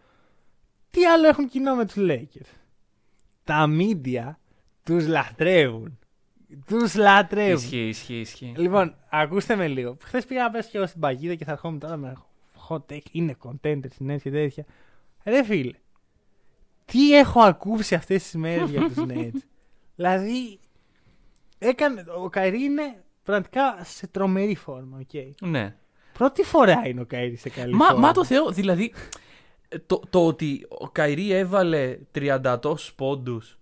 Τι 0.90 1.04
άλλο 1.04 1.26
έχουν 1.26 1.48
κοινό 1.48 1.74
με 1.74 1.84
τους 1.84 1.96
Lakers; 1.98 2.52
Τα 3.44 3.66
media 3.68 4.34
τους 4.82 5.06
λατρεύουν. 5.06 5.98
Τους 6.66 6.94
λατρεύουν. 6.94 7.54
Ισχύει, 7.54 7.88
ισχύει, 7.88 8.20
ισχύει. 8.20 8.54
Λοιπόν, 8.56 8.94
ακούστε 9.10 9.56
με 9.56 9.68
λίγο. 9.68 9.96
Χθες 10.04 10.24
πήγα 10.26 10.42
να 10.42 10.50
πέσω 10.50 10.68
και 10.70 10.76
εγώ 10.76 10.86
στην 10.86 11.00
παγίδα 11.00 11.34
και 11.34 11.44
θα 11.44 11.52
ερχόμουν 11.52 11.78
τώρα 11.78 11.96
με 11.96 12.16
hot 12.68 12.80
take. 12.90 13.06
Είναι 13.10 13.36
contender 13.42 13.86
συνέντευξη 13.94 14.30
και 14.30 14.30
τέτοια. 14.30 14.64
Ρε 15.24 15.44
φίλε, 15.44 15.72
τι 16.84 17.16
έχω 17.18 17.40
ακούσει 17.40 17.94
αυτές 17.94 18.22
τις 18.22 18.34
μέρες 18.34 18.70
για 18.70 18.80
τους 18.80 19.04
Nets; 19.10 19.38
δηλαδή, 19.96 20.58
έκανε, 21.58 22.04
ο 22.22 22.28
Καϊρή 22.28 22.62
είναι 22.62 23.02
πραγματικά 23.22 23.78
σε 23.84 24.06
τρομερή 24.06 24.54
φόρμα. 24.54 25.00
Okay. 25.12 25.30
Ναι. 25.40 25.76
Πρώτη 26.12 26.42
φορά 26.42 26.82
είναι 26.86 27.00
ο 27.00 27.06
Καϊρή 27.06 27.36
σε 27.36 27.48
καλή 27.50 27.74
Μα, 27.74 27.86
φόρμα. 27.86 28.00
μα 28.00 28.12
το 28.12 28.24
Θεό, 28.24 28.50
δηλαδή 28.50 28.92
το, 29.86 30.00
το 30.10 30.26
ότι 30.26 30.66
ο 30.68 30.88
Καϊρή 30.88 31.32
έβαλε 31.32 31.98
30 32.14 32.58
τόσους 32.60 32.94
πόντους 32.94 33.58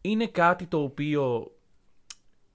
είναι 0.00 0.26
κάτι 0.26 0.66
το 0.66 0.82
οποίο 0.82 1.55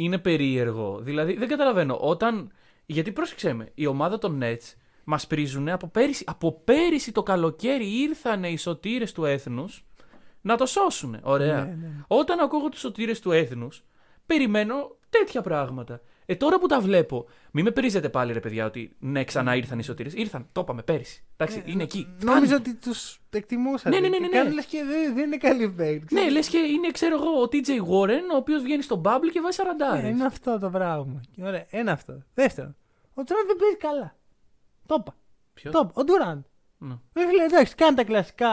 είναι 0.03 0.17
περίεργο. 0.17 0.99
Δηλαδή 1.01 1.37
δεν 1.37 1.47
καταλαβαίνω. 1.47 1.97
Όταν. 2.01 2.51
Γιατί 2.85 3.11
πρόσεξε 3.11 3.53
με, 3.53 3.71
η 3.73 3.85
ομάδα 3.85 4.17
των 4.17 4.39
Nets 4.43 4.75
μας 5.03 5.27
πρίζουν 5.27 5.69
από 5.69 5.87
πέρυσι. 5.87 6.23
Από 6.27 6.61
πέρυσι 6.63 7.11
το 7.11 7.23
καλοκαίρι 7.23 8.01
ήρθανε 8.01 8.49
οι 8.49 8.57
σωτήρες 8.57 9.11
του 9.11 9.25
έθνους 9.25 9.85
να 10.41 10.57
το 10.57 10.65
σώσουν. 10.65 11.17
Ωραία. 11.21 11.63
Ναι, 11.63 11.69
ναι, 11.69 11.75
ναι. 11.75 12.03
Όταν 12.07 12.39
ακούω 12.39 12.69
του 12.69 12.77
σωτήρες 12.77 13.19
του 13.19 13.31
έθνους, 13.31 13.83
περιμένω 14.25 14.95
τέτοια 15.09 15.41
πράγματα. 15.41 16.01
Ε, 16.31 16.35
τώρα 16.35 16.59
που 16.59 16.67
τα 16.67 16.79
βλέπω, 16.79 17.25
μην 17.51 17.63
με 17.65 17.71
πρίζετε 17.71 18.09
πάλι, 18.09 18.33
ρε 18.33 18.39
παιδιά, 18.39 18.65
ότι 18.65 18.95
ναι, 18.99 19.23
ξανά 19.23 19.55
ήρθαν 19.55 19.79
οι 19.79 19.83
σωτήρες. 19.83 20.13
Ήρθαν, 20.13 20.47
το 20.51 20.61
είπαμε 20.61 20.81
πέρυσι. 20.81 21.23
Εντάξει, 21.37 21.63
είναι 21.65 21.83
εκεί. 21.83 22.07
Νόμιζα 22.19 22.45
Φτάνει. 22.45 22.53
ότι 22.53 22.75
τους 22.75 23.19
εκτιμούσαν. 23.29 23.91
Ναι, 23.91 23.99
ναι, 23.99 24.07
ναι, 24.07 24.17
ναι, 24.17 24.27
ναι. 24.27 24.37
Κάνουν 24.37 24.53
λες 24.53 24.65
και 24.65 24.83
δεν, 24.83 25.13
δεν 25.13 25.25
είναι 25.25 25.37
καλή 25.37 25.69
παίκτη. 25.69 26.13
Ναι, 26.13 26.29
λες 26.29 26.47
και 26.47 26.57
είναι, 26.57 26.91
ξέρω 26.91 27.15
εγώ, 27.15 27.41
ο 27.41 27.47
TJ 27.51 27.69
Warren, 27.69 28.33
ο 28.33 28.35
οποίος 28.35 28.61
βγαίνει 28.61 28.81
στο 28.81 29.01
bubble 29.05 29.29
και 29.31 29.41
βάζει 29.41 29.57
40. 29.97 30.01
Ναι, 30.01 30.07
είναι 30.07 30.25
αυτό 30.25 30.59
το 30.59 30.69
πράγμα. 30.69 31.21
Και 31.35 31.43
Ωραία, 31.43 31.65
ένα 31.69 31.91
αυτό. 31.91 32.23
Δεύτερον, 32.33 32.75
ο 33.13 33.23
Ντουράντ 33.23 33.45
δεν 33.47 33.55
παίζει 33.55 33.77
καλά. 33.77 34.15
Το 34.85 34.95
είπα. 34.99 35.15
Ποιος; 35.53 35.73
Το 35.73 35.79
είπα. 35.83 35.91
Ο 35.93 36.03
Ντουράντ. 36.03 36.41
Ναι. 36.77 36.95
Δεν 37.13 37.27
φίλε, 37.29 37.43
εντάξει, 37.43 37.75
κάνει 37.75 37.95
τα 37.95 38.03
κλασικά 38.03 38.51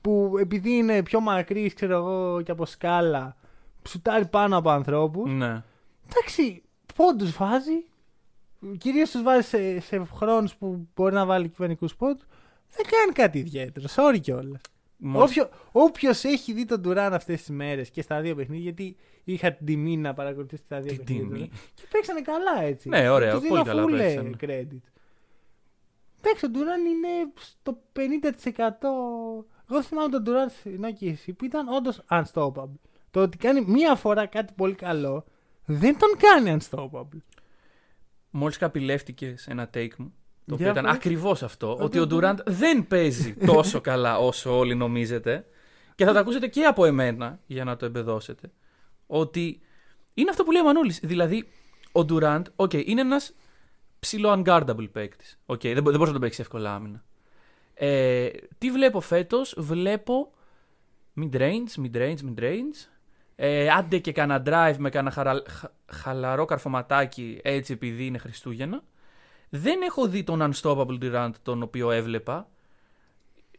που 0.00 0.34
επειδή 0.40 0.70
είναι 0.76 1.02
πιο 1.02 1.20
μακρύς, 1.20 1.74
ξέρω 1.74 1.94
εγώ, 1.96 2.42
και 2.42 2.50
από 2.50 2.66
σκάλα, 2.66 3.36
ψουτάρει 3.82 4.26
πάνω 4.26 4.56
από 4.56 4.70
ανθρώπους. 4.70 5.32
Ναι. 5.32 5.62
Εντάξει, 6.10 6.62
πόντου 6.94 7.26
βάζει. 7.38 7.84
Κυρίως 8.78 9.10
τους 9.10 9.22
βάζει 9.22 9.46
σε, 9.48 9.80
σε 9.80 10.04
χρόνους 10.14 10.54
που 10.54 10.88
μπορεί 10.94 11.14
να 11.14 11.26
βάλει 11.26 11.48
κυβερνικού 11.48 11.86
πόντου. 11.98 12.22
Δεν 12.76 12.86
κάνει 12.90 13.12
κάτι 13.12 13.38
ιδιαίτερο. 13.38 13.86
Sorry 13.96 14.20
κιόλας. 14.20 14.60
Μόλις- 14.96 15.30
Όποιο 15.40 15.48
όποιος 15.72 16.24
έχει 16.24 16.52
δει 16.52 16.64
τον 16.64 16.82
Τουράν 16.82 17.14
αυτές 17.14 17.38
τις 17.40 17.48
μέρες 17.50 17.90
και 17.90 18.02
στα 18.02 18.20
δύο 18.20 18.34
παιχνίδια, 18.34 18.62
γιατί 18.62 18.96
είχα 19.24 19.52
την 19.52 19.66
τιμή 19.66 19.96
να 19.96 20.14
παρακολουθήσω 20.14 20.62
τα 20.68 20.80
δύο 20.80 20.92
Τι 20.92 20.98
παιχνίδια. 20.98 21.26
τιμή. 21.34 21.50
Και 21.74 21.82
παίξανε 21.90 22.20
καλά 22.20 22.62
έτσι. 22.62 22.88
Ναι, 22.88 23.08
ωραία, 23.08 23.30
Τους 23.32 23.48
πολύ 23.48 23.62
δίνω 23.62 23.64
καλά 23.64 23.84
full, 23.84 23.92
ε, 23.92 23.96
παίξανε. 23.96 24.30
credit. 24.40 24.80
Εντάξει, 26.20 26.44
ο 26.44 26.48
Ντουράν 26.48 26.84
είναι 26.84 27.08
στο 27.34 27.78
50%. 27.92 29.44
Εγώ 29.70 29.82
θυμάμαι 29.82 30.08
τον 30.08 30.22
Ντουράν 30.22 30.48
στην 30.50 30.84
OKC 30.84 31.32
που 31.36 31.44
ήταν 31.44 31.68
όντως 31.68 32.00
unstoppable. 32.10 32.70
Το 33.10 33.22
ότι 33.22 33.36
κάνει 33.36 33.60
μία 33.66 33.94
φορά 33.94 34.26
κάτι 34.26 34.52
πολύ 34.56 34.74
καλό 34.74 35.24
δεν 35.64 35.98
τον 35.98 36.10
κάνει 36.18 36.56
unstoppable. 36.60 37.18
Μόλις 38.30 38.56
καπηλεύτηκε 38.56 39.34
σε 39.36 39.50
ένα 39.50 39.70
take 39.74 39.96
μου. 39.96 40.14
Το 40.46 40.54
οποίο 40.54 40.64
Για 40.64 40.70
ήταν 40.72 40.84
πες. 40.84 40.94
ακριβώς 40.94 41.42
αυτό. 41.42 41.76
Ε, 41.80 41.84
ότι 41.84 41.98
ο 41.98 42.06
δεν- 42.06 42.18
Durant 42.36 42.38
δεν 42.46 42.86
παίζει 42.86 43.34
τόσο 43.46 43.80
καλά 43.80 44.18
όσο 44.18 44.58
όλοι 44.58 44.74
νομίζετε. 44.74 45.46
Και 45.94 46.04
θα 46.04 46.12
το 46.12 46.18
ακούσετε 46.18 46.46
και 46.48 46.64
από 46.64 46.84
εμένα 46.84 47.40
για 47.46 47.64
να 47.64 47.76
το 47.76 47.84
εμπεδώσετε. 47.86 48.50
Ότι 49.06 49.60
είναι 50.14 50.30
αυτό 50.30 50.44
που 50.44 50.50
λέει 50.52 50.60
ο 50.62 50.64
Μανούλης. 50.64 51.00
Δηλαδή, 51.02 51.48
ο 51.92 52.00
Durant, 52.08 52.42
ok, 52.56 52.72
είναι 52.72 53.00
ένας 53.00 53.34
ψηλό 53.98 54.42
unguardable 54.44 54.88
παίκτης. 54.92 55.38
Οκ, 55.46 55.60
δεν, 55.60 55.72
μπο- 55.82 55.90
δεν 55.90 55.98
μπορείς 55.98 56.06
να 56.06 56.12
τον 56.12 56.20
παίξεις 56.20 56.40
εύκολα 56.40 56.74
άμυνα. 56.74 57.04
Ε, 57.74 58.28
τι 58.58 58.70
βλέπω 58.70 59.00
φέτος, 59.00 59.54
βλέπω 59.58 60.32
mid-range, 61.20 61.82
mid-range, 61.84 62.16
mid-range. 62.28 62.88
Ε, 63.36 63.68
άντε 63.70 63.98
και 63.98 64.12
κανένα 64.12 64.42
drive 64.46 64.76
με 64.78 64.90
κανένα 64.90 65.14
χαρα... 65.14 65.42
χα- 65.48 65.70
χαλαρό 65.92 66.44
καρφωματάκι 66.44 67.40
έτσι 67.42 67.72
επειδή 67.72 68.06
είναι 68.06 68.18
Χριστούγεννα. 68.18 68.82
Δεν 69.48 69.82
έχω 69.82 70.08
δει 70.08 70.24
τον 70.24 70.52
Unstoppable 70.52 70.98
Durant 71.02 71.30
τον 71.42 71.62
οποίο 71.62 71.90
έβλεπα. 71.90 72.48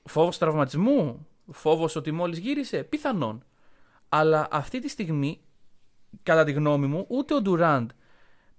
Φόβος 0.03 0.38
τραυματισμού, 0.38 1.28
φόβος 1.51 1.95
ότι 1.95 2.11
μόλις 2.11 2.38
γύρισε, 2.38 2.84
πιθανόν. 2.84 3.43
Αλλά 4.09 4.47
αυτή 4.51 4.80
τη 4.80 4.89
στιγμή, 4.89 5.41
κατά 6.23 6.43
τη 6.43 6.51
γνώμη 6.51 6.88
μου, 6.88 7.05
ούτε 7.07 7.34
ο 7.34 7.41
Durant 7.45 7.86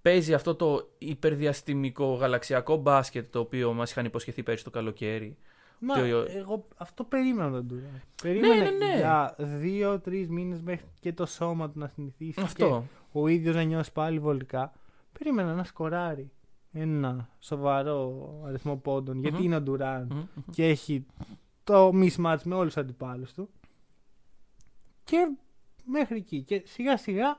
παίζει 0.03 0.35
αυτό 0.35 0.55
το 0.55 0.95
υπερδιαστημικό 0.99 2.15
γαλαξιακό 2.15 2.77
μπάσκετ 2.77 3.33
το 3.33 3.39
οποίο 3.39 3.73
μας 3.73 3.91
είχαν 3.91 4.05
υποσχεθεί 4.05 4.43
πέρσι 4.43 4.65
το 4.65 4.71
καλοκαίρι. 4.71 5.37
Μα 5.79 5.95
Το- 5.95 6.05
εγώ 6.29 6.67
αυτό 6.77 7.05
περίμενα 7.05 7.51
τον 7.51 7.69
Durant. 7.71 8.01
Περίμενα 8.23 8.55
ναι, 8.55 8.71
ναι. 8.71 8.97
για 8.97 9.35
δύο-τρει 9.39 10.29
μήνες 10.29 10.61
μέχρι 10.61 10.87
και 11.01 11.13
το 11.13 11.27
σώμα 11.27 11.71
του 11.71 11.79
να 11.79 11.89
συνηθίσει. 11.89 12.41
Αυτό. 12.41 12.85
Και 13.13 13.19
ο 13.19 13.27
ίδιος 13.29 13.55
να 13.55 13.63
νιώσει 13.63 13.93
πάλι 13.93 14.19
βολικά. 14.19 14.73
Περίμενα 15.19 15.55
να 15.55 15.65
σκοράρει 15.65 16.31
ένα 16.73 17.29
σοβαρό 17.39 18.29
αριθμό 18.47 18.77
πόντων. 18.77 19.21
Γιατί 19.21 19.37
Μμμ. 19.37 19.45
είναι 19.45 19.57
ο 19.57 19.63
Durant 19.67 20.07
Μμμ, 20.09 20.17
μμμ. 20.19 20.43
και 20.51 20.69
έχει 20.69 21.07
το 21.65 21.89
mismatch 21.95 22.39
με 22.45 22.55
όλους 22.55 22.75
τους 22.75 22.83
αντιπάλους 22.83 23.33
του. 23.33 23.49
Και 25.05 25.37
μέχρι 25.85 26.17
εκεί. 26.17 26.43
Και 26.43 26.63
σιγά 26.67 26.97
σιγά 26.97 27.39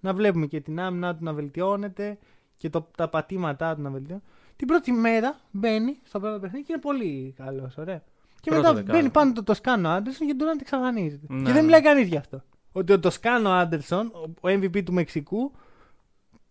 να 0.00 0.14
βλέπουμε 0.14 0.46
και 0.46 0.60
την 0.60 0.80
άμυνα 0.80 1.16
του 1.16 1.24
να 1.24 1.32
βελτιώνεται 1.32 2.18
και 2.56 2.70
το, 2.70 2.88
τα 2.96 3.08
πατήματά 3.08 3.74
του 3.74 3.82
να 3.82 3.90
βελτιώνεται. 3.90 4.26
Την 4.56 4.66
πρώτη 4.66 4.92
μέρα 4.92 5.40
μπαίνει 5.50 5.98
στο 6.04 6.20
πρώτο 6.20 6.38
παιχνίδι 6.38 6.64
και 6.64 6.72
είναι 6.72 6.82
πολύ 6.82 7.34
καλός, 7.36 7.76
ωραία. 7.76 8.02
Και 8.40 8.50
Πρώτο 8.50 8.56
μετά 8.56 8.68
δεκάλεπτο. 8.68 8.92
μπαίνει 8.92 9.10
πάνω 9.10 9.32
το 9.32 9.42
Τοσκάνο 9.42 9.88
Άντερσον 9.88 10.26
και 10.26 10.34
τον 10.34 10.48
Durant 10.48 10.60
εξαφανίζεται. 10.60 11.26
Ναι, 11.28 11.36
και 11.36 11.44
δεν 11.44 11.54
ναι. 11.54 11.62
μιλάει 11.62 11.82
κανείς 11.82 12.08
γι' 12.08 12.16
αυτό. 12.16 12.42
Ότι 12.72 12.92
ο 12.92 13.00
Τοσκάνο 13.00 13.50
Άντερσον, 13.50 14.06
ο 14.06 14.48
ο 14.48 14.48
MVP 14.48 14.84
του 14.84 14.92
Μεξικού, 14.92 15.52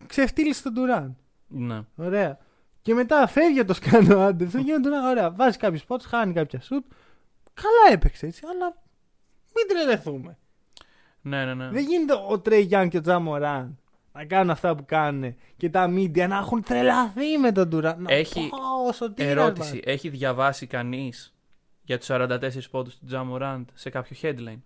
ξεφτύλισε 0.06 0.62
τον 0.62 0.74
Durant. 0.76 1.14
Ναι. 1.46 1.80
Ωραία. 1.96 2.38
Και 2.82 2.94
μετά 2.94 3.26
φεύγει 3.26 3.64
το 3.64 3.74
Σκάνο 3.74 4.18
Άντερσον 4.18 4.64
και 4.64 4.78
τον 4.82 4.92
ωραία. 4.92 5.30
Βάζει 5.30 5.58
κάποιους 5.58 5.80
σπότ, 5.80 6.02
χάνει 6.02 6.32
κάποια 6.32 6.60
σουτ. 6.60 6.84
Καλά 7.54 7.92
έπαιξε 7.92 8.26
έτσι, 8.26 8.42
αλλά 8.50 8.76
μην 9.54 9.68
τρελαθούμε. 9.68 10.38
Ναι, 11.20 11.44
ναι, 11.44 11.54
ναι. 11.54 11.68
Δεν 11.68 11.84
γίνεται 11.84 12.14
ο 12.28 12.40
Τρέι 12.40 12.60
Γιάνν 12.60 12.88
και 12.88 12.96
ο 12.96 13.00
Τζαμοράν 13.00 13.78
να 14.16 14.24
κάνουν 14.24 14.50
αυτά 14.50 14.74
που 14.74 14.84
κάνουν 14.86 15.34
και 15.56 15.70
τα 15.70 15.88
μίντια 15.88 16.28
να 16.28 16.36
έχουν 16.36 16.62
τρελαθεί 16.62 17.38
με 17.40 17.52
τον 17.52 17.70
Τουράν. 17.70 18.04
Έχει 18.08 18.48
Πόσο 18.86 19.12
τύρας, 19.12 19.30
Ερώτηση. 19.30 19.74
μας. 19.74 19.80
Έχει 19.84 20.08
διαβάσει 20.08 20.66
κανείς 20.66 21.34
για 21.82 21.98
τους 21.98 22.06
44 22.10 22.70
πόντους 22.70 22.98
του 22.98 23.06
Τζαμοράντ 23.06 23.68
σε 23.74 23.90
κάποιο 23.90 24.16
headline; 24.22 24.60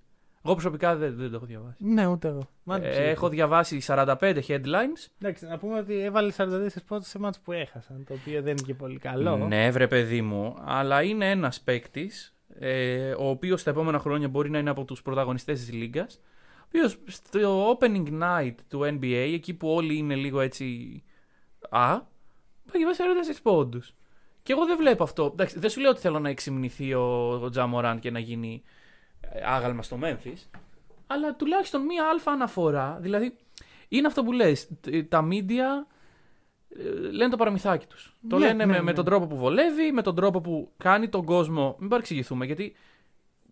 Εγώ 0.45 0.53
προσωπικά 0.55 0.97
δεν, 0.97 1.15
δεν 1.17 1.31
το 1.31 1.37
έχω 1.37 1.47
διαβάσει. 1.47 1.77
Ναι, 1.85 2.07
ούτε 2.07 2.29
εγώ. 2.29 2.49
Μάλλον 2.63 2.85
Ε, 2.85 2.89
ψήφισα. 2.89 3.11
έχω 3.11 3.29
διαβάσει 3.29 3.81
45 3.87 4.15
headlines. 4.49 5.09
Εντάξει, 5.21 5.47
να 5.47 5.59
πούμε 5.59 5.79
ότι 5.79 5.99
έβαλε 6.03 6.33
44 6.37 6.69
πόντους 6.87 7.09
σε 7.09 7.19
μάτς 7.19 7.39
που 7.41 7.53
έχασαν, 7.53 8.05
το 8.09 8.15
οποίο 8.15 8.43
δεν 8.43 8.51
είναι 8.53 8.67
και 8.67 8.75
πολύ 8.75 8.99
καλό. 8.99 9.37
Ναι, 9.37 9.71
βρε 9.71 9.87
παιδί 9.89 10.23
μου, 10.23 10.57
αλλά 10.65 11.03
είναι 11.03 11.31
ένας 11.31 11.61
παίκτης, 11.61 12.35
ε, 12.59 13.11
ο 13.19 13.29
οποίος 13.29 13.63
τα 13.63 13.71
επόμενα 13.71 13.99
χρόνια 13.99 14.29
μπορεί 14.29 14.51
να 14.51 14.59
είναι 14.59 14.71
από 14.71 14.85
τους 14.85 15.03
πρωταγωνιστές 15.03 15.59
της 15.61 15.73
Λίγκας. 15.73 16.21
Ο 16.73 16.79
οποίος 16.79 16.97
στο 17.07 17.71
opening 17.79 18.21
night 18.23 18.55
του 18.69 18.81
NBA, 18.81 19.31
εκεί 19.35 19.55
που 19.55 19.69
όλοι 19.75 19.97
είναι 19.97 20.15
λίγο 20.15 20.41
έτσι. 20.41 21.03
Α, 21.71 22.01
πάει 22.73 22.85
βάσει 22.85 23.03
46 23.35 23.39
πόντους. 23.43 23.95
Και 24.43 24.53
εγώ 24.53 24.67
δεν 24.67 24.77
βλέπω 24.77 25.03
αυτό. 25.03 25.25
Εντάξει, 25.33 25.59
δεν 25.59 25.71
σου 25.71 25.81
λέω 25.81 25.91
ότι 25.91 26.01
θέλω 26.01 26.19
να 26.19 26.29
εξυμνηθεί 26.29 26.95
ο, 26.95 27.31
ο 27.43 27.51
Τζαμοράν 27.51 27.99
και 27.99 28.11
να 28.11 28.19
γίνει 28.19 28.63
ε, 29.21 29.41
άγαλμα 29.47 29.83
στο 29.83 29.99
Memphis. 30.03 30.59
Αλλά 31.07 31.35
τουλάχιστον 31.37 31.83
μία 31.83 32.05
αλφα 32.09 32.31
αναφορά. 32.31 32.99
Δηλαδή, 33.01 33.37
είναι 33.89 34.07
αυτό 34.07 34.23
που 34.25 34.33
λες. 34.33 34.69
τ- 34.81 35.09
Τα 35.09 35.29
media 35.31 35.87
ε, 36.79 37.11
λένε 37.11 37.31
το 37.31 37.37
παραμυθάκι 37.37 37.87
τους. 37.87 38.17
Το 38.29 38.39
Ναι, 38.39 38.47
λένε 38.47 38.65
ναι, 38.65 38.67
με, 38.67 38.73
ναι. 38.79 38.83
με 38.83 38.93
τον 38.93 39.05
τρόπο 39.05 39.27
που 39.27 39.37
βολεύει, 39.37 39.93
με 39.93 40.03
τον 40.03 40.15
τρόπο 40.15 40.41
που 40.41 40.71
κάνει 40.77 41.09
τον 41.09 41.25
κόσμο. 41.25 41.77
Μην 41.79 41.89
παρεξηγηθούμε, 41.89 42.47
γιατί 42.47 42.75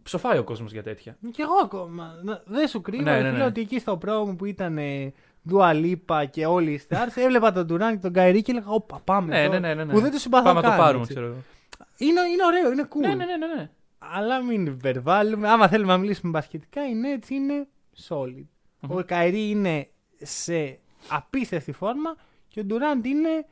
ψοφάει 0.08 0.38
ο 0.38 0.44
κόσμος 0.44 0.72
για 0.72 0.82
τέτοια. 0.82 1.16
Και 1.30 1.42
εγώ 1.42 1.54
ακόμα. 1.62 2.20
να- 2.22 2.42
Δεν 2.46 2.68
σου 2.68 2.80
κρύβω. 2.80 3.02
Ναι, 3.02 3.20
Ναι, 3.20 3.30
ναι, 3.30 3.36
ναι. 3.38 3.44
ότι 3.44 3.60
εκεί 3.60 3.78
στο 3.78 3.96
πρόμο 3.96 4.34
που 4.34 4.44
ήταν 4.44 4.78
ε, 4.78 5.12
Ντουαλίπα 5.48 6.24
και 6.24 6.46
όλοι 6.46 6.72
οι 6.72 6.80
stars, 6.88 7.16
έβλεπα 7.24 7.52
τον 7.52 7.66
Τουράν 7.66 7.92
και 7.94 8.00
τον 8.00 8.12
Καϊρή 8.12 8.42
και 8.42 8.50
έλεγα: 8.52 8.66
Όπα, 8.68 9.00
πάμε. 9.04 9.34
Ναι, 9.34 9.42
εδώ», 9.42 9.52
ναι, 9.52 9.58
ναι, 9.58 9.74
ναι, 9.74 9.84
ναι. 9.84 9.92
Που 9.92 10.00
δεν 10.00 10.10
τους 10.10 10.20
συμπαθώ 10.20 10.44
Πάμε 10.44 10.56
να 10.60 10.62
το 10.62 10.68
καν, 10.68 10.78
πάρουμε, 10.78 11.00
έτσι. 11.02 11.12
ξέρω 11.14 11.26
εγώ. 11.26 11.36
Είναι, 11.96 12.20
είναι 12.20 12.44
ωραίο, 12.46 12.72
είναι 12.72 12.88
cool. 12.94 13.00
Ναι, 13.00 13.08
ναι, 13.08 13.24
ναι, 13.24 13.36
ναι, 13.36 13.54
ναι. 13.54 13.70
Αλλά 13.98 14.42
μην 14.42 14.66
υπερβάλλουμε. 14.66 15.48
Άμα 15.48 15.68
θέλουμε 15.68 15.92
να 15.92 15.98
μιλήσουμε 15.98 16.30
μπασκετικά, 16.30 16.84
είναι 16.84 17.10
έτσι, 17.12 17.34
είναι 17.34 17.66
solid. 18.08 18.44
Μμμ. 18.80 18.96
Ο 18.96 19.02
Κάιρι 19.06 19.50
είναι 19.50 19.88
σε 20.22 20.78
απίστευτη 21.08 21.72
φόρμα 21.72 22.16
και 22.48 22.60
ο 22.60 22.64
Ντουράντ 22.64 23.06
είναι 23.06 23.46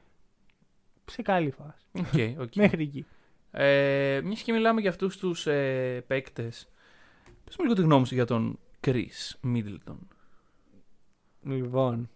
σε 1.04 1.22
καλή 1.22 1.50
φάση. 1.50 1.86
Οκ, 1.98 2.40
οκ. 2.40 2.54
Μέχρι 2.62 2.82
εκεί. 2.82 3.06
Ε, 3.58 4.20
Μιας 4.24 4.42
και 4.42 4.52
μιλάμε 4.52 4.80
για 4.80 4.90
αυτούς 4.90 5.16
τους 5.16 5.46
ε, 5.46 6.04
παίκτες, 6.06 6.68
πες 7.44 7.56
μου 7.56 7.64
λίγο 7.64 7.74
τη 7.74 7.82
γνώμη 7.82 8.06
σου 8.06 8.14
για 8.14 8.24
τον 8.24 8.58
Khris 8.80 9.34
Middleton. 9.44 9.96
Λοιπόν, 11.42 12.10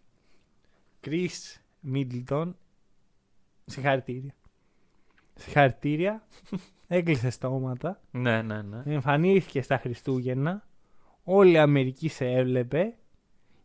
Khris 1.04 1.28
Middleton, 1.92 2.52
συγχαρητήρια. 3.64 4.34
Συγχαρητήρια. 5.34 6.26
Έκλεισες 6.88 7.34
στόματα. 7.34 8.00
Ναι, 8.10 8.42
ναι, 8.42 8.62
ναι. 8.62 8.82
Εμφανίστηκε 8.84 9.62
στα 9.62 9.78
Χριστούγεννα. 9.78 10.68
Όλη 11.24 11.52
η 11.52 11.58
Αμερική 11.58 12.08
σε 12.08 12.26
έβλεπε. 12.26 12.94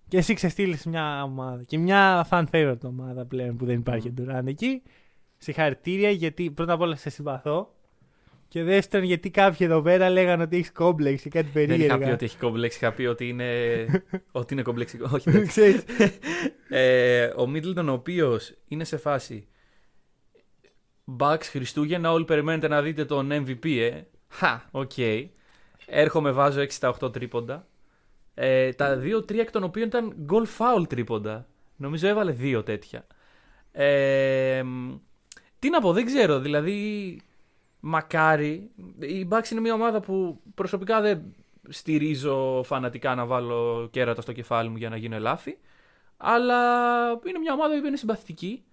Και 0.08 0.18
εσύ 0.18 0.34
ξεστήλεις 0.34 0.86
μια 0.86 1.24
ομάδα. 1.24 1.64
Και 1.64 1.78
μια 1.78 2.28
fan 2.30 2.46
favorite 2.52 2.84
ομάδα 2.84 3.26
πλέον 3.26 3.56
που 3.58 3.66
δεν 3.66 3.80
υπάρχει 3.80 4.14
Μμμ. 4.18 4.26
Durant 4.30 4.46
εκεί. 4.48 4.82
Συγχαρητήρια 5.38 6.10
γιατί 6.10 6.52
πρώτα 6.52 6.74
απ' 6.74 6.82
όλα 6.82 6.96
σε 6.96 7.10
συμπαθώ. 7.10 7.70
Και 8.48 8.64
δεύτερον 8.64 9.06
γιατί 9.06 9.30
κάποιοι 9.30 9.68
εδώ 9.70 9.82
πέρα 9.82 10.10
λέγανε 10.10 10.44
ότι 10.44 10.56
έχεις 10.58 10.72
κόμπλεξ 10.72 11.22
και 11.22 11.30
κάτι 11.30 11.48
Δεν 11.54 11.64
είχα 11.64 11.74
πει 11.74 11.88
περίεργα. 11.88 12.14
ότι 12.14 12.26
έχει 12.26 12.38
κόμπλεξ, 12.38 12.76
είχα 12.76 12.92
πει 12.92 13.06
ότι 13.06 13.28
είναι, 13.28 13.86
ότι 14.32 14.54
είναι 14.54 14.62
κομπλεξικό. 14.62 15.10
Όχι, 15.16 15.30
δεν. 15.32 15.48
Ξέρεις, 15.48 15.84
ε, 16.70 17.26
ο 17.26 17.52
Middleton, 17.54 17.86
ο 17.88 17.92
οποίος 17.92 18.54
είναι 18.68 18.84
σε 18.84 18.98
φάση 18.98 19.48
Bucks 21.20 21.44
Χριστούγεννα, 21.44 22.12
όλοι 22.12 22.26
περιμένετε 22.26 22.68
να 22.68 22.82
δείτε 22.82 23.06
τον 23.06 23.30
MVP, 23.32 23.66
ε. 23.66 24.02
Χα, 24.30 24.62
οκ. 24.72 24.92
Έρχομαι, 25.86 26.32
βάζω 26.32 26.62
6 26.62 26.66
στα 26.70 26.96
8 27.02 27.14
τρίποντα. 27.14 27.68
Ε, 28.34 28.74
τα 28.74 29.00
2-3 29.04 29.38
εκ 29.38 29.52
των 29.52 29.64
οποίων 29.64 29.88
ήταν 29.88 30.28
goal 30.30 30.44
foul 30.58 30.88
τρίποντα. 30.90 31.48
Νομίζω 31.76 32.08
έβαλε 32.08 32.32
δύο 32.32 32.64
τέτοια. 32.64 33.08
Ε, 33.72 34.64
μ, 34.64 34.94
τι 35.60 35.70
να 35.70 35.82
πω, 35.82 35.94
δεν 35.94 36.06
ξέρω. 36.06 36.40
Δηλαδή, 36.40 37.20
μακάρι. 37.80 38.72
Η 39.00 39.28
Bucks 39.32 39.50
είναι 39.52 39.62
μια 39.62 39.74
ομάδα 39.74 40.00
που 40.00 40.42
προσωπικά 40.56 41.02
δεν 41.02 41.22
στηρίζω 41.70 42.62
φανατικά 42.66 43.16
να 43.16 43.26
βάλω 43.26 43.88
κέρατα 43.92 44.22
στο 44.22 44.32
κεφάλι 44.32 44.70
μου 44.70 44.78
για 44.78 44.90
να 44.90 44.98
γίνω 44.98 45.16
ελάφι. 45.16 45.58
Αλλά 46.18 46.58
είναι 47.10 47.40
μια 47.40 47.54
ομάδα 47.54 47.80
που 47.80 47.86
είναι 47.86 47.98
συμπαθητική. 47.98 48.64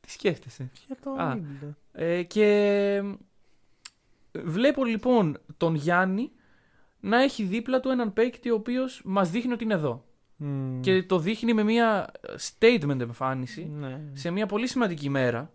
Τι 0.00 0.10
σκέφτεσαι; 0.10 0.70
Για 0.86 0.96
το 1.02 1.10
Α. 1.10 1.36
Middleton. 1.36 1.74
Ε, 1.92 2.22
και 2.22 3.02
βλέπω 4.32 4.84
λοιπόν 4.84 5.38
τον 5.56 5.74
Γιάννη 5.74 6.30
να 7.00 7.22
έχει 7.22 7.42
δίπλα 7.42 7.80
του 7.80 7.88
έναν 7.88 8.12
παίκτη 8.12 8.50
ο 8.50 8.54
οποίος 8.54 9.02
μας 9.04 9.30
δείχνει 9.30 9.52
ότι 9.52 9.64
είναι 9.64 9.74
εδώ. 9.74 10.04
Μμμ. 10.36 10.80
Και 10.80 11.02
το 11.02 11.18
δείχνει 11.18 11.52
με 11.52 11.62
μια 11.62 12.10
statement 12.58 13.00
εμφάνιση 13.00 13.64
Ναι. 13.64 14.00
σε 14.12 14.30
μια 14.30 14.46
πολύ 14.46 14.66
σημαντική 14.66 15.08
μέρα. 15.08 15.50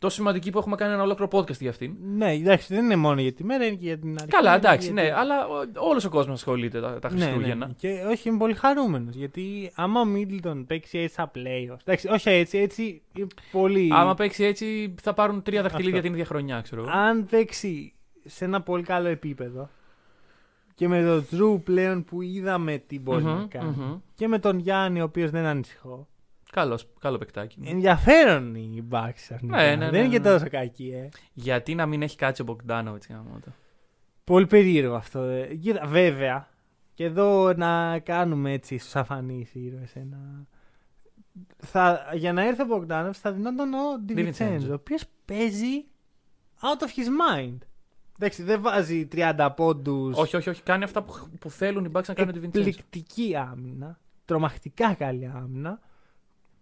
Τόσο 0.00 0.14
σημαντική 0.16 0.50
που 0.50 0.58
έχουμε 0.58 0.76
κάνει 0.76 0.92
ένα 0.92 1.02
ολόκληρο 1.02 1.30
podcast 1.32 1.58
για 1.60 1.70
αυτήν. 1.70 1.94
Ναι, 2.16 2.32
εντάξει, 2.32 2.74
δεν 2.74 2.84
είναι 2.84 2.96
μόνο 2.96 3.20
για 3.20 3.32
τη 3.32 3.44
μέρα, 3.44 3.64
είναι 3.66 3.76
και 3.76 3.84
για 3.86 3.98
την 3.98 4.14
αρχή. 4.14 4.26
Καλά, 4.30 4.48
είναι 4.48 4.58
εντάξει, 4.58 4.86
και 4.86 4.92
ναι, 4.92 5.02
για 5.02 5.12
τη- 5.14 5.18
αλλά 5.20 5.46
όλος 5.76 6.04
ο 6.04 6.08
κόσμος 6.08 6.34
ασχολείται 6.34 6.80
τα, 6.80 6.98
τα 6.98 7.12
Ναι, 7.12 7.18
ναι, 7.18 7.24
Χριστούγεννα. 7.24 7.66
ναι. 7.66 7.72
Και 7.76 8.04
όχι, 8.08 8.28
είμαι 8.28 8.38
πολύ 8.38 8.54
χαρούμενος. 8.54 9.14
Γιατί 9.14 9.70
άμα 9.74 10.00
ο 10.00 10.04
Μίτλτον 10.04 10.66
παίξει 10.66 10.98
έτσι 10.98 11.12
στα 11.12 11.30
playoffs. 11.34 11.78
Εντάξει, 11.84 12.08
όχι 12.08 12.28
έτσι, 12.30 12.58
έτσι 12.58 13.02
είναι 13.16 13.26
πολύ. 13.52 13.88
Άμα 13.92 14.14
παίξει 14.14 14.44
έτσι, 14.44 14.94
θα 15.02 15.14
πάρουν 15.14 15.42
τρία 15.42 15.62
δαχτυλίδια 15.62 15.90
Αυτό. 15.98 16.02
την 16.06 16.12
ίδια 16.12 16.26
χρονιά, 16.26 16.60
ξέρω 16.60 16.82
εγώ. 16.82 16.90
Αν 16.90 17.26
παίξει 17.30 17.92
σε 18.24 18.44
ένα 18.44 18.60
πολύ 18.60 18.82
καλό 18.82 19.08
επίπεδο 19.08 19.68
και 20.74 20.88
με 20.88 21.02
τον 21.02 21.26
Drew 21.40 21.60
πλέον 21.64 22.04
που 22.04 22.22
είδαμε 22.22 22.82
τι 22.86 23.00
μπορεί 23.00 23.22
Μμμ, 23.24 23.30
να 23.38 23.44
κάνει 23.48 23.74
μμμ. 23.78 23.96
και 24.14 24.28
με 24.28 24.38
τον 24.38 24.58
Γιάννη 24.58 25.00
ο 25.00 25.04
οποίος 25.04 25.30
δεν 25.30 25.44
ανησυχώ. 25.44 26.08
Καλός, 26.52 26.86
καλό 27.00 27.18
παικτάκι. 27.18 27.58
Ενδιαφέρον 27.64 28.54
η 28.54 28.84
Bucks 28.90 29.26
αρνητικά. 29.28 29.56
Ναι, 29.56 29.68
ναι, 29.68 29.76
ναι, 29.76 29.90
δεν 29.90 30.00
είναι 30.00 30.12
και 30.12 30.18
ναι. 30.18 30.30
τόσο 30.30 30.48
κακή, 30.50 30.90
ε. 30.94 31.08
Γιατί 31.32 31.74
να 31.74 31.86
μην 31.86 32.02
έχει 32.02 32.16
κάτσει 32.16 32.42
ο 32.42 32.44
Μπογκδάνοβιτς 32.44 33.06
για 33.06 33.24
να 33.32 33.40
το. 33.40 33.52
Πολύ 34.24 34.46
περίεργο 34.46 34.94
αυτό. 34.94 35.22
ε. 35.22 35.54
Κοίτα, 35.54 35.86
βέβαια, 35.86 36.48
και 36.94 37.04
εδώ 37.04 37.52
να 37.52 37.98
κάνουμε 37.98 38.52
έτσι 38.52 38.78
στους 38.78 38.96
αφανείς 38.96 39.54
ήρωες 39.54 39.96
ένα... 39.96 40.46
θα, 41.58 42.10
για 42.14 42.32
να 42.32 42.46
έρθει 42.46 42.62
ο 42.62 42.66
Μπογκδάνοφ 42.66 43.18
θα 43.18 43.32
δινόταν 43.32 43.74
ο 43.74 43.98
Ντιβιτσέντζο, 44.04 44.66
DiVincenzo. 44.66 44.70
ο 44.70 44.74
οποίος 44.74 45.02
παίζει 45.24 45.84
out 46.60 46.82
of 46.82 46.86
his 46.86 47.38
mind. 47.38 47.58
Εντάξει, 48.18 48.42
δεν 48.42 48.62
βάζει 48.62 49.08
30 49.12 49.48
πόντους. 49.56 50.16
Όχι, 50.16 50.36
όχι, 50.36 50.48
όχι. 50.50 50.62
Κάνει 50.62 50.84
αυτά 50.84 51.02
που, 51.02 51.28
που 51.40 51.50
θέλουν 51.50 51.84
οι 51.84 51.90
Bucks 51.94 52.04
να 52.06 52.14
κάνουν 52.14 52.32
τη 52.32 52.40
Vincenzo. 52.42 52.56
Εκπληκτική 52.56 53.36
άμυνα. 53.36 53.98
Τρομακτικά 54.24 54.94
καλή 54.94 55.30
άμυνα. 55.34 55.80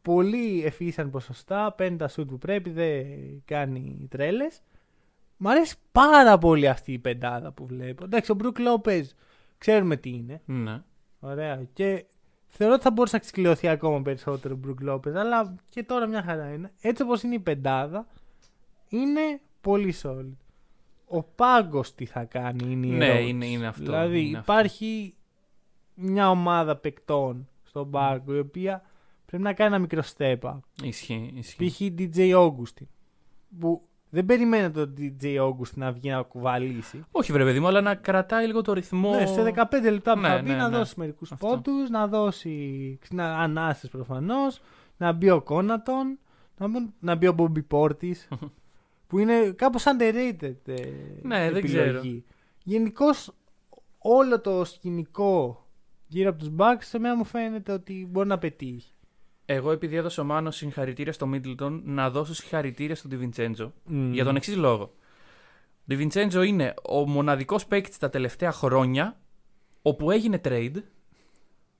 Πολύ 0.03 0.65
εφήσαν 0.65 1.11
ποσοστά. 1.11 1.73
Παίρνει 1.73 1.97
τα 1.97 2.09
σουτ 2.09 2.29
που 2.31 2.39
πρέπει. 2.39 2.71
Δεν 2.71 3.07
κάνει 3.45 4.07
τρέλες. 4.11 4.63
Μ' 5.37 5.49
αρέσει 5.49 5.77
πάρα 5.93 6.39
πολύ 6.39 6.69
αυτή 6.69 6.93
η 6.93 6.99
πεντάδα 6.99 7.53
που 7.53 7.67
βλέπω. 7.67 8.05
Εντάξει, 8.05 8.31
ο 8.31 8.35
Μπρουκ 8.35 8.59
Λόπεζ 8.59 9.09
ξέρουμε 9.59 9.97
τι 9.97 10.11
είναι. 10.11 10.41
Ναι. 10.45 10.83
Ωραία. 11.21 11.63
Και 11.73 12.05
θεωρώ 12.49 12.75
ότι 12.75 12.83
θα 12.83 12.91
μπορούσε 12.91 13.15
να 13.17 13.21
ξεκλειωθεί 13.23 13.69
ακόμα 13.69 14.03
περισσότερο 14.03 14.55
ο 14.55 14.57
Μπρουκ 14.57 14.81
Λόπεζ. 14.81 15.15
Αλλά 15.17 15.55
και 15.71 15.83
τώρα 15.83 16.07
μια 16.07 16.23
χαρά 16.23 16.53
είναι. 16.53 16.73
Έτσι 16.81 17.03
όπως 17.03 17.23
είναι 17.23 17.35
η 17.35 17.39
πεντάδα, 17.39 18.07
είναι 18.89 19.41
πολύ 19.61 19.95
solid. 20.03 20.33
Ο 21.07 21.23
πάγκος 21.23 21.95
τι 21.95 22.05
θα 22.07 22.25
κάνει 22.25 22.73
είναι 22.73 22.87
η 22.87 22.91
Ναι, 22.91 23.07
ερώτηση. 23.07 23.29
είναι- 23.29 23.47
είναι 23.47 23.67
αυτό, 23.67 23.83
Δηλαδή 23.85 24.27
είναι 24.27 24.39
αυτό. 24.39 24.53
υπάρχει 24.53 25.15
μια 25.95 26.31
ομάδα 26.31 26.77
παικτών 26.77 27.49
στον 27.65 27.91
πάγκο 27.91 28.35
η 28.35 28.39
οποία 28.39 28.83
πρέπει 29.31 29.43
να 29.43 29.53
κάνει 29.53 29.71
ένα 29.75 29.79
μικρό 29.79 30.03
step 30.17 30.39
up. 30.41 30.59
Ισχύει, 30.83 31.33
ισχύει. 31.35 31.67
Π.χ. 31.67 31.81
DJ 32.17 32.35
Augustin. 32.35 32.87
Που 33.59 33.83
δεν 34.11 34.25
περιμένει 34.27 34.71
το 34.71 34.93
DJ 34.99 35.23
Augustin 35.25 35.75
να 35.75 35.93
βγει 35.93 36.11
να 36.11 36.23
κουβαλήσει. 36.23 37.05
Όχι, 37.11 37.33
βρε 37.33 37.45
παιδί 37.45 37.61
μου, 37.61 37.67
αλλά 37.67 37.81
να 37.81 37.95
κρατάει 37.95 38.47
λίγο 38.47 38.63
το 38.63 38.73
ρυθμό. 38.73 39.15
Ναι, 39.15 39.27
σε 39.27 39.53
15 39.55 39.65
λεπτά 39.83 40.13
που 40.15 40.21
Ναι, 40.21 40.29
θα 40.29 40.43
μπει 40.43 40.49
ναι, 40.51 40.57
να 40.57 40.69
ναι. 40.69 40.77
δώσει 40.77 40.95
μερικούς 40.97 41.33
Αυτό. 41.33 41.47
πόντους, 41.47 41.91
να 41.91 42.07
δώσει 42.07 42.99
να, 43.11 43.39
ανάσες 43.39 43.91
προφανώς, 43.91 44.61
να 44.97 45.13
μπει 45.13 45.31
ο 45.31 45.43
Κόνατον, 45.43 46.19
να, 46.59 46.69
μπουν- 46.69 46.95
να 47.01 47.15
μπει 47.15 47.27
ο 47.27 47.33
Μπόμπι 47.33 47.63
Πόρτης, 47.63 48.29
που 49.07 49.19
είναι 49.19 49.53
κάπως 49.57 49.85
underrated 49.87 50.55
ε, 50.67 50.75
Ναι, 51.23 51.51
δεν 51.51 51.57
επιλογή. 51.57 52.25
Γενικώς 52.65 53.33
όλο 53.99 54.41
το 54.41 54.65
σκηνικό 54.65 55.67
γύρω 56.07 56.31
από 56.31 56.39
τους 56.39 56.51
Bucks 56.57 56.79
σε 56.81 56.99
μένα 56.99 57.17
μου 57.17 57.25
φαίνεται 57.25 57.73
ότι 57.73 58.09
μπορεί 58.11 58.29
να 58.29 58.39
πετύχει. 58.39 58.93
Εγώ, 59.51 59.71
επειδή 59.71 59.97
έδωσε 59.97 60.21
ο 60.21 60.25
Μάνος 60.25 60.57
συγχαρητήρια 60.57 61.13
στο 61.13 61.27
Μίτλτον, 61.27 61.83
να 61.85 62.11
δώσω 62.11 62.35
συγχαρητήρια 62.35 62.95
στον 62.95 63.11
Διβιντσέντζο. 63.11 63.73
Μμμ. 63.85 64.13
Για 64.13 64.25
τον 64.25 64.37
εξής 64.37 64.57
λόγο. 64.57 64.83
Ο 64.83 64.91
Διβιντσέντζο 65.85 66.43
είναι 66.43 66.75
ο 66.89 67.09
μοναδικός 67.09 67.67
παίκτης 67.67 67.99
τα 67.99 68.09
τελευταία 68.11 68.53
χρόνια 68.53 69.21
όπου 69.83 70.11
έγινε 70.11 70.41
trade. 70.45 70.77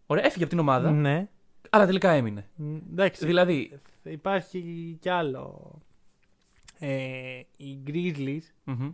Ωραία, 0.07 0.25
έφυγε 0.25 0.41
από 0.45 0.53
την 0.53 0.59
ομάδα, 0.59 0.91
Ναι. 0.91 1.29
αλλά 1.71 1.87
τελικά 1.87 2.11
έμεινε. 2.11 2.49
Μ, 2.55 2.77
Εντάξει, 2.91 3.27
Δηλαδή. 3.27 3.81
υπάρχει 4.03 4.97
κι 5.01 5.09
άλλο. 5.09 5.73
Ε, 6.79 7.41
οι 7.57 7.79
Grizzlies 7.87 8.43
μμμ, 8.65 8.93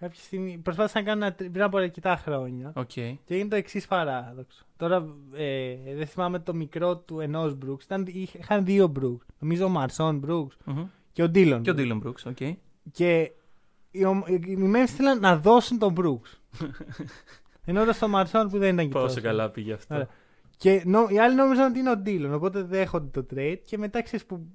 κάποια 0.00 0.20
στιγμή 0.22 0.58
προσπάθησαν 0.62 1.02
να 1.02 1.08
κάνουν 1.08 1.22
ένα 1.24 1.34
τρι- 1.34 1.50
πριν 1.50 1.62
από 1.64 1.78
αρκετά 1.78 2.16
χρόνια. 2.16 2.72
Οκ. 2.76 2.86
Και 2.90 3.16
έγινε 3.28 3.48
το 3.48 3.56
εξής 3.56 3.86
παράδοξο. 3.86 4.64
Τώρα 4.76 5.14
ε, 5.34 5.74
δεν 5.96 6.06
θυμάμαι 6.06 6.38
το 6.38 6.54
μικρό 6.54 6.96
του 6.96 7.20
ενός 7.20 7.54
Μπρουξ. 7.54 7.84
Ήταν, 7.84 8.04
είχ- 8.06 8.34
είχαν 8.34 8.64
δύο 8.64 8.86
Μπρουξ. 8.86 9.24
Νομίζω 9.38 9.64
ο 9.64 9.68
Μάρσον 9.68 10.18
Μπρουκς 10.18 10.56
μμμ. 10.64 10.84
και 11.12 11.22
ο 11.22 11.28
Ντίλον. 11.28 11.62
Και 11.62 11.70
ο 11.70 11.72
Brooks. 11.72 11.76
Ντίλον 11.76 11.98
Μπρουκς, 11.98 12.26
οκ. 12.26 12.36
Και 12.92 13.30
οι, 13.90 14.04
ομ- 14.04 14.28
οι, 14.28 14.32
οι 14.46 14.72
Memphis 14.74 14.86
θέλαν 14.96 15.20
να 15.20 15.36
δώσουν 15.38 15.78
τον 15.78 15.92
Μπρουκς. 15.92 16.40
Ενώ 17.64 17.92
στο 17.92 18.08
Μάρσον 18.08 18.48
που 18.48 18.58
δεν 18.58 18.72
ήταν 18.74 18.86
και 18.86 18.92
Πόσο 18.92 19.06
τόσο. 19.06 19.20
καλά 19.20 19.50
πήγε 19.50 19.72
αυτό. 19.72 19.94
Ωραία. 19.94 20.08
Και 20.56 20.82
νο, 20.86 21.06
οι 21.10 21.18
άλλοι 21.18 21.34
νόμιζαν 21.34 21.70
ότι 21.70 21.78
είναι 21.78 21.90
ο 21.90 21.96
Ντίλον. 21.96 22.34
Οπότε 22.34 22.62
δέχονται 22.62 23.20
το 23.22 23.26
trade 23.34 23.58
και 23.66 23.78
μετά 23.78 24.02
ξέρεις 24.02 24.26
που 24.26 24.46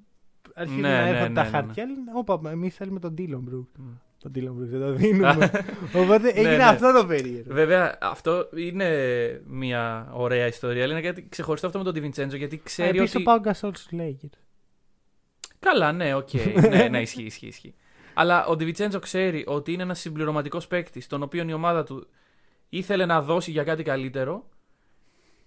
αρχίζουν 0.54 0.80
Ναι, 0.80 0.88
να 0.88 1.02
ναι, 1.02 1.08
έρχονται 1.08 1.28
ναι, 1.28 1.34
τα 1.34 1.42
ναι, 1.42 1.48
χαρτιά. 1.48 1.84
Λένε, 1.84 1.98
Όπα, 2.14 2.50
εμείς 2.50 2.74
θέλουμε 2.74 3.00
τον 3.00 3.12
Ντίλον 3.14 3.40
Μπρουκς. 3.40 3.68
Μμ. 3.78 3.84
Τον 4.24 4.32
Ντίλον 4.32 4.54
Μπρουκς, 4.54 4.70
δεν 4.70 4.80
το 4.80 4.92
δίνουμε. 4.92 5.50
Οπότε 6.02 6.28
έγινε 6.28 6.56
ναι. 6.56 6.64
αυτό 6.64 6.92
το 6.92 7.06
περίεργο. 7.06 7.54
Βέβαια, 7.54 7.98
αυτό 8.00 8.48
είναι 8.56 8.88
μια 9.46 10.10
ωραία 10.12 10.46
ιστορία. 10.46 10.82
Αλλά 10.84 10.92
είναι 10.92 11.02
κάτι 11.02 11.26
ξεχωριστό 11.28 11.66
αυτό 11.66 11.78
με 11.78 11.84
τον 11.84 11.94
Ντιβιντσέντζο 11.94 12.36
γιατί 12.36 12.60
ξέρει 12.64 12.98
Επίσης 12.98 13.14
ότι. 13.14 13.22
ο 13.22 13.24
Πάο 13.24 13.40
Γκασόλ 13.40 13.74
στους 13.74 13.96
Lakers. 14.00 14.38
Καλά, 15.58 15.92
ναι, 15.92 16.14
οκ. 16.14 16.28
ναι, 16.70 16.88
ναι, 16.88 17.00
ισχύει, 17.00 17.22
ισχύει, 17.22 17.46
ισχύει. 17.46 17.74
Αλλά 18.14 18.46
ο 18.46 18.56
Ντιβιντσέντζο 18.56 18.98
ξέρει 18.98 19.44
ότι 19.46 19.72
είναι 19.72 19.82
ένας 19.82 20.00
συμπληρωματικός 20.00 20.66
παίκτη, 20.66 21.06
τον 21.06 21.22
οποίο 21.22 21.44
η 21.48 21.52
ομάδα 21.52 21.84
του 21.84 22.06
ήθελε 22.68 23.06
να 23.06 23.22
δώσει 23.22 23.50
για 23.50 23.64
κάτι 23.64 23.82
καλύτερο 23.82 24.48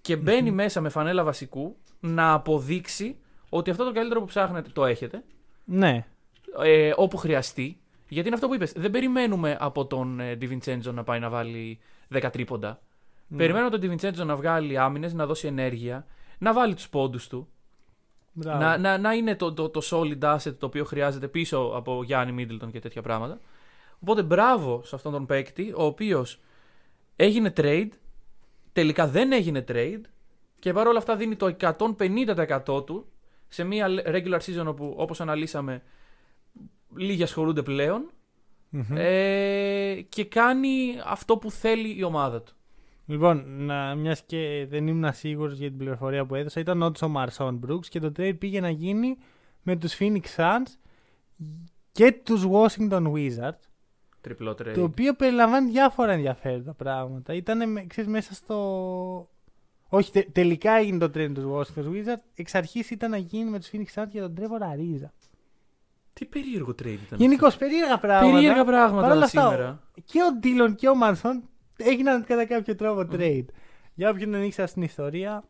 και 0.02 0.16
μπαίνει 0.16 0.52
μέσα 0.52 0.82
με 0.82 0.90
φανέλα 0.90 1.24
βασικού 1.24 1.78
να 2.00 2.34
αποδείξει 2.34 3.18
ότι 3.50 3.70
αυτό 3.70 3.84
το 3.86 3.92
καλύτερο 3.92 4.20
που 4.20 4.26
ψάχνετε 4.26 4.70
το 4.74 4.86
έχετε, 4.86 5.24
Ναι. 5.66 6.06
ε, 6.64 6.94
όπου 6.96 7.18
χρειαστεί. 7.18 7.78
Γιατί 8.08 8.28
είναι 8.28 8.36
αυτό 8.36 8.48
που 8.48 8.56
είπες, 8.56 8.72
δεν 8.72 8.92
περιμένουμε 8.92 9.58
από 9.60 9.86
τον 9.86 10.20
ε, 10.20 10.36
Ντιβιντσέντζο 10.36 10.92
να 10.92 11.04
πάει 11.04 11.20
να 11.20 11.30
βάλει 11.30 11.80
10 12.14 12.30
τρίποντα. 12.32 12.82
Περιμένουμε 13.38 13.70
τον 13.72 13.80
Ντιβιντσέντζο 13.80 14.24
να 14.24 14.36
βγάλει 14.36 14.78
άμυνες, 14.78 15.14
να 15.14 15.26
δώσει 15.26 15.48
ενέργεια, 15.48 16.06
να 16.38 16.54
βάλει 16.54 16.74
τους 16.74 16.90
πόντους 16.90 17.28
του, 17.28 17.48
Μπράβο. 18.34 18.60
να, 18.60 18.78
να, 18.78 18.98
να 18.98 19.14
είναι 19.14 19.36
το, 19.36 19.54
το, 19.54 19.70
το 19.70 19.82
solid 19.84 20.36
asset 20.36 20.56
το 20.58 20.66
οποίο 20.66 20.86
χρειάζεται 20.86 21.28
πίσω 21.28 21.72
από 21.76 22.04
Γιάννη 22.04 22.32
Μίτλτον 22.32 22.72
και 22.72 22.80
τέτοια 22.80 23.02
πράγματα. 23.02 23.40
Οπότε 24.00 24.24
μπράβο 24.24 24.82
σε 24.84 24.96
αυτόν 24.96 25.12
τον 25.12 25.26
παίκτη, 25.26 25.74
ο 25.76 25.84
οποίος 25.84 26.40
έγινε 27.16 27.54
trade, 27.58 27.90
τελικά 28.74 29.08
δεν 29.08 29.32
έγινε 29.32 29.66
trade 29.68 30.02
και 30.60 30.74
παρόλα 30.74 30.98
αυτά 30.98 31.16
δίνει 31.16 31.36
το 31.36 31.56
150% 32.66 32.86
του 32.86 33.06
σε 33.48 33.64
μια 33.64 33.88
regular 34.06 34.40
season 34.40 34.66
όπου 34.66 34.94
όπως 34.98 35.22
αναλύσαμε 35.22 35.82
λίγοι 36.98 37.24
ασχολούνται 37.24 37.62
πλέον 37.64 38.10
Μμμ. 38.70 38.84
ε, 38.98 40.02
και 40.10 40.26
κάνει 40.26 40.96
αυτό 41.06 41.38
που 41.38 41.52
θέλει 41.52 41.98
η 41.98 42.04
ομάδα 42.04 42.42
του. 42.42 42.52
Λοιπόν, 43.06 43.44
να, 43.66 43.96
μιας 43.96 44.22
και 44.26 44.66
δεν 44.70 44.88
ήμουν 44.88 45.14
σίγουρος 45.14 45.58
για 45.58 45.68
την 45.68 45.78
πληροφορία 45.78 46.26
που 46.26 46.36
έδωσα, 46.36 46.60
ήταν 46.60 46.82
όντως 46.82 47.02
ο 47.02 47.08
Μαρσόν 47.08 47.56
Μπρούξ 47.56 47.90
και 47.90 48.00
το 48.00 48.12
trade 48.18 48.36
πήγε 48.40 48.60
να 48.60 48.70
γίνει 48.70 49.18
με 49.62 49.76
τους 49.76 49.98
Phoenix 50.00 50.22
Suns 50.36 50.76
και 51.92 52.12
τους 52.24 52.46
Washington 52.52 53.12
Wizards, 53.12 53.60
Τριπλό 54.22 54.52
trade. 54.52 54.72
το 54.74 54.84
οποίο 54.84 55.14
περιλαμβάνει 55.14 55.70
διάφορα 55.72 56.12
ενδιαφέροντα 56.12 56.74
πράγματα. 56.74 57.34
Ήταν 57.34 57.88
ξέρεις, 57.88 58.10
μέσα 58.10 58.34
στο... 58.34 59.30
Όχι, 59.90 60.12
τε- 60.12 60.32
τελικά 60.32 60.72
έγινε 60.72 60.98
το 60.98 61.06
trade 61.06 61.28
με 61.28 61.34
τους 61.34 61.44
Washington 61.46 61.86
Wizards, 61.92 62.22
εξ 62.36 62.56
αρχής 62.56 62.90
ήταν 62.90 63.10
να 63.10 63.18
γίνει 63.18 63.50
με 63.50 63.60
τους 63.60 63.70
Phoenix 63.74 64.02
Suns 64.02 64.08
για 64.10 64.22
τον 64.22 64.34
Trevor 64.38 64.62
Ariza. 64.62 65.10
Τι 66.20 66.26
περίεργο 66.26 66.72
trade 66.72 66.86
ήταν. 67.06 67.20
Γενικώς 67.20 67.58
περίεργα 67.58 67.98
πράγματα. 67.98 68.34
Περίεργα 68.34 68.66
πράγματα 68.66 69.02
Παρ' 69.08 69.12
όλα 69.16 69.26
αυτά, 69.26 69.42
σήμερα. 69.50 69.82
και 70.04 70.20
ο 70.24 70.32
Ντίλον 70.40 70.76
και 70.76 70.90
ο 70.90 70.96
Μαρσόν 70.96 71.44
έγιναν 71.78 72.24
κατά 72.24 72.46
κάποιο 72.46 72.76
τρόπο 72.76 73.02
Μμμ. 73.02 73.10
trade. 73.14 73.46
Για 73.94 74.10
όποιον 74.10 74.32
δεν 74.32 74.44
ήξερα 74.44 74.68
στην 74.68 74.82
ιστορία, 74.82 75.44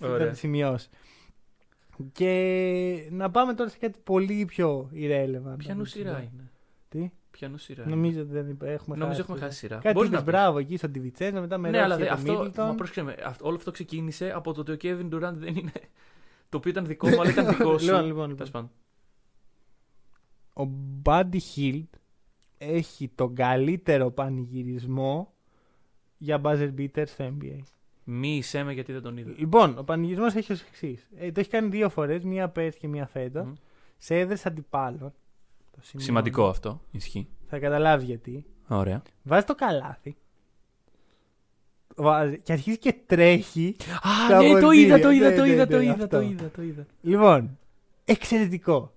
θα 0.00 0.08
Ωραία. 0.08 0.28
τη 0.30 0.36
σημειώσει. 0.38 0.88
Και 2.12 3.08
να 3.10 3.30
πάμε 3.30 3.54
τώρα 3.54 3.70
σε 3.70 3.78
κάτι 3.78 3.98
πολύ 4.04 4.44
πιο 4.44 4.90
irrelevant. 4.94 5.54
Ποιανού 5.56 5.84
σειρά 5.84 6.18
είναι. 6.32 6.50
Τι; 6.88 7.10
Ποιανού 7.30 7.56
σειρά. 7.58 7.84
Νομίζω 7.88 8.20
ότι 8.20 8.30
δεν 8.32 8.48
υπά- 8.48 8.66
έχουμε 8.68 8.96
Νομίζω 8.96 9.18
χάσει. 9.18 9.20
έχουμε 9.30 9.46
χάσει 9.46 9.58
σειρά. 9.58 9.74
Κάτι 9.76 9.92
Μπορείς 9.94 10.08
είπες 10.08 10.20
να 10.20 10.24
πεις. 10.26 10.34
μπράβο 10.34 10.58
εκεί 10.58 10.76
στον 10.76 10.92
Τιβιτσέντζο, 10.92 11.40
μετά 11.40 11.58
με 11.58 11.70
Ναι, 11.70 11.78
αλλά 11.82 11.96
ρώτησε 11.96 12.14
δε, 12.14 12.22
για 12.30 12.36
τον 12.36 12.46
αυτό, 12.46 12.62
μα 12.62 12.70
Middleton. 12.72 12.76
πρόσεξε 12.76 13.02
με, 13.02 13.14
αυτό, 13.24 13.46
όλο 13.46 13.56
αυτό 13.56 13.70
ξεκίνησε 13.70 14.32
από 14.34 14.52
το 14.52 14.60
ότι 14.60 14.72
ο 14.72 14.76
Kevin 14.82 15.14
Durant 15.14 15.32
δεν 15.34 15.56
είναι. 15.56 15.72
Το 16.48 16.56
οποίο 16.56 16.70
ήταν 16.70 16.86
δικό 16.86 17.08
μου, 17.08 17.20
αλλά 17.20 17.30
ήταν 17.30 17.46
δικό 17.54 17.78
σου. 17.78 17.84
Λοιπόν, 17.84 18.04
λοιπόν, 18.06 18.06
λοιπόν. 18.28 18.36
Τέλος 18.36 18.50
πάντων. 18.50 18.70
Ο 20.58 20.68
Buddy 21.04 21.38
Hield 21.56 21.84
έχει 22.58 23.08
τον 23.14 23.34
καλύτερο 23.34 24.10
πανηγυρισμό 24.10 25.32
για 26.18 26.40
buzzer 26.44 26.70
beater 26.78 27.02
στο 27.06 27.32
NBA. 27.40 27.58
Μη 28.04 28.36
είσαι 28.36 28.62
με 28.62 28.72
γιατί 28.72 28.92
δεν 28.92 29.02
τον 29.02 29.16
είδα. 29.16 29.32
Λοιπόν, 29.36 29.78
ο 29.78 29.84
πανηγυρισμός 29.84 30.34
έχει 30.34 30.52
ως 30.52 30.62
εξής. 30.62 31.08
Ε, 31.16 31.32
το 31.32 31.40
έχει 31.40 31.48
κάνει 31.48 31.68
δύο 31.68 31.88
φορές, 31.88 32.22
μία 32.24 32.48
πέρσι 32.48 32.78
και 32.78 32.88
μία 32.88 33.06
φέτος. 33.06 33.44
Μμ. 33.46 33.52
Σε 33.98 34.18
έδρες 34.18 34.46
αντιπάλων. 34.46 35.12
Το 35.70 35.78
σημειώνω. 35.80 36.06
Σημαντικό 36.06 36.48
αυτό. 36.48 36.80
Ισχύει. 36.90 37.28
Θα 37.46 37.58
καταλάβεις 37.58 38.06
γιατί. 38.06 38.44
Ωραία. 38.68 39.02
Βάζει 39.22 39.44
το 39.44 39.54
καλάθι. 39.54 40.16
Βάζει, 41.96 42.38
και 42.38 42.52
αρχίζει 42.52 42.78
και 42.78 42.94
τρέχει. 43.06 43.76
Α, 43.80 44.28
Τα 44.28 44.42
ναι, 44.42 44.52
το 44.52 44.60
ποντήρια. 44.60 44.96
είδα, 44.96 44.98
το 45.00 45.10
είδα, 45.10 45.28
Ναι, 45.28 45.34
το 45.36 45.42
ναι, 45.42 45.48
είδα, 45.52 45.64
ναι, 45.64 45.66
το 45.66 45.80
είδα, 45.80 45.92
αυτό. 46.04 46.08
το 46.08 46.22
είδα, 46.22 46.50
το 46.50 46.62
είδα. 46.62 46.86
Λοιπόν, 47.00 47.58
εξαιρετικό. 48.04 48.92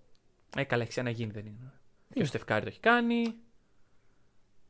Ε, 0.57 0.63
καλά, 0.63 0.81
έχει 0.81 0.91
ξαναγίνει, 0.91 1.31
δεν 1.31 1.45
είναι. 1.45 1.71
Και 2.13 2.21
ο 2.21 2.25
Στεφκάρη 2.25 2.61
το 2.61 2.67
έχει 2.67 2.79
κάνει. 2.79 3.23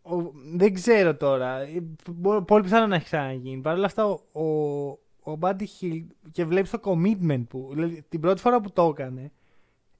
Ο, 0.01 0.32
δεν 0.53 0.73
ξέρω 0.73 1.15
τώρα. 1.15 1.57
Ε, 1.59 1.84
μπο- 2.11 2.41
Πολύ 2.41 2.63
πιθανό 2.63 2.88
να 2.88 2.95
έχει 2.95 3.03
ξαναγίνει. 3.05 3.61
Παρ' 3.61 3.75
όλα 3.75 3.86
αυτά, 3.86 4.05
ο, 4.05 4.19
ο, 4.32 5.32
ο 5.32 5.38
Buddy 5.41 5.63
Hill 5.82 6.05
και 6.32 6.45
βλέπεις 6.45 6.69
το 6.69 6.79
commitment 6.84 7.43
που. 7.49 7.69
Δηλαδή, 7.73 8.05
την 8.09 8.19
πρώτη 8.19 8.41
φορά 8.41 8.61
που 8.61 8.71
το 8.71 8.84
έκανε, 8.97 9.32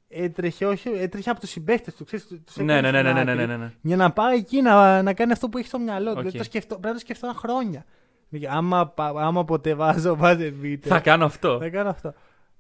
έτρεχε, 0.07 0.65
όχι, 0.65 0.89
έτρεχε 0.89 1.29
από 1.29 1.39
τους 1.39 1.49
συμπαίχτε 1.49 1.91
του. 1.91 2.05
Ξέρεις, 2.05 2.27
τους 2.27 2.55
Ναι, 2.57 2.77
έκανε 2.77 2.91
ναι, 2.91 3.01
ναι, 3.01 3.09
στην 3.09 3.25
ναι, 3.25 3.34
ναι, 3.34 3.41
άκρη 3.43 3.47
ναι, 3.47 3.57
ναι. 3.57 3.73
Για 3.82 3.95
να 3.95 4.11
πάει 4.11 4.38
εκεί 4.38 4.61
να, 4.61 5.01
να 5.01 5.13
κάνει 5.13 5.32
αυτό 5.32 5.49
που 5.49 5.57
έχει 5.57 5.67
στο 5.67 5.79
μυαλό 5.79 6.05
του. 6.05 6.11
Οκ. 6.11 6.17
Δηλαδή, 6.19 6.38
το 6.38 6.43
σκεφτώ, 6.43 6.67
πρέπει 6.75 6.88
να 6.88 6.93
το 6.93 6.99
σκεφτώ 6.99 7.34
χρόνια. 7.36 7.86
Δηλαδή, 8.29 8.55
άμα, 8.57 8.88
πα- 8.88 9.13
άμα 9.15 9.45
ποτέ 9.45 9.73
βάζω 9.73 10.17
buzzer 10.21 10.53
beater, 10.63 10.77
Θα 10.82 10.99
κάνω 10.99 11.25
αυτό. 11.25 11.57
θα 11.59 11.69
κάνω 11.69 11.89
αυτό. 11.89 12.13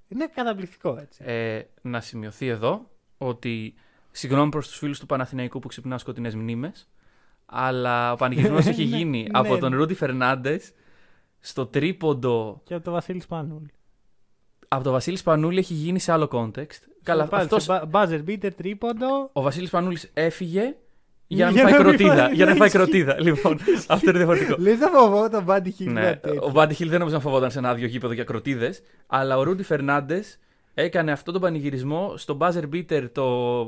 Είναι 0.07 0.27
καταπληκτικό 0.35 0.97
έτσι. 1.01 1.23
Ε, 1.25 1.61
να 1.81 2.01
σημειωθεί 2.01 2.47
εδώ 2.47 2.89
ότι 3.21 3.73
συγγνώμη 4.11 4.49
προς 4.51 4.67
τους 4.67 4.77
φίλους 4.77 4.99
του 4.99 5.05
Παναθηναϊκού 5.05 5.59
που 5.59 5.67
ξυπνά 5.67 5.97
σκοτεινές 5.97 6.35
μνήμες 6.35 6.87
αλλά 7.45 8.11
ο 8.11 8.15
πανηγυρισμός 8.15 8.65
έχει 8.71 8.85
Ναι, 8.85 8.97
γίνει 8.97 9.21
ναι. 9.21 9.27
από 9.31 9.57
τον 9.57 9.75
Ρούντι 9.75 9.93
Φερνάντες 9.93 10.71
στο 11.39 11.65
τρίποντο 11.65 12.61
Και 12.63 12.73
από 12.73 12.83
το 12.83 12.91
Βασίλη 12.91 13.19
Σπανούλη. 13.21 13.71
από 14.67 14.83
τον 14.83 14.91
Βασίλη 14.93 15.17
Σπανούλη 15.17 15.59
έχει 15.59 15.73
γίνει 15.73 15.99
σε 15.99 16.11
άλλο 16.11 16.27
context. 16.31 16.79
Καλά, 17.03 17.25
Πάλι 17.25 17.43
αυτός, 17.43 17.63
σε 17.63 17.87
μπα- 17.91 18.07
Buzzer 18.07 18.23
beater 18.27 18.49
τρίποντο. 18.55 19.29
ο 19.33 19.41
Βασίλης 19.41 19.67
Σπανούλης 19.67 20.09
έφυγε 20.13 20.75
για 21.27 21.45
να 21.45 21.51
μην 21.51 21.59
Για 21.61 21.69
φάει 21.69 21.79
να 21.79 21.87
μην 21.87 21.97
κροτίδα. 21.97 22.23
φάει- 22.23 22.33
Για 22.33 22.45
να 22.45 22.55
φάει 22.55 22.67
ισχύει. 22.67 22.77
κροτίδα. 22.77 23.21
Λοιπόν, 23.21 23.57
αυτό 23.87 24.09
είναι 24.09 24.17
διαφορετικό. 24.17 24.55
Λες 24.59 24.79
να 24.79 24.87
φοβώ 24.87 25.29
τον 25.29 25.45
Buddy 25.47 25.67
Hill. 25.79 25.91
Ναι, 25.91 26.01
κάτι 26.01 26.19
τέτοιο. 26.21 26.41
ο 26.43 26.49
Μπάντι 26.49 26.73
Χιλ 26.73 26.89
δεν 26.89 26.99
νομίζω 26.99 27.15
να 27.15 27.21
φοβόταν 27.21 27.51
σε 27.51 27.57
ένα 27.59 27.69
άδειο 27.69 27.87
γήπεδο 27.87 28.13
για 28.13 28.23
κροτίδες, 28.23 28.81
αλλά 29.07 29.37
ο 29.37 29.43
Ρούντι 29.43 29.63
Φερνάντες 29.63 30.39
έκανε 30.73 31.11
αυτό 31.11 31.31
τον 31.31 31.41
πανηγυρισμό 31.41 32.13
στο 32.17 32.37
buzzer 32.41 32.63
beater, 32.73 33.07
το, 33.11 33.65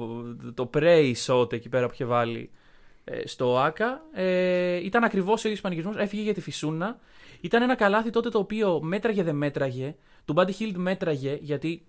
το 0.54 0.70
pray 0.74 1.14
shot 1.26 1.54
εκεί 1.54 1.70
πέρα 1.70 1.86
που 1.86 1.94
είχε 1.94 2.06
βάλει 2.06 2.50
ε, 3.04 3.28
στο 3.28 3.60
ΆΚΑ. 3.60 4.02
Ε, 4.14 4.76
ήταν 4.86 5.04
ακριβώς 5.04 5.44
ο 5.44 5.48
ίδιος 5.48 5.62
πανηγυρισμός, 5.62 5.98
έφυγε 6.02 6.22
για 6.22 6.34
τη 6.34 6.42
φυσούνα. 6.42 7.00
Ήταν 7.42 7.62
ένα 7.62 7.76
καλάθι 7.76 8.10
τότε 8.10 8.30
το 8.30 8.40
οποίο 8.40 8.82
μέτραγε 8.82 9.24
δεν 9.24 9.36
μέτραγε. 9.36 9.96
Του 10.26 10.34
Buddy 10.38 10.52
Hill 10.60 10.72
μέτραγε 10.76 11.38
γιατί 11.42 11.86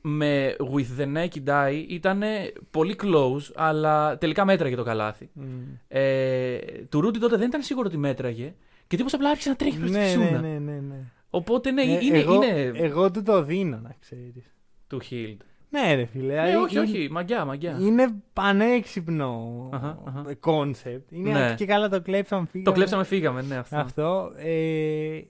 με 0.00 0.56
With 0.58 1.00
the 1.00 1.16
Naked 1.16 1.48
Eye 1.48 1.84
ήταν 1.88 2.22
πολύ 2.70 2.96
close, 3.02 3.50
αλλά 3.54 4.18
τελικά 4.18 4.44
μέτραγε 4.44 4.76
το 4.76 4.82
καλάθι. 4.82 5.30
Μμ. 5.32 5.44
Ε, 5.88 6.58
του 6.88 7.00
Ρούντι 7.00 7.18
τότε 7.18 7.36
δεν 7.36 7.46
ήταν 7.48 7.62
σίγουρο 7.62 7.86
ότι 7.88 7.96
μέτραγε. 7.98 8.54
Και 8.86 8.96
τύπος 8.96 9.14
απλά 9.14 9.30
άρχισε 9.30 9.48
να 9.48 9.56
τρέχει 9.56 9.78
προς 9.78 9.90
τη 9.90 9.96
Ναι, 9.96 10.02
ναι, 10.02 10.06
φυσούνα. 10.08 10.40
ναι, 10.40 10.58
ναι, 10.58 10.80
ναι. 10.80 10.96
Οπότε 11.36 11.70
ναι, 11.70 11.82
Ε, 11.82 11.98
είναι, 12.04 12.18
εγώ, 12.18 12.34
είναι 12.34 12.70
εγώ 12.74 13.10
του 13.10 13.22
το 13.22 13.42
δίνω 13.42 13.78
να 13.82 13.94
ξέρεις. 14.00 14.54
του 14.86 15.00
Hield. 15.10 15.36
Ναι, 15.70 15.94
ρε 15.94 16.04
φίλε. 16.04 16.34
Ναι, 16.42 16.50
ε, 16.50 16.56
όχι, 16.56 16.74
είναι- 16.76 16.84
όχι, 16.84 17.08
μαγκιά, 17.10 17.44
μαγκιά. 17.44 17.76
Είναι 17.80 18.08
πανέξυπνο 18.32 19.68
Αχα, 19.72 19.98
αχα. 20.06 20.34
concept. 20.34 21.12
Είναι 21.12 21.32
Ναι. 21.32 21.54
και 21.54 21.66
καλά 21.66 21.88
το 21.88 22.00
κλέψαμε 22.02 22.46
φύγαμε. 22.46 22.64
Το 22.70 22.72
κλέψαμε, 22.72 23.04
φύγαμε, 23.04 23.42
ναι, 23.42 23.56
αυτό. 23.56 23.76
Αυτό. 23.76 24.32
Ε, 24.36 25.20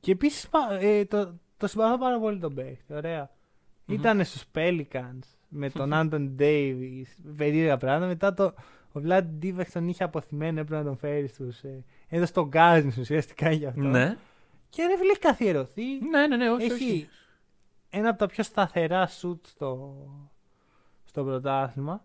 και 0.00 0.12
επίσης 0.12 0.48
ε, 0.80 1.04
το, 1.04 1.34
το 1.56 1.66
συμπαθώ 1.66 1.98
πάρα 1.98 2.18
πολύ 2.18 2.38
τον 2.38 2.54
παίχτη. 2.54 2.94
Ωραία. 2.94 3.30
Μμμ. 3.84 3.94
Ήταν 3.94 4.24
στους 4.24 4.44
Pelicans 4.54 5.18
με 5.48 5.70
τον 5.70 5.92
Άντονι 5.98 6.28
Ντέιβις. 6.34 7.06
Περίεργα 7.36 7.76
πράγματα. 7.76 8.06
Μετά 8.06 8.34
το, 8.34 8.44
ο 8.92 9.00
Vlad 9.06 9.24
Divac 9.42 9.66
τον 9.72 9.88
είχε 9.88 10.04
απωθημένο, 10.04 10.60
έπρεπε 10.60 10.80
να 10.82 10.86
τον 10.88 10.96
φέρει 10.96 11.26
στους. 11.26 11.62
Ε, 11.62 11.84
έδωσε 12.08 12.32
τον 12.32 12.48
Κάζινς 12.48 12.92
ουσιαστικά 12.98 13.50
για 13.50 13.68
αυτό. 13.68 13.80
Ναι. 13.80 14.16
Και 14.68 14.82
δεν 14.82 14.98
φίλε 14.98 15.10
έχει 15.10 15.20
καθιερωθεί. 15.20 15.82
ναι, 16.10 16.26
ναι, 16.26 16.36
ναι, 16.36 16.50
όχι, 16.50 16.64
έχει 16.64 16.74
όχι. 16.74 17.08
ένα 17.90 18.08
από 18.08 18.18
τα 18.18 18.26
πιο 18.26 18.44
σταθερά 18.44 19.06
σουτ 19.06 19.46
στο, 19.46 19.96
στο 21.04 21.24
πρωτάθλημα. 21.24 22.04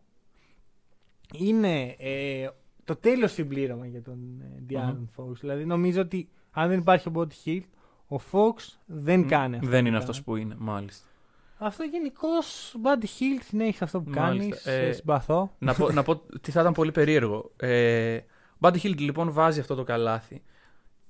Είναι 1.38 1.95
ε, 1.99 2.47
το 2.84 2.95
τέλος 2.95 3.32
συμπλήρωμα 3.32 3.86
για 3.88 4.01
τον 4.01 4.41
ε, 4.41 4.64
Dion 4.70 4.95
Μμμ. 4.95 5.05
Fox. 5.18 5.36
Δηλαδή 5.39 5.66
νομίζω 5.66 6.01
ότι 6.01 6.30
αν 6.51 6.70
δεν 6.70 6.80
υπάρχει 6.80 7.07
ο 7.07 7.11
Body 7.16 7.47
Hill, 7.47 7.61
ο 8.07 8.16
Fox 8.32 8.78
δεν 8.86 9.20
Μ, 9.20 9.26
κάνει 9.28 9.55
αυτό. 9.55 9.70
Δεν 9.70 9.80
που 9.82 9.88
είναι 9.88 9.89
κάνει. 9.89 9.95
αυτός 9.97 10.24
που 10.24 10.36
είναι, 10.36 10.55
μάλιστα. 10.57 11.07
Αυτό 11.57 11.84
γενικώς 11.84 12.76
Body 12.84 13.03
Hill 13.03 13.41
συνέχισε 13.43 13.84
αυτό 13.84 14.01
που 14.01 14.09
κάνει. 14.09 14.38
Μάλιστα. 14.38 14.72
Ε, 14.72 14.91
συμπαθώ. 14.91 15.55
να, 15.59 15.74
πω, 15.74 15.91
να 15.91 16.03
πω 16.03 16.16
τι 16.41 16.51
θα 16.51 16.61
ήταν 16.61 16.74
πολύ 16.74 16.91
περίεργο. 16.91 17.51
Ε, 17.55 18.16
ο 18.53 18.57
Buddy 18.59 18.78
Hield 18.82 18.97
λοιπόν 18.97 19.32
βάζει 19.32 19.59
αυτό 19.59 19.76
το 19.76 19.84
καλάθι 19.84 20.41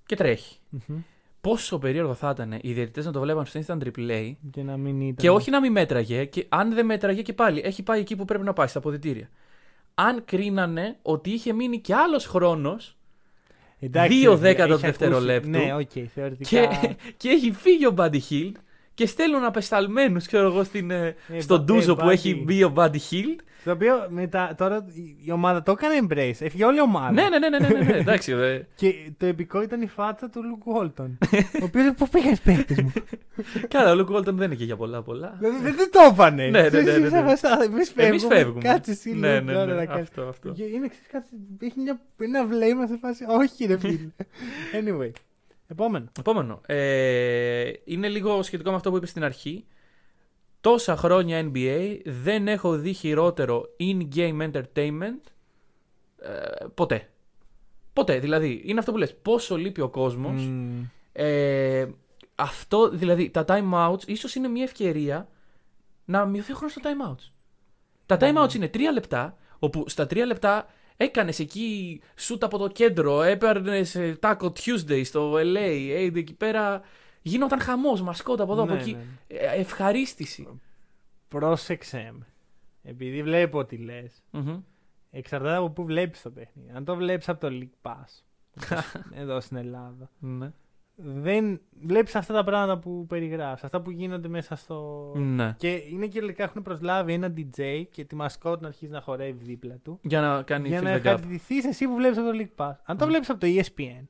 και 0.05 0.15
τρέχει. 0.15 0.59
Μμμ. 0.69 1.01
Πόσο 1.47 1.79
περίεργο 1.79 2.13
θα 2.13 2.29
ήταν 2.29 2.59
οι 2.61 2.73
διαιτητές 2.73 3.05
να 3.05 3.11
το 3.11 3.19
βλέπαν 3.19 3.45
στο 3.45 3.59
instant 3.65 3.83
replay 3.83 4.33
Και 4.51 4.63
να 4.63 4.77
μην 4.77 5.01
ήταν. 5.01 5.15
Και 5.15 5.29
όχι 5.29 5.49
να 5.51 5.59
μην 5.61 5.71
μέτραγε, 5.71 6.25
και 6.25 6.45
αν 6.49 6.73
δεν 6.73 6.85
μέτραγε 6.85 7.21
και 7.21 7.33
πάλι, 7.33 7.61
έχει 7.65 7.83
πάει 7.83 7.99
εκεί 7.99 8.15
που 8.15 8.25
πρέπει 8.25 8.43
να 8.43 8.53
πάει, 8.53 8.67
στα 8.67 8.77
αποδυτήρια. 8.79 9.29
Αν 9.95 10.25
κρίνανε 10.25 10.95
ότι 11.01 11.29
είχε 11.29 11.53
μείνει 11.53 11.79
κι 11.79 11.93
άλλος 11.93 12.25
χρόνος 12.25 12.95
Εντάξει, 13.79 14.17
δύο 14.17 14.29
ρε 14.31 14.37
φίλε, 14.37 14.47
δέκατα 14.47 14.67
του 14.67 14.73
έχει 14.73 14.85
ακούσει- 14.85 14.99
δευτερολέπτου. 14.99 15.49
Ναι, 15.49 15.73
οκ, 15.75 15.89
θεωρητικά. 16.13 16.49
και, 16.65 16.95
και 17.17 17.29
έχει 17.29 17.51
φύγει 17.51 17.85
ο 17.85 17.93
Buddy 17.97 18.19
Hield 18.29 18.51
και 18.93 19.05
στέλνουν 19.05 19.43
απεσταλμένους, 19.43 20.27
ξέρω 20.27 20.45
εγώ, 20.47 20.63
στην, 20.63 20.91
ε, 20.91 21.15
Ε, 21.33 21.39
στον 21.41 21.59
Ba- 21.61 21.63
ντούζο 21.63 21.91
ε, 21.91 21.95
που 22.03 22.09
έχει 22.09 22.35
Buddy. 22.39 22.43
μπει 22.45 22.63
ο 22.63 22.73
Buddy 22.75 22.95
Hield. 23.09 23.39
Το 23.63 23.71
οποίο 23.71 23.93
μετά, 24.09 24.55
τώρα 24.57 24.85
η- 24.93 25.15
η 25.25 25.31
ομάδα 25.31 25.63
το 25.63 25.71
έκανε 25.71 25.99
embrace. 26.01 26.35
Έφυγε 26.39 26.65
όλη 26.65 26.77
η 26.77 26.81
ομάδα. 26.81 27.11
ναι, 27.11 27.29
ναι, 27.29 27.39
ναι, 27.39 27.49
ναι, 27.49 27.67
ναι, 27.67 27.79
ναι, 27.79 27.97
εντάξει. 27.97 28.31
ε. 28.41 28.67
Και 28.75 28.93
το 29.17 29.25
επικό 29.25 29.61
ήταν 29.61 29.81
η 29.81 29.87
φάτσα 29.87 30.29
του 30.29 30.43
Λουκ 30.43 30.61
Γουόλτον. 30.65 31.17
ο 31.61 31.63
οποίος 31.63 31.93
πού 31.97 32.07
πήγε 32.09 32.33
παίκτης 32.43 32.81
μου; 32.81 32.93
Καλά, 33.73 33.91
ο 33.91 33.95
Λουκ 33.95 34.07
Βόλτον 34.11 34.35
δεν 34.37 34.51
είναι 34.51 34.63
για 34.63 34.75
πολλά 34.75 35.01
πολλά. 35.01 35.35
Δηλαδή 35.39 35.57
δεν 35.63 35.75
δεν 35.75 35.91
το 35.91 35.99
έπανε. 36.11 36.47
Ναι, 36.47 36.61
ναι, 36.61 36.69
ναι, 36.81 36.97
ναι, 36.97 37.09
ναι. 37.09 37.17
Εμεί 37.17 37.35
φεύγουμε. 37.37 38.05
Εμείς 38.07 38.25
φεύγουμε. 38.25 38.61
Κάτσε 38.61 38.91
εσύ 38.91 39.13
Ναι, 39.15 39.33
λίγο 39.33 39.43
ναι, 39.45 39.53
τώρα 39.53 39.65
ναι, 39.65 39.73
να 39.73 39.85
κάτσεις. 39.85 40.07
αυτό, 40.07 40.21
αυτό. 40.21 40.49
Και 40.51 40.63
Είναι 40.63 40.87
ξέρεις, 40.87 41.07
κάτι, 41.11 41.27
έχει 41.59 41.79
μια, 41.79 42.01
ένα 42.17 42.45
βλέμμα 42.45 42.87
σε 42.87 42.97
φάση. 43.01 43.23
Όχι, 43.27 43.65
ρε 43.65 43.77
φίλε. 43.77 44.09
anyway. 44.79 45.11
Επόμενο. 45.67 46.05
Επόμενο. 46.19 46.61
Ε, 46.65 47.71
είναι 47.83 48.07
λίγο 48.07 48.43
σχετικό 48.43 48.69
με 48.69 48.75
αυτό 48.75 48.89
που 48.89 48.97
είπες 48.97 49.09
στην 49.09 49.23
αρχή. 49.23 49.65
Τόσα 50.61 50.95
χρόνια 50.95 51.51
NBA 51.53 51.99
δεν 52.05 52.47
έχω 52.47 52.75
δει 52.75 52.93
χειρότερο 52.93 53.63
in-game 53.79 54.51
entertainment 54.51 55.21
ε, 56.17 56.65
ποτέ. 56.73 57.09
Ποτέ. 57.93 58.19
Δηλαδή, 58.19 58.61
είναι 58.65 58.79
αυτό 58.79 58.91
που 58.91 58.97
λες. 58.97 59.15
Πόσο 59.15 59.57
λείπει 59.57 59.81
ο 59.81 59.89
κόσμος. 59.89 60.41
Μμμ. 60.41 60.83
Ε, 61.11 61.87
αυτό, 62.35 62.89
δηλαδή, 62.89 63.29
τα 63.29 63.45
time-outs 63.47 64.03
ίσως 64.05 64.35
είναι 64.35 64.47
μια 64.47 64.63
ευκαιρία 64.63 65.27
να 66.05 66.25
μειωθεί 66.25 66.51
ο 66.51 66.55
χρόνος 66.55 66.71
στα 66.71 66.81
time-outs. 66.83 67.31
Τα 68.05 68.17
time-outs 68.19 68.53
είναι 68.53 68.67
τρία 68.67 68.91
λεπτά, 68.91 69.37
όπου 69.59 69.83
στα 69.87 70.07
τρία 70.07 70.25
λεπτά 70.25 70.67
έκανες 70.97 71.39
εκεί 71.39 72.01
σούτ 72.15 72.43
από 72.43 72.57
το 72.57 72.67
κέντρο, 72.67 73.21
έπαιρνες 73.21 73.95
ε, 73.95 74.19
Taco 74.21 74.51
Tuesday 74.51 75.01
στο 75.05 75.33
LA, 75.33 75.55
ε, 75.89 76.03
εκεί 76.15 76.33
πέρα 76.33 76.81
γινόταν 77.21 77.59
χαμός, 77.59 78.01
μασκότ 78.01 78.41
από 78.41 78.53
εδώ, 78.53 78.65
Ναι, 78.65 78.71
από 78.71 78.81
εκεί. 78.81 78.91
ναι, 78.91 78.97
ναι. 78.97 79.37
Ε, 79.39 79.59
ευχαρίστηση. 79.59 80.47
Πρόσεξε 81.27 82.13
με. 82.17 82.25
Επειδή 82.83 83.23
βλέπω 83.23 83.65
τι 83.65 83.77
λες. 83.77 84.23
Μμμ. 84.31 84.59
Εξαρτάται 85.11 85.55
από 85.55 85.69
πού 85.69 85.85
βλέπεις 85.85 86.21
το 86.21 86.29
παιχνίδι. 86.31 86.71
Αν 86.73 86.85
το 86.85 86.95
βλέπεις 86.95 87.29
από 87.29 87.39
το 87.39 87.47
League 87.61 87.89
Pass. 87.91 88.23
όπως 88.57 88.83
εδώ 89.21 89.39
στην 89.41 89.57
Ελλάδα. 89.57 90.09
Ναι. 90.19 90.51
Δεν 90.95 91.61
βλέπεις 91.81 92.15
αυτά 92.15 92.33
τα 92.33 92.43
πράγματα 92.43 92.77
που 92.79 93.05
περιγράφεις, 93.07 93.63
αυτά 93.63 93.81
που 93.81 93.91
γίνονται 93.91 94.27
μέσα 94.27 94.55
στο. 94.55 95.11
ναι. 95.15 95.55
Και 95.57 95.71
είναι 95.91 96.07
και 96.07 96.19
τελικά 96.19 96.43
έχουν 96.43 96.61
προσλάβει 96.61 97.13
ένα 97.13 97.33
DJ 97.37 97.83
και 97.91 98.03
τη 98.05 98.15
μασκότ 98.15 98.61
να 98.61 98.67
αρχίσει 98.67 98.91
να 98.91 99.01
χορεύει 99.01 99.43
δίπλα 99.43 99.75
του. 99.83 99.99
Για 100.01 100.21
να 100.21 100.41
κάνει 100.43 100.67
για 100.67 100.81
να 100.81 100.89
fill 100.89 100.93
the 100.93 100.95
gap. 100.95 101.05
ευχαριστηθεί 101.05 101.67
εσύ 101.67 101.85
που 101.87 101.95
βλέπεις 101.95 102.17
από 102.17 102.31
το 102.31 102.37
League 102.37 102.63
Pass. 102.65 102.73
Αν 102.83 102.97
το 102.97 103.05
Mm. 103.05 103.07
βλέπεις 103.07 103.29
από 103.29 103.39
το 103.39 103.47
E 103.49 103.59
ESPN 103.63 104.05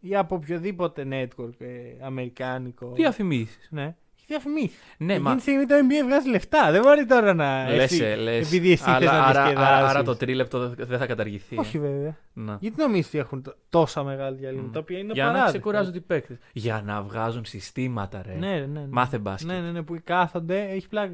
ή 0.00 0.16
από 0.16 0.34
οποιοδήποτε 0.34 1.06
network 1.10 1.60
ε, 1.60 1.66
αμερικάνικο. 2.00 2.92
Διαφημίσεις. 2.94 3.68
Ναι, 3.70 3.82
έχει 3.84 3.94
διαφημίσει. 4.26 4.74
Ναι, 4.98 5.12
Εκείνη 5.12 5.28
μα 5.28 5.34
τη 5.34 5.40
στιγμή 5.40 5.66
το 5.66 5.74
NBA 5.74 6.04
βγάζει 6.06 6.28
λεφτά. 6.28 6.70
Δεν 6.70 6.82
μπορεί 6.82 7.06
τώρα 7.06 7.34
να. 7.34 7.68
λες, 7.70 7.82
εσύ- 7.92 8.02
ε, 8.02 8.14
λες. 8.16 8.46
Επειδή 8.46 8.72
εσύ 8.72 8.82
θες 8.82 8.94
Αλλά- 8.94 9.12
να 9.12 9.18
άρα, 9.18 9.26
άρα, 9.28 9.42
διασκεδάσεις. 9.42 9.88
άρα 9.90 10.02
το 10.02 10.16
τρίλεπτο 10.16 10.58
δεν- 10.68 10.86
δεν 10.88 10.98
θα 10.98 11.06
καταργηθεί. 11.06 11.58
Όχι 11.58 11.78
βέβαια. 11.78 12.16
Να. 12.32 12.56
Γιατί 12.60 12.76
νομίζεις 12.80 13.06
ότι 13.06 13.18
έχουν 13.18 13.42
τ- 13.42 13.48
τόσα 13.70 14.02
μεγάλη 14.04 14.36
διαλύματα, 14.36 14.68
Μμ. 14.68 14.72
τα 14.72 14.78
οποία 14.78 14.98
είναι 14.98 15.12
Για 15.12 15.22
να 15.24 15.28
απαράδεκτα. 15.30 15.58
ξεκουράζουν 15.58 15.94
οι 15.94 16.00
παίκτες. 16.00 16.36
Για 16.52 16.82
να 16.86 17.02
βγάζουν 17.02 17.44
συστήματα, 17.44 18.22
ρε. 18.26 18.34
Ναι, 18.34 18.46
ναι, 18.58 18.66
ναι. 18.66 18.86
Μάθε 18.90 19.18
μπάσκετ. 19.18 19.50
Ναι, 19.50 19.60
ναι, 19.60 19.70
ναι, 19.70 19.82
που 19.82 19.96
κάθονται, 20.04 20.60
έχει 20.70 20.88
πλάκα. 20.88 21.12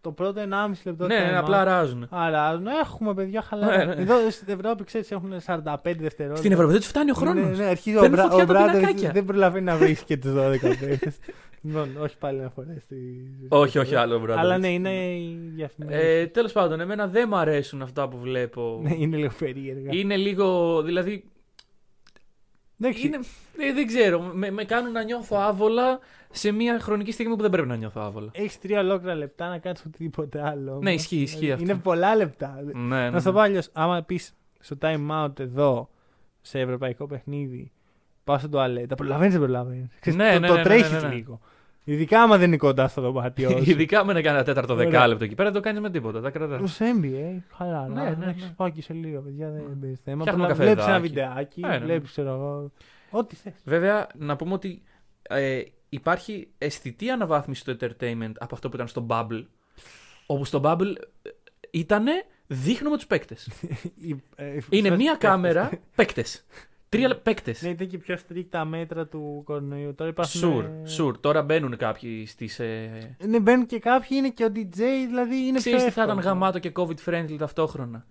Το 0.00 0.12
πρώτο 0.12 0.40
1,5 0.40 0.70
λεπτό. 0.84 1.06
Ναι, 1.06 1.16
time 1.16 1.30
ναι, 1.30 1.36
out. 1.38 1.40
απλά 1.40 1.64
ράζουν. 1.64 2.06
Άρα, 2.10 2.58
ναι, 2.58 2.70
έχουμε 2.82 3.14
παιδιά 3.14 3.42
χαλαρά. 3.42 3.76
Ναι, 3.84 3.94
ναι. 3.94 4.00
Εδώ 4.02 4.30
στην 4.30 4.54
Ευρώπη, 4.60 4.84
ξέρεις, 4.84 5.10
έχουν 5.10 5.32
45 5.46 5.64
δευτερόλεπτα. 5.82 6.36
Στην 6.36 6.52
Ευρώπη 6.52 6.70
δεν 6.70 6.80
τους 6.80 6.88
φτάνει 6.88 7.10
ο 7.10 7.14
χρόνος. 7.14 7.58
Ναι, 7.58 7.64
ναι, 7.64 7.70
αρχίζει 7.70 7.96
ο, 7.96 8.00
Παίρνουν 8.00 8.16
Μπρα, 8.18 8.28
φωτιά 8.28 8.44
ο 8.44 8.46
τα 8.46 8.52
Μπράντερ 8.52 8.74
πινακάκια. 8.80 9.10
δεν 9.10 9.24
προλαβαίνει 9.24 9.64
να 9.64 9.76
βρει 9.76 9.96
και 10.04 10.16
τους 10.16 10.30
12 10.32 10.60
παίχτε. 10.60 11.12
λοιπόν, 11.62 11.96
όχι 12.00 12.16
πάλι 12.18 12.38
να 12.40 12.48
φορέσει. 12.50 12.96
Όχι, 13.48 13.78
όχι 13.78 13.94
άλλο, 13.94 14.18
μπράβο. 14.18 14.40
Αλλά 14.40 14.58
ναι, 14.58 14.68
είναι 14.68 14.90
οι 15.16 15.50
διαφημίσει. 15.54 15.98
Ε, 15.98 16.26
Τέλος 16.26 16.52
πάντων, 16.52 16.80
εμένα 16.80 17.06
δεν 17.06 17.28
μ' 17.28 17.34
αρέσουν 17.34 17.82
αυτά 17.82 18.08
που 18.08 18.18
βλέπω. 18.18 18.80
ναι, 18.82 18.94
είναι 18.98 19.16
λίγο 19.16 19.32
περίεργα. 19.38 19.90
Είναι 19.92 20.16
λίγο. 20.16 20.82
Δηλαδή. 20.82 21.24
Εντάξει, 22.80 23.06
Είναι, 23.06 23.18
ε, 23.58 23.72
δεν 23.72 23.86
ξέρω. 23.86 24.20
Με, 24.34 24.50
με 24.50 24.64
κάνουν 24.64 24.92
να 24.92 25.02
νιώθω 25.02 25.36
άβολα 25.36 25.98
σε 26.30 26.50
μια 26.52 26.80
χρονική 26.80 27.12
στιγμή 27.12 27.36
που 27.36 27.42
δεν 27.42 27.50
πρέπει 27.50 27.68
να 27.68 27.76
νιώθω 27.76 28.00
άβολα. 28.00 28.30
Έχεις 28.32 28.58
τρία 28.58 28.80
ολόκληρα 28.80 29.14
λεπτά 29.14 29.48
να 29.48 29.58
κάνεις 29.58 29.84
οτιδήποτε 29.86 30.48
άλλο. 30.48 30.78
Ναι, 30.82 30.92
ισχύει, 30.92 31.20
ισχύει 31.20 31.52
αυτό. 31.52 31.64
Είναι 31.64 31.74
πολλά 31.74 32.16
λεπτά. 32.16 32.60
Ναι, 32.74 32.96
ναι, 32.96 33.10
Να 33.10 33.20
στο 33.20 33.28
ναι. 33.28 33.34
πω 33.36 33.42
αλλιώς, 33.42 33.68
άμα 33.72 34.02
πεις 34.02 34.32
στο 34.58 34.76
time 34.80 35.10
out 35.24 35.38
εδώ, 35.38 35.90
σε 36.40 36.60
ευρωπαϊκό 36.60 37.06
παιχνίδι, 37.06 37.72
πάω 38.24 38.38
στο 38.38 38.48
τουαλέτα, 38.48 38.94
προλαβαίνει, 38.94 39.30
δεν 39.30 39.40
προλαβαίνει. 39.40 39.88
Ναι, 40.04 40.12
το 40.12 40.16
ναι, 40.16 40.38
ναι, 40.38 40.46
το 40.46 40.54
ναι, 40.54 40.62
τρέχεις 40.62 40.92
ναι, 41.02 41.08
ναι. 41.08 41.14
λίγο. 41.14 41.40
Ειδικά 41.84 42.22
άμα 42.22 42.36
δεν 42.38 42.46
είναι 42.46 42.56
κοντά 42.56 42.88
στο 42.88 43.00
δωμάτιό 43.00 43.50
σου. 43.64 43.70
Ειδικά 43.70 44.04
με 44.04 44.12
να 44.12 44.22
κάνει 44.22 44.36
ένα 44.36 44.44
τέταρτο 44.44 44.72
Ωραία. 44.74 44.84
δεκάλεπτο 44.90 45.24
εκεί 45.24 45.34
πέρα, 45.34 45.50
δεν 45.50 45.62
το 45.62 45.66
κάνεις 45.68 45.80
με 45.82 45.90
τίποτα. 45.90 46.20
Τα 46.20 46.30
κρατάς. 46.30 46.70
Στο 46.72 46.84
NBA, 47.00 47.42
χαλάρα. 47.56 47.88
Ναι, 47.88 48.02
ναι, 48.02 48.16
ναι. 48.18 48.30
Έχεις 48.30 48.52
Πάω 48.56 48.68
και 48.68 48.82
σε 48.82 48.92
λίγο, 48.92 49.20
παιδιά, 49.20 49.50
δεν 49.50 49.78
παίζει 49.80 50.00
θέμα. 50.04 50.20
Φτιάχνουμε 50.20 50.52
Βλέπεις 50.52 50.66
ένα 50.66 50.74
καφεδάκι. 50.74 51.08
βιντεάκι, 51.08 51.60
Ε, 51.64 51.68
ναι, 51.68 51.78
ναι. 51.78 51.84
βλέπεις, 51.84 52.10
ξέρω 52.10 52.30
εγώ. 52.30 52.70
Ό,τι 53.10 53.34
θες. 53.34 53.52
Βέβαια, 53.64 54.06
να 54.18 54.36
πούμε 54.36 54.52
ότι 54.52 54.82
ε, 55.22 55.60
υπάρχει 55.88 56.48
αισθητή 56.58 57.10
αναβάθμιση 57.10 57.60
στο 57.60 57.76
entertainment 57.80 58.32
από 58.38 58.54
αυτό 58.54 58.68
που 58.68 58.74
ήταν 58.74 58.88
στο 58.88 59.06
Bubble. 59.10 59.44
Όπου 60.26 60.44
στο 60.44 60.60
Bubble 60.64 60.92
ήταν 61.70 62.04
δείχνουμε 62.46 62.96
τους 62.96 63.06
παίκτες. 63.06 63.48
Η- 64.08 64.22
ε, 64.36 64.54
οι- 64.56 64.62
Είναι 64.70 64.88
οι- 64.88 64.96
μία 64.96 65.12
οι- 65.12 65.18
κάμερα 65.18 65.70
παίκτες. 65.94 66.44
Τρία 66.88 67.16
παίκτες. 67.16 67.62
Ναι, 67.62 67.68
ήταν 67.68 67.86
και 67.86 67.98
πιο 67.98 68.16
στρίκτα 68.16 68.64
μέτρα 68.64 69.06
του 69.06 69.42
κορονοϊού. 69.44 69.94
Τώρα 69.94 70.10
υπάρχουν. 70.10 70.40
Σουρ, 70.40 70.64
ε, 70.64 70.86
σουρ. 70.86 71.18
Τώρα 71.20 71.42
μπαίνουν 71.42 71.76
κάποιοι 71.76 72.26
στις. 72.26 72.58
Ε... 72.58 73.16
Ναι, 73.26 73.40
μπαίνουν 73.40 73.66
και 73.66 73.78
κάποιοι, 73.78 74.08
είναι 74.10 74.28
και 74.30 74.44
ο 74.44 74.48
DJ, 74.54 74.76
δηλαδή 75.06 75.36
είναι 75.36 75.58
Ξέρεις 75.58 75.78
πιο 75.78 75.86
τι 75.88 75.92
θα 75.94 76.02
ήταν 76.02 76.18
εύκολο. 76.18 76.34
γαμάτο 76.34 76.58
και 76.58 76.72
COVID 76.74 76.96
friendly 77.04 77.36
ταυτόχρονα. 77.38 78.06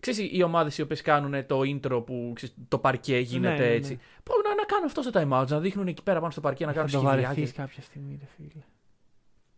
Ξέρεις 0.00 0.28
οι 0.32 0.42
ομάδες 0.42 0.78
οι 0.78 0.82
οποίες 0.82 1.02
κάνουν 1.02 1.46
το 1.46 1.60
intro 1.60 2.02
που 2.06 2.32
ξέρεις, 2.34 2.54
το 2.68 2.78
παρκέ 2.78 3.18
γίνεται 3.18 3.52
Ναι, 3.54 3.58
ναι, 3.60 3.66
ναι. 3.68 3.74
έτσι. 3.74 3.98
Μπορούν 4.24 4.42
να, 4.42 4.54
να 4.82 4.86
κάνουν 4.86 4.86
αυτό 4.86 5.02
στο 5.02 5.10
time 5.14 5.42
out, 5.42 5.48
να 5.48 5.60
δείχνουν 5.60 5.86
εκεί 5.86 6.02
πέρα 6.02 6.18
πάνω 6.20 6.30
στο 6.30 6.40
παρκέ 6.40 6.64
να 6.66 6.72
Θα 6.72 6.76
κάνουν 6.76 6.92
το 6.92 6.98
σχεδιάκια. 6.98 7.28
βαρεθείς 7.28 7.52
κάποια 7.52 7.82
στιγμή, 7.82 8.18
ρε 8.20 8.26
φίλε. 8.36 8.62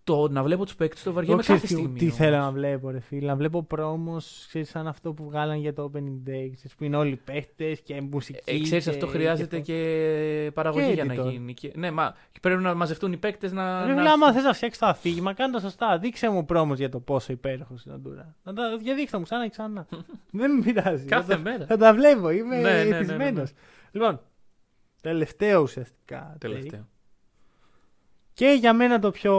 Το 0.05 0.29
να 0.29 0.43
βλέπω 0.43 0.64
τους 0.64 0.75
παίκτες 0.75 1.03
το 1.03 1.12
βαριέμαι 1.12 1.33
Εγώ 1.35 1.43
ξέρεις 1.43 1.61
κάθε 1.62 1.75
τι, 1.75 1.81
στιγμή. 1.81 1.99
τι 1.99 2.05
όμως. 2.05 2.16
θέλω 2.16 2.37
να 2.37 2.51
βλέπω, 2.51 2.91
ρε 2.91 3.01
φίλε. 3.01 3.27
Να 3.27 3.37
βλέπω 3.37 3.62
πρόμος, 3.62 4.45
ξέρεις, 4.49 4.68
σαν 4.68 4.87
αυτό 4.87 5.12
που 5.12 5.25
βγάλαν 5.25 5.59
για 5.59 5.73
το 5.75 5.91
opening 5.95 6.29
day. 6.29 6.51
Ξέρεις, 6.55 6.75
που 6.77 6.85
είναι 6.85 6.97
όλοι 6.97 7.16
παίχτες 7.25 7.81
και 7.81 8.01
μουσική. 8.01 8.39
Ε, 8.45 8.61
ξέρεις, 8.61 8.85
και- 8.85 8.91
αυτό 8.91 9.07
χρειάζεται 9.07 9.57
αυτό. 9.57 9.73
και 9.73 10.51
παραγωγή 10.55 10.87
Και 10.87 10.93
για 10.93 11.05
να 11.05 11.14
editor. 11.14 11.31
γίνει. 11.31 11.55
Και... 11.55 11.73
Ναι, 11.75 11.91
μα 11.91 12.14
και 12.33 12.39
πρέπει 12.41 12.62
να 12.62 12.75
μαζευτούν 12.75 13.12
οι 13.12 13.16
παίκτες 13.16 13.53
να. 13.53 13.87
Ρε 13.87 13.93
να- 13.93 13.99
φίλε, 13.99 14.11
άμα 14.11 14.33
θες 14.33 14.43
να 14.45 14.53
φτιάξεις 14.53 14.81
το 14.81 14.87
αφήγημα, 14.87 15.33
κάνε 15.35 15.53
το 15.53 15.61
σωστά. 15.61 15.99
Δείξε 15.99 16.29
μου 16.31 16.45
promos 16.45 16.78
για 16.79 16.89
το 16.89 16.99
πόσο 17.01 17.33
υπέροχος 17.33 17.85
είναι 17.85 17.95
ο 17.95 17.99
Ντουράντ. 17.99 18.34
Να 18.45 18.53
τα 18.53 18.77
δείξε 18.76 19.18
μου 19.18 19.25
ξανά 19.25 19.43
και 19.43 19.51
ξανά. 19.51 19.87
Δεν 20.31 20.51
με 20.57 20.62
πειράζει. 20.62 21.05
Κάθε 21.07 21.23
θα, 21.33 21.35
τα- 21.37 21.51
μέρα. 21.51 21.66
θα 21.66 21.77
τα 21.77 21.95
βλέπω, 21.95 22.31
είμαι 22.31 22.57
Ναι, 22.57 22.62
ναι, 22.62 22.68
ναι, 22.77 22.83
ναι, 22.85 22.89
ναι. 22.91 22.97
εθισμένος. 22.97 23.53
Λοιπόν, 23.93 24.20
τελευταίο 25.03 25.61
ουσιαστικά. 25.62 26.32
take. 26.34 26.38
Τελευταίο. 26.40 26.88
Και 28.34 28.57
για 28.61 28.72
μένα 28.74 28.98
το 28.98 29.11
πιο 29.11 29.34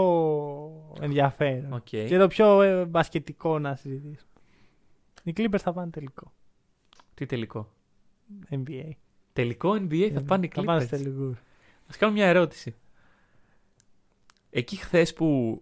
ενδιαφέρον. 1.02 1.74
Οκ. 1.74 1.84
Και 1.84 2.18
το 2.18 2.28
πιο 2.28 2.62
ε, 2.62 2.86
μπασκετικό 2.86 3.60
να 3.60 3.76
συζητήσουμε. 3.76 4.30
Οι 5.24 5.34
Clippers 5.38 5.60
θα 5.60 5.74
πάνε 5.74 5.90
τελικό. 5.92 6.34
Τι 7.14 7.26
τελικό; 7.26 7.70
NBA. 8.50 8.90
Τελικό 9.34 9.72
NBA 9.72 10.12
θα 10.14 10.22
πάνε 10.24 10.46
οι 10.46 10.52
Θα 10.54 10.64
πάνε 10.64 10.80
Clippers. 10.84 10.86
στους 10.88 11.00
τελικούς. 11.02 11.38
Α 11.88 11.96
κάνω 11.98 12.14
μια 12.14 12.26
ερώτηση. 12.28 12.76
Εκεί 14.50 14.76
χθες 14.76 15.14
που 15.14 15.62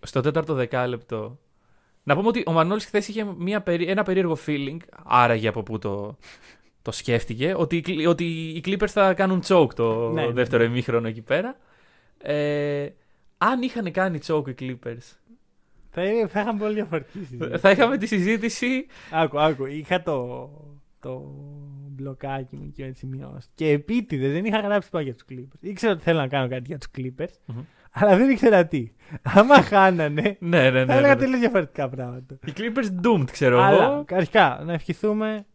στο 0.00 0.20
τέταρτο 0.20 0.54
δεκάλεπτο. 0.54 1.38
Να 2.02 2.14
πούμε 2.16 2.28
ότι 2.28 2.42
ο 2.46 2.52
Μανώλης 2.52 2.84
χθες 2.84 3.08
είχε 3.08 3.24
μια, 3.24 3.62
περί- 3.62 3.88
ένα 3.88 4.02
περίεργο 4.02 4.36
feeling, 4.46 4.76
άραγε 5.04 5.48
από 5.48 5.62
πού 5.62 5.78
το, 5.78 6.16
το 6.86 6.92
σκέφτηκε, 6.92 7.54
ότι, 7.56 7.76
οι 7.76 7.82
Cl- 7.86 8.08
ότι 8.08 8.24
οι 8.24 8.62
Clippers 8.66 8.86
θα 8.88 9.14
κάνουν 9.14 9.42
choke 9.46 9.74
το 9.74 10.10
Ναι, 10.12 10.26
ναι, 10.26 10.32
δεύτερο 10.32 10.62
ημίχρονο 10.64 11.08
εκεί 11.08 11.22
πέρα. 11.22 11.56
Ε, 12.18 12.88
αν 13.38 13.62
είχαν 13.62 13.90
κάνει 13.90 14.18
choke 14.26 14.48
οι 14.48 14.54
Clippers, 14.60 15.16
Θα, 15.90 16.04
είναι- 16.04 16.26
θα 16.26 16.40
είχαμε 16.40 16.58
πολύ 16.58 16.74
διαφορετική 16.74 17.18
συζήτηση. 17.18 17.58
θα 17.58 17.70
είχαμε 17.70 17.96
τη 17.96 18.06
συζήτηση. 18.06 18.86
Άκου, 19.10 19.40
άκου. 19.40 19.66
Είχα 19.66 20.02
το, 20.02 20.50
το 21.00 21.22
μπλοκάκι 21.88 22.56
μου 22.56 22.72
και 22.76 22.84
με 22.84 22.90
τις 22.90 22.98
σημειώσεις. 22.98 23.50
Και 23.54 23.70
επίτηδες 23.70 24.32
δεν 24.32 24.44
είχα 24.44 24.60
γράψει 24.60 24.90
πάνω 24.90 25.04
για 25.04 25.14
τους 25.14 25.24
Clippers. 25.30 25.58
Ήξερα 25.60 25.92
ότι 25.92 26.02
θέλω 26.02 26.18
να 26.18 26.28
κάνω 26.28 26.48
κάτι 26.48 26.64
για 26.66 26.78
τους 26.78 26.88
Clippers, 26.98 27.34
Μμμ. 27.46 27.60
αλλά 27.90 28.16
δεν 28.16 28.30
ήξερα 28.30 28.66
τι. 28.66 28.90
Άμα 29.22 29.62
χάνανε, 29.62 30.36
ναι, 30.40 30.70
ναι, 30.70 30.78
θα 30.78 30.84
ναι. 30.84 30.92
έλεγα 30.94 31.14
ναι. 31.14 31.20
τελείως 31.20 31.40
διαφορετικά 31.40 31.88
πράγματα. 31.88 32.38
Οι 32.46 32.52
Clippers 32.56 33.06
doomed, 33.06 33.30
ξέρω 33.30 33.60
Αλλά, 33.62 33.84
εγώ. 33.84 34.04
αρχικά, 34.10 34.62
να 34.64 34.72
ευχηθούμε 34.72 35.46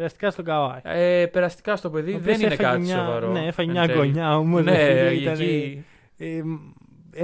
περαστικά 0.00 0.30
στον 0.30 0.44
Καουάι. 0.44 0.80
Ε, 0.82 1.26
περαστικά 1.26 1.76
στο 1.76 1.90
παιδί 1.90 2.12
Ο 2.12 2.16
οποίος 2.16 2.36
δεν 2.36 2.44
είναι 2.44 2.54
έφαγε 2.54 2.68
κάτι 2.68 2.80
μια- 2.80 2.96
σοβαρό. 2.96 3.32
Ναι, 3.32 3.46
έφαγε 3.46 3.68
εν 3.70 3.76
μια 3.76 3.86
τέλει. 3.86 3.98
γωνιά 3.98 4.38
όμως. 4.38 4.64
Ναι, 4.64 4.72
ρε 4.92 5.08
φίλε, 5.08 5.20
ήταν, 5.20 5.32
εκεί. 5.32 5.84
ε, 6.18 6.42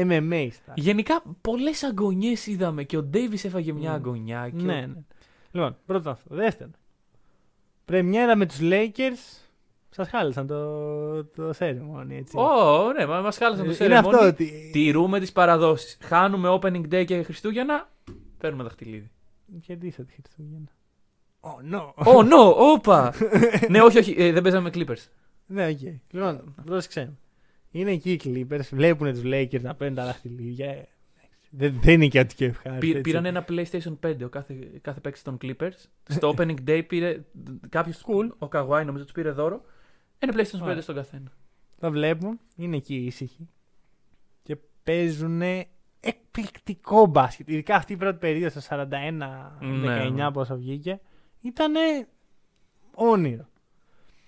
MMA 0.04 0.48
στα. 0.52 0.72
Γενικά 0.76 1.22
πολλές 1.40 1.82
αγωνιές 1.82 2.46
είδαμε 2.46 2.82
και 2.84 2.96
ο 2.96 3.02
Ντέιβις 3.02 3.44
έφαγε 3.44 3.72
μια 3.72 3.92
Mm. 3.92 3.94
αγωνιά. 3.94 4.48
Και 4.56 4.62
ο- 4.62 4.66
Ναι, 4.66 4.74
ναι. 4.80 4.94
Λοιπόν, 5.50 5.76
πρώτον 5.86 6.12
αυτό. 6.12 6.34
Δεύτερον. 6.34 6.72
Πρεμιέρα 7.84 8.36
με 8.36 8.46
τους 8.46 8.58
Lakers. 8.60 9.40
Σας 9.90 10.08
χάλασαν 10.08 10.46
το, 10.46 11.24
το 11.24 11.50
ceremony, 11.58 12.10
έτσι. 12.10 12.36
Ω, 12.38 12.92
ναι, 12.98 13.06
μα 13.06 13.20
μας 13.20 13.36
χάλασαν 13.36 13.64
το 13.66 13.74
Ε, 13.78 13.84
Είναι 13.84 13.96
αυτό 13.98 14.18
ceremony. 14.22 14.26
ότι... 14.28 14.70
Τηρούμε 14.72 15.20
τις 15.20 15.32
παραδόσεις. 15.32 15.98
Χάνουμε 16.02 16.58
opening 16.60 16.92
day 16.94 17.04
και 17.04 17.22
Χριστούγεννα. 17.22 17.88
Παίρνουμε 18.38 18.62
δαχτυλίδι. 18.62 19.10
Κερδίσατε 19.66 20.12
Χριστούγεννα. 20.12 20.68
Oh, 21.46 21.74
no. 21.74 21.92
Oh, 22.14 22.22
no, 22.22 22.54
όπα! 22.72 23.12
ναι, 23.70 23.80
όχι, 23.80 23.98
όχι, 23.98 24.14
ε, 24.18 24.32
δεν 24.32 24.42
παίζαμε 24.42 24.70
με 24.74 24.84
Clippers. 24.84 25.06
ναι, 25.46 25.66
οκ. 25.68 25.78
Λοιπόν, 26.10 26.54
πρόσεξε. 26.64 27.00
με. 27.00 27.16
Είναι 27.70 27.90
εκεί 27.90 28.12
οι 28.12 28.20
Clippers, 28.24 28.64
βλέπουν 28.72 29.12
τους 29.12 29.22
Lakers 29.24 29.60
να 29.60 29.74
παίρνουν 29.74 29.96
τα 29.96 30.04
δαχτυλίδια. 30.04 30.70
Ε, 30.70 30.88
Δεν, 31.50 31.78
δεν 31.82 31.94
είναι 31.94 32.06
και 32.08 32.18
ό,τι 32.18 32.34
και 32.34 32.44
ευχάριστο. 32.44 32.80
Πήρ- 32.80 32.96
έτσι. 32.96 33.00
πήραν 33.10 33.24
ένα 33.24 33.44
PlayStation 33.48 33.96
5 34.06 34.16
ο 34.24 34.28
κάθε, 34.28 34.54
κάθε 34.80 35.00
παίκτης 35.00 35.22
των 35.22 35.38
Clippers. 35.42 35.84
Στο 36.08 36.34
opening 36.36 36.56
day 36.68 36.82
πήρε 36.86 37.20
κάποιος. 37.68 38.04
Cool. 38.06 38.28
Ο 38.38 38.48
Kawhi 38.52 38.82
νομίζω 38.86 39.04
τους 39.04 39.12
πήρε 39.12 39.30
δώρο. 39.30 39.60
Ένα 40.18 40.32
PlayStation 40.36 40.58
5 40.58 40.62
Ωραία. 40.62 40.80
στον 40.80 40.94
καθένα. 40.94 41.32
Τα 41.80 41.90
βλέπουν, 41.90 42.38
είναι 42.56 42.76
εκεί 42.76 42.94
ήσυχοι 42.94 43.48
και 44.42 44.56
παίζουν 44.82 45.42
εκπληκτικό 46.00 47.06
μπάσκετ. 47.06 47.48
Ειδικά 47.48 47.74
αυτή 47.74 47.92
η 47.92 47.96
πρώτη 47.96 48.18
περίοδο 48.18 48.60
στο 48.60 48.76
41-19 48.76 50.12
Ναι. 50.12 50.30
πόσο 50.30 50.56
βγήκε, 50.56 51.00
ήταν 51.46 51.72
όνειρο. 52.94 53.48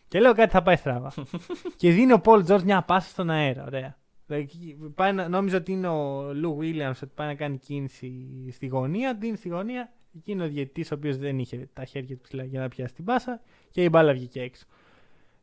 Και 0.08 0.20
λέω 0.20 0.34
κάτι 0.34 0.50
θα 0.50 0.62
πάει 0.62 0.76
στραβά. 0.76 1.12
και 1.76 1.90
δίνει 1.90 2.12
ο 2.12 2.20
Πολ 2.20 2.44
Τζόρτ 2.44 2.64
μια 2.64 2.82
πάσα 2.82 3.08
στον 3.08 3.30
αέρα. 3.30 3.64
Ωραία. 3.64 3.96
Δηλαδή, 4.26 4.76
πάει 4.94 5.12
να- 5.12 5.28
νόμιζα 5.28 5.56
ότι 5.56 5.72
είναι 5.72 5.88
ο 5.88 6.32
Λου 6.34 6.56
Βίλιαμ 6.56 6.90
ότι 6.90 7.12
πάει 7.14 7.26
να 7.26 7.34
κάνει 7.34 7.58
κίνηση 7.58 8.26
στη 8.52 8.66
γωνία. 8.66 9.14
Δίνει 9.14 9.36
στη 9.36 9.48
γωνία. 9.48 9.92
Εκείνο 10.16 10.44
ο 10.44 10.48
διαιτητής 10.48 10.90
ο 10.90 10.94
οποίος 10.94 11.16
δεν 11.16 11.38
είχε 11.38 11.68
τα 11.72 11.84
χέρια 11.84 12.16
του 12.16 12.22
ψηλά 12.22 12.44
για 12.44 12.60
να 12.60 12.68
πιάσει 12.68 12.94
την 12.94 13.04
πάσα 13.04 13.40
και 13.70 13.82
η 13.84 13.88
μπάλα 13.92 14.12
βγήκε 14.12 14.40
έξω. 14.42 14.64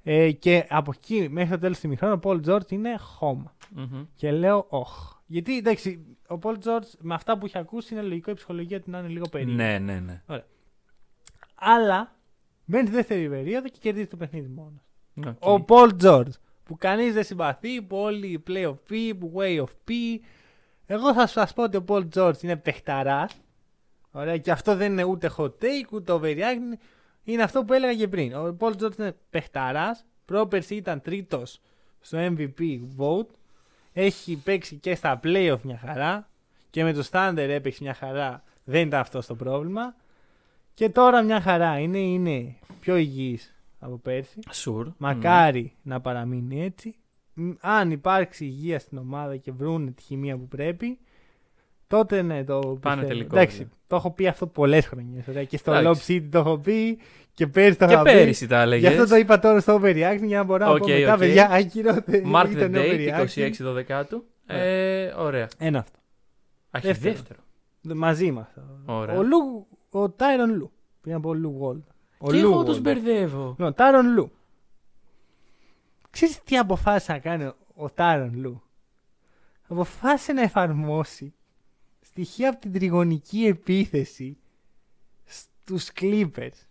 Ε, 0.03 0.31
και 0.31 0.65
από 0.69 0.91
εκεί 0.95 1.27
μέχρι 1.29 1.51
το 1.51 1.59
τέλος 1.59 1.79
του 1.79 1.87
ημιχρόνου 1.87 2.13
ο 2.13 2.19
Πολ 2.19 2.39
Τζόρτ 2.41 2.71
είναι 2.71 2.97
χώμα. 2.97 3.55
Μμμ. 3.75 4.05
Και 4.15 4.31
λέω, 4.31 4.65
Ωχ. 4.69 5.13
Γιατί 5.25 5.57
εντάξει, 5.57 6.05
ο 6.27 6.37
Πολ 6.37 6.57
Τζόρτ 6.57 6.85
με 7.01 7.13
αυτά 7.13 7.37
που 7.37 7.45
έχει 7.45 7.57
ακούσει 7.57 7.93
είναι 7.93 8.03
λογικό 8.03 8.31
η 8.31 8.33
ψυχολογία 8.33 8.81
του 8.81 8.89
να 8.91 8.99
είναι 8.99 9.07
λίγο 9.07 9.29
περίεργη. 9.29 9.55
Ναι, 9.55 9.79
ναι, 9.79 9.99
ναι. 9.99 10.21
Αλλά 11.55 12.15
μπαίνει 12.65 12.87
στη 12.87 12.95
δεύτερη 12.95 13.29
περίοδο 13.29 13.67
και 13.67 13.77
κερδίζει 13.79 14.07
το 14.07 14.17
παιχνίδι 14.17 14.47
μόνος. 14.47 14.81
Οκ. 15.25 15.35
Ο 15.39 15.61
Πολ 15.61 15.95
Τζορτζ 15.95 16.33
που 16.63 16.77
κανείς 16.77 17.13
δεν 17.13 17.23
συμπαθεί, 17.23 17.81
που 17.81 17.97
όλοι 17.97 18.43
Playoff 18.47 18.75
P, 18.89 19.13
που 19.19 19.33
Way 19.35 19.59
Off 19.59 19.69
P. 19.87 19.91
Εγώ 20.85 21.13
θα 21.13 21.27
σας 21.27 21.53
πω 21.53 21.63
ότι 21.63 21.77
ο 21.77 21.83
Πολ 21.83 22.07
Τζορτζ 22.07 22.41
είναι 22.41 22.55
παιχταράς. 22.55 23.33
Ωραία, 24.11 24.37
και 24.37 24.51
αυτό 24.51 24.75
δεν 24.75 24.91
είναι 24.91 25.03
ούτε 25.03 25.31
hot 25.37 25.45
take, 25.45 25.89
ούτε 25.91 26.13
overreaction. 26.13 26.77
Είναι 27.23 27.43
αυτό 27.43 27.63
που 27.63 27.73
έλεγα 27.73 27.95
και 27.95 28.07
πριν. 28.07 28.35
Ο 28.35 28.53
Πολ 28.53 28.75
Τζορτζ 28.75 28.99
είναι 28.99 29.15
παιχταράς. 29.29 30.05
Πρόπερση 30.25 30.75
ήταν 30.75 31.01
τρίτος 31.01 31.61
στο 31.99 32.17
MVP 32.21 32.79
vote. 32.97 33.27
Έχει 33.93 34.35
παίξει 34.43 34.75
και 34.75 34.95
στα 34.95 35.19
playoff 35.23 35.59
μια 35.63 35.77
χαρά. 35.77 36.29
Και 36.69 36.83
με 36.83 36.93
τους 36.93 37.07
Thunder 37.11 37.47
έπαιξε 37.49 37.83
μια 37.83 37.93
χαρά. 37.93 38.43
Δεν 38.63 38.87
ήταν 38.87 38.99
αυτό 38.99 39.25
το 39.27 39.35
πρόβλημα. 39.35 39.95
Και 40.75 40.89
τώρα 40.89 41.21
μια 41.21 41.41
χαρά. 41.41 41.79
Είναι, 41.79 41.97
είναι 41.97 42.55
πιο 42.79 42.95
υγιής 42.97 43.55
από 43.79 43.97
πέρσι. 43.97 44.39
Sure. 44.53 44.85
Μακάρι 44.97 45.73
να 45.81 46.01
παραμείνει 46.01 46.63
έτσι. 46.63 46.95
Μ, 47.33 47.49
Αν 47.61 47.91
υπάρξει 47.91 48.45
υγεία 48.45 48.79
στην 48.79 48.97
ομάδα 48.97 49.37
και 49.37 49.51
βρουν 49.51 49.93
τη 49.93 50.01
χημεία 50.01 50.37
που 50.37 50.47
πρέπει, 50.47 50.97
τότε 51.87 52.21
ναι, 52.21 52.43
το 52.43 52.59
Πάνε 52.59 52.77
πιστεύω. 52.95 53.07
τελικό, 53.07 53.35
Εντάξει, 53.35 53.55
δηλαδή. 53.57 53.75
το 53.87 53.95
έχω 53.95 54.11
πει 54.11 54.27
αυτό 54.27 54.47
πολλές 54.47 54.85
χρονιές. 54.87 55.25
Και 55.47 55.57
στο 55.57 55.71
Lob 55.73 55.75
Εντάξει. 55.79 56.21
City 56.23 56.27
το 56.31 56.39
έχω 56.39 56.57
πει 56.57 56.97
και 57.33 57.47
πέρυσι 57.47 57.77
το 57.77 57.85
Και 57.85 57.93
είχα 57.93 58.01
πει. 58.01 58.11
πέρυσι 58.11 58.47
τα 58.47 58.61
έλεγες. 58.61 58.81
Γι' 58.93 58.99
αυτό 58.99 59.07
το 59.13 59.15
είπα 59.15 59.39
τώρα 59.39 59.59
στο 59.59 59.79
overreaction 59.81 60.23
για 60.25 60.37
να 60.37 60.43
μπορώ 60.43 60.65
να 60.65 60.71
Οκ, 60.71 60.77
πω 60.77 60.87
μετά, 60.87 61.13
οκ. 61.13 61.19
παιδιά, 61.19 61.49
άκυρο. 61.51 61.95
Mark 62.33 62.45
the 62.45 62.51
ήταν 62.51 62.71
date, 62.75 63.25
overreaction. 63.25 63.49
26 63.49 63.51
12 63.61 64.21
Ε, 64.45 65.05
ωραία. 65.17 65.47
Ένα 65.57 65.79
αυτό. 65.79 65.97
Α, 66.69 66.77
έχει 66.77 66.87
Δεύτερο. 66.87 67.13
δεύτερο. 67.13 67.39
Μαζί 67.99 68.31
μας. 68.31 68.47
Ωραία. 68.85 69.17
Ο 69.17 69.23
Λου, 69.23 69.67
ο 70.01 70.09
Τάιρον 70.09 70.55
Λου. 70.55 70.71
Πήγα 71.01 71.15
να 71.15 71.21
πω 71.21 71.33
Λου 71.33 71.55
Γόλντ. 71.57 71.83
Ο 72.17 72.31
Και 72.31 72.37
Λου 72.41 72.51
εγώ 72.51 72.63
τους 72.63 72.77
Γόλντ. 72.77 72.83
μπερδεύω. 72.83 73.47
Λοιπόν, 73.49 73.73
Τάρον 73.73 74.13
Λου. 74.13 74.31
Ξέρεις 76.09 76.43
τι 76.43 76.57
αποφάσισε 76.57 77.11
να 77.11 77.19
κάνει 77.19 77.43
ο- 77.43 77.55
ο 77.75 77.89
Τάρον 77.89 78.33
Λου. 78.35 78.61
Αποφάσισε 79.67 80.33
να 80.33 80.41
εφαρμόσει 80.41 81.33
στοιχεία 82.01 82.49
από 82.49 82.59
την 82.59 82.73
τριγωνική 82.73 83.45
επίθεση 83.45 84.37
στους 85.25 85.89
Clippers 85.99 86.65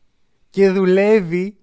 και 0.51 0.71
δουλεύει 0.71 1.59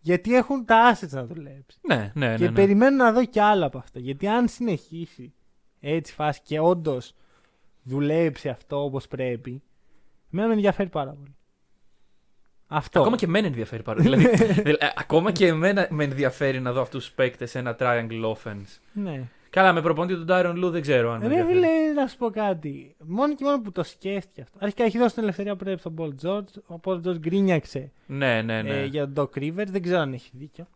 γιατί 0.00 0.34
έχουν 0.34 0.64
τα 0.64 0.94
assets 0.96 1.08
να 1.10 1.26
δουλέψει. 1.26 1.78
Ναι, 1.82 2.12
ναι, 2.14 2.34
και 2.36 2.42
ναι. 2.42 2.48
ναι. 2.48 2.54
περιμένω 2.54 2.96
να 3.04 3.12
δω 3.12 3.24
κι 3.24 3.38
άλλα 3.40 3.66
από 3.66 3.78
αυτό. 3.78 3.98
Γιατί 3.98 4.26
αν 4.28 4.48
συνεχίσει 4.48 5.32
έτσι 5.80 6.12
φάση 6.12 6.40
και 6.44 6.60
όντως 6.60 7.14
δουλέψει 7.82 8.48
αυτό 8.48 8.84
όπως 8.84 9.08
πρέπει, 9.08 9.62
εμένα 10.32 10.48
με 10.48 10.54
ενδιαφέρει 10.54 10.88
πάρα 10.88 11.10
πολύ. 11.10 11.34
Αυτό. 12.66 13.00
Ακόμα 13.00 13.16
και 13.16 13.24
εμένα 13.24 13.46
ενδιαφέρει 13.46 13.82
πάρα 13.82 14.02
πολύ. 14.02 14.16
δηλαδή, 14.16 14.44
δηλαδή, 14.44 14.70
ε, 14.80 14.88
ακόμα 14.96 15.32
και 15.32 15.46
εμένα 15.46 15.86
με 15.90 16.04
ενδιαφέρει 16.04 16.60
να 16.60 16.72
δω 16.72 16.80
αυτούς 16.80 17.08
του 17.08 17.14
παίκτες 17.14 17.50
σε 17.50 17.58
ένα 17.58 17.76
triangle 17.78 18.32
offense. 18.34 18.78
Ναι. 18.92 19.28
Καλά, 19.50 19.72
με 19.72 19.82
προπονητή 19.82 20.14
του 20.18 20.24
Τάιρον 20.24 20.56
Λου 20.56 20.70
δεν 20.70 20.82
ξέρω 20.82 21.12
αν. 21.12 21.20
με 21.20 21.28
Ρε 21.28 21.34
ενδιαφέρει. 21.38 21.58
φίλε, 21.58 21.92
να 21.92 22.06
σου 22.06 22.16
πω 22.16 22.30
κάτι. 22.30 22.94
Μόνο 23.06 23.34
και 23.34 23.44
μόνο 23.44 23.60
που 23.60 23.72
το 23.72 23.82
σκέφτηκε 23.82 24.40
αυτό. 24.40 24.58
Αρχικά 24.60 24.84
έχει 24.84 24.98
δώσει 24.98 25.14
την 25.14 25.22
ελευθερία 25.22 25.52
που 25.56 25.64
πρέπει 25.64 25.80
στον 25.80 25.94
Πολ 25.94 26.14
Τζόρτζ. 26.14 26.52
Ο 26.66 26.78
Πολ 26.78 27.00
Τζόρτζ 27.00 27.18
γκρίνιαξε 27.18 27.92
Ναι, 28.06 28.42
ναι, 28.42 28.62
ναι. 28.62 28.80
ε, 28.80 28.84
για 28.84 29.12
τον 29.12 29.30
Doc 29.34 29.38
Rivers. 29.38 29.66
Δεν 29.66 29.82
ξέρω 29.82 29.98
αν 30.00 30.12
έχει 30.12 30.30
δίκιο. 30.32 30.68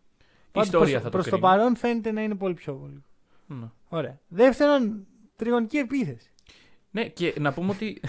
Η 0.53 0.61
ιστορία 0.61 0.99
θα 0.99 1.05
το 1.05 1.11
Προς 1.11 1.25
το 1.25 1.31
κρίνει. 1.31 1.43
παρόν 1.47 1.77
φαίνεται 1.77 2.13
να 2.13 2.23
είναι 2.23 2.35
πολύ 2.35 2.55
πιο 2.55 2.75
πολύ. 2.75 3.03
Ναι. 3.47 3.67
Ωραία. 3.89 4.19
Δεύτερον, 4.29 5.07
τριγωνική 5.37 5.77
επίθεση. 5.77 6.31
Ναι, 6.91 7.05
και 7.09 7.35
να 7.39 7.53
πούμε 7.53 7.71
ότι 7.71 8.01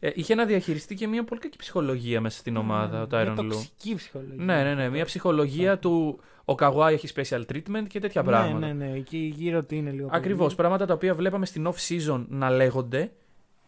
ε, 0.00 0.10
είχε 0.14 0.34
να 0.34 0.44
διαχειριστεί 0.44 0.94
και 0.94 1.06
μια 1.06 1.24
πολύ 1.24 1.40
κακή 1.40 1.56
ψυχολογία 1.58 2.20
μέσα 2.20 2.38
στην 2.38 2.56
ομάδα 2.56 3.02
ο 3.02 3.06
Τάιρον 3.06 3.32
Μια 3.32 3.42
Λου. 3.42 3.48
τοξική 3.50 3.94
ψυχολογία. 3.94 4.44
Ναι, 4.44 4.62
ναι, 4.62 4.74
ναι. 4.74 4.88
Μια 4.88 5.04
ψυχολογία 5.04 5.78
του. 5.78 6.20
Ο 6.44 6.54
Καγουάι 6.54 6.94
έχει 6.94 7.08
special 7.14 7.42
treatment 7.52 7.84
και 7.88 8.00
τέτοια 8.00 8.22
πράγματα. 8.22 8.66
Ναι, 8.66 8.72
ναι, 8.72 8.86
ναι. 8.90 8.98
Και 8.98 9.16
γύρω 9.18 9.64
του 9.64 9.74
είναι 9.74 9.90
λίγο. 9.90 10.08
Ακριβώς. 10.12 10.44
πολύ. 10.44 10.54
Πράγματα 10.56 10.86
τα 10.86 10.94
οποία 10.94 11.14
βλέπαμε 11.14 11.46
στην 11.46 11.68
off 11.68 11.88
season 11.88 12.24
να 12.28 12.50
λέγονται 12.50 13.12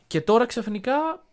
και 0.06 0.20
τώρα 0.20 0.46
ξαφνικά 0.46 1.24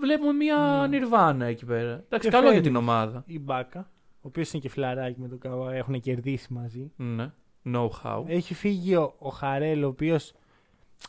βλέπουμε 0.00 0.32
μια 0.32 0.56
Ναι. 0.80 0.86
νιρβάνα 0.98 1.44
εκεί 1.46 1.64
πέρα. 1.64 1.92
Εντάξει, 1.92 2.28
Και 2.28 2.28
καλό 2.28 2.42
για 2.42 2.50
φαίνεται. 2.50 2.68
την 2.68 2.76
ομάδα. 2.76 3.22
Η 3.26 3.38
Μπάκα, 3.40 3.90
ο 4.14 4.20
οποίος 4.22 4.52
είναι 4.52 4.62
και 4.62 4.68
φιλαράκι 4.68 5.20
με 5.20 5.28
τον 5.28 5.38
Καβά, 5.38 5.74
έχουν 5.74 6.00
κερδίσει 6.00 6.52
μαζί. 6.52 6.92
Ναι. 6.96 7.30
Know-how. 7.72 8.22
Έχει 8.26 8.54
φύγει 8.54 8.94
ο, 8.94 9.14
ο 9.18 9.28
Χαρέλ, 9.28 9.84
ο 9.84 9.86
οποίος 9.88 10.32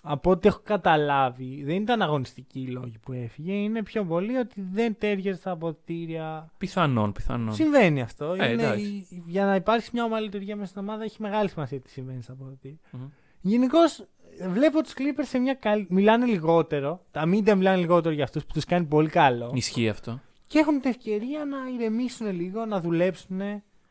από 0.01 0.29
ό,τι 0.31 0.47
έχω 0.47 0.59
καταλάβει 0.63 1.63
δεν 1.65 1.75
ήταν 1.75 2.01
αγωνιστική 2.01 2.59
η 2.59 2.67
λόγη 2.67 2.97
που 3.01 3.11
έφυγε. 3.11 3.53
Είναι 3.53 3.83
πιο 3.83 4.03
πολύ 4.03 4.37
ότι 4.37 4.61
δεν 4.71 4.95
τέριαζε 4.99 5.39
στα 5.39 5.51
αποδητήρια. 5.51 6.49
Πιθανόν, 6.57 7.11
πιθανόν. 7.11 7.53
Συμβαίνει 7.53 8.01
αυτό. 8.01 8.25
Ε, 8.33 8.35
είναι, 8.35 8.63
εντάξει. 8.63 8.83
η- 8.83 9.23
για 9.25 9.45
να 9.45 9.55
υπάρξει 9.55 9.89
μια 9.93 10.03
ομαλή 10.03 10.23
λειτουργία 10.25 10.55
μέσα 10.55 10.69
στην 10.69 10.81
ομάδα 10.81 11.03
έχει 11.03 11.21
μεγάλη 11.21 11.49
σημασία 11.49 11.79
τι 11.79 11.89
συμβαίνει 11.89 12.21
στα 12.21 12.31
αποδητήρια. 12.33 12.77
Μμμ. 12.91 13.07
Γενικώς 13.41 14.05
βλέπω 14.49 14.81
τους 14.83 14.93
Clippers 14.97 15.23
σε 15.25 15.37
μια 15.37 15.53
καλή. 15.53 15.85
Μιλάνε 15.89 16.25
λιγότερο. 16.25 17.01
Τα 17.11 17.23
media 17.25 17.53
μιλάνε 17.55 17.77
λιγότερο 17.77 18.13
για 18.15 18.23
αυτούς 18.23 18.45
που 18.45 18.53
τους 18.53 18.65
κάνει 18.65 18.85
πολύ 18.85 19.09
καλό. 19.09 19.51
Ισχύει 19.53 19.89
αυτό. 19.89 20.19
Και 20.47 20.59
έχουν 20.59 20.79
την 20.81 20.89
ευκαιρία 20.89 21.45
να 21.45 21.57
ηρεμήσουν 21.73 22.31
λίγο, 22.35 22.65
να 22.65 22.79
δουλέψουν. 22.81 23.41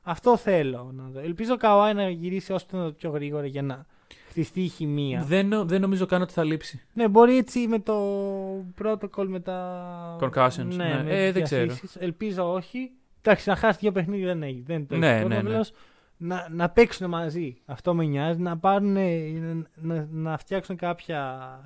Αυτό 0.03 0.36
θέλω 0.36 0.90
να 0.95 1.05
δω. 1.09 1.20
Ελπίζω 1.20 1.53
ο 1.53 1.57
Καουάι 1.57 1.95
να 1.95 2.09
γυρίσει 2.11 2.53
όσο 2.53 2.64
το 2.64 2.76
δυνατόν 2.76 2.95
πιο 2.97 3.11
γρήγορα 3.11 3.47
για 3.47 3.62
να 3.62 3.86
χτιστεί 4.35 4.62
η 4.62 4.68
χημεία. 4.68 5.22
Δεν, 5.26 5.49
νο- 5.49 5.64
δεν 5.64 5.80
νομίζω 5.80 6.07
καν 6.07 6.22
ότι 6.22 6.32
θα 6.32 6.45
λείψει. 6.45 6.80
Ναι, 6.93 7.09
μπορεί 7.09 7.37
έτσι 7.37 7.68
με 7.68 7.78
το 7.78 7.95
protocol 8.82 9.26
με 9.26 9.41
τα. 9.41 10.16
Concussions, 10.20 10.64
ναι. 10.74 11.03
με 11.05 11.11
Ε, 11.11 11.24
τις 11.24 11.32
δεν 11.32 11.43
ξέρω. 11.43 11.64
διαθήσεις. 11.64 11.97
Ελπίζω 11.97 12.53
όχι. 12.53 12.93
Εντάξει, 13.22 13.49
να 13.49 13.57
χάσει 13.57 13.78
δύο 13.80 13.93
παιχνίδια 13.93 14.26
δεν 14.26 14.43
έχει. 14.43 14.62
Δεν 14.66 14.87
το 14.87 14.97
Ναι, 14.97 15.16
έχει 15.16 15.28
ναι, 15.28 15.35
ναι. 15.43 15.49
Απλώς 15.49 15.72
Να, 16.16 16.49
να 16.51 16.70
παίξουν 16.70 17.09
μαζί. 17.09 17.57
Αυτό 17.64 17.95
με 17.95 18.05
νοιάζει. 18.05 18.41
Να 18.41 18.59
πάρουν. 18.59 18.93
Να, 18.93 19.66
να, 19.74 20.09
να 20.11 20.37
φτιάξουν 20.39 20.76
κάποια 20.76 21.61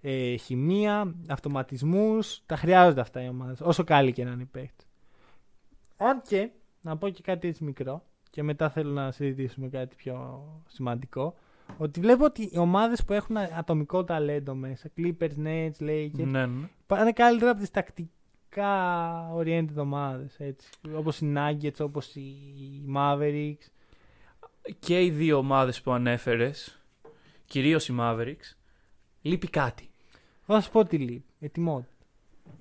ε, 0.00 0.36
χημεία, 0.36 1.14
αυτοματισμούς. 1.28 2.42
Τα 2.46 2.56
χρειάζονται 2.56 3.00
αυτά 3.00 3.22
οι 3.24 3.28
ομάδες. 3.28 3.60
Όσο 3.60 3.84
καλή 3.84 4.12
και 4.12 4.24
να 4.24 4.30
είναι 4.30 4.42
οι 4.42 4.48
παίκτες. 4.50 4.86
Αν 5.96 6.22
και, 6.28 6.50
να 6.80 6.96
πω 6.96 7.08
και 7.08 7.22
κάτι 7.22 7.48
έτσι 7.48 7.64
μικρό, 7.64 8.02
και 8.30 8.42
μετά 8.42 8.70
θέλω 8.70 8.92
να 8.92 9.10
συζητήσουμε 9.10 9.68
κάτι 9.68 9.96
πιο 9.96 10.44
σημαντικό, 10.68 11.34
ότι 11.78 12.00
βλέπω 12.00 12.24
ότι 12.24 12.42
οι 12.52 12.58
ομάδες 12.58 13.04
που 13.04 13.12
έχουν 13.12 13.36
ατομικό 13.36 14.04
ταλέντο 14.04 14.54
μέσα, 14.54 14.90
Clippers, 14.96 15.36
Nets, 15.44 15.70
Lakers, 15.80 16.10
Ναι, 16.12 16.46
ναι. 16.46 16.68
πάνε 16.86 17.12
καλύτερα 17.12 17.50
από 17.50 17.60
τις 17.60 17.70
τακτικά 17.70 19.30
oriented 19.36 19.76
ομάδες, 19.76 20.34
έτσι. 20.40 20.70
Όπως 20.94 21.20
οι 21.20 21.32
Nuggets, 21.36 21.80
όπως 21.80 22.14
οι 22.14 22.34
Mavericks. 22.96 23.66
Και 24.78 25.04
οι 25.04 25.10
δύο 25.10 25.36
ομάδες 25.36 25.80
που 25.82 25.92
ανέφερες, 25.92 26.82
κυρίως 27.44 27.88
οι 27.88 27.94
Mavericks, 28.00 28.56
λείπει 29.22 29.48
κάτι. 29.48 29.88
Θα 30.46 30.60
σου 30.60 30.70
πω 30.70 30.84
τι 30.84 30.96
λείπει. 30.98 31.24
Ετοιμότητα. 31.40 31.92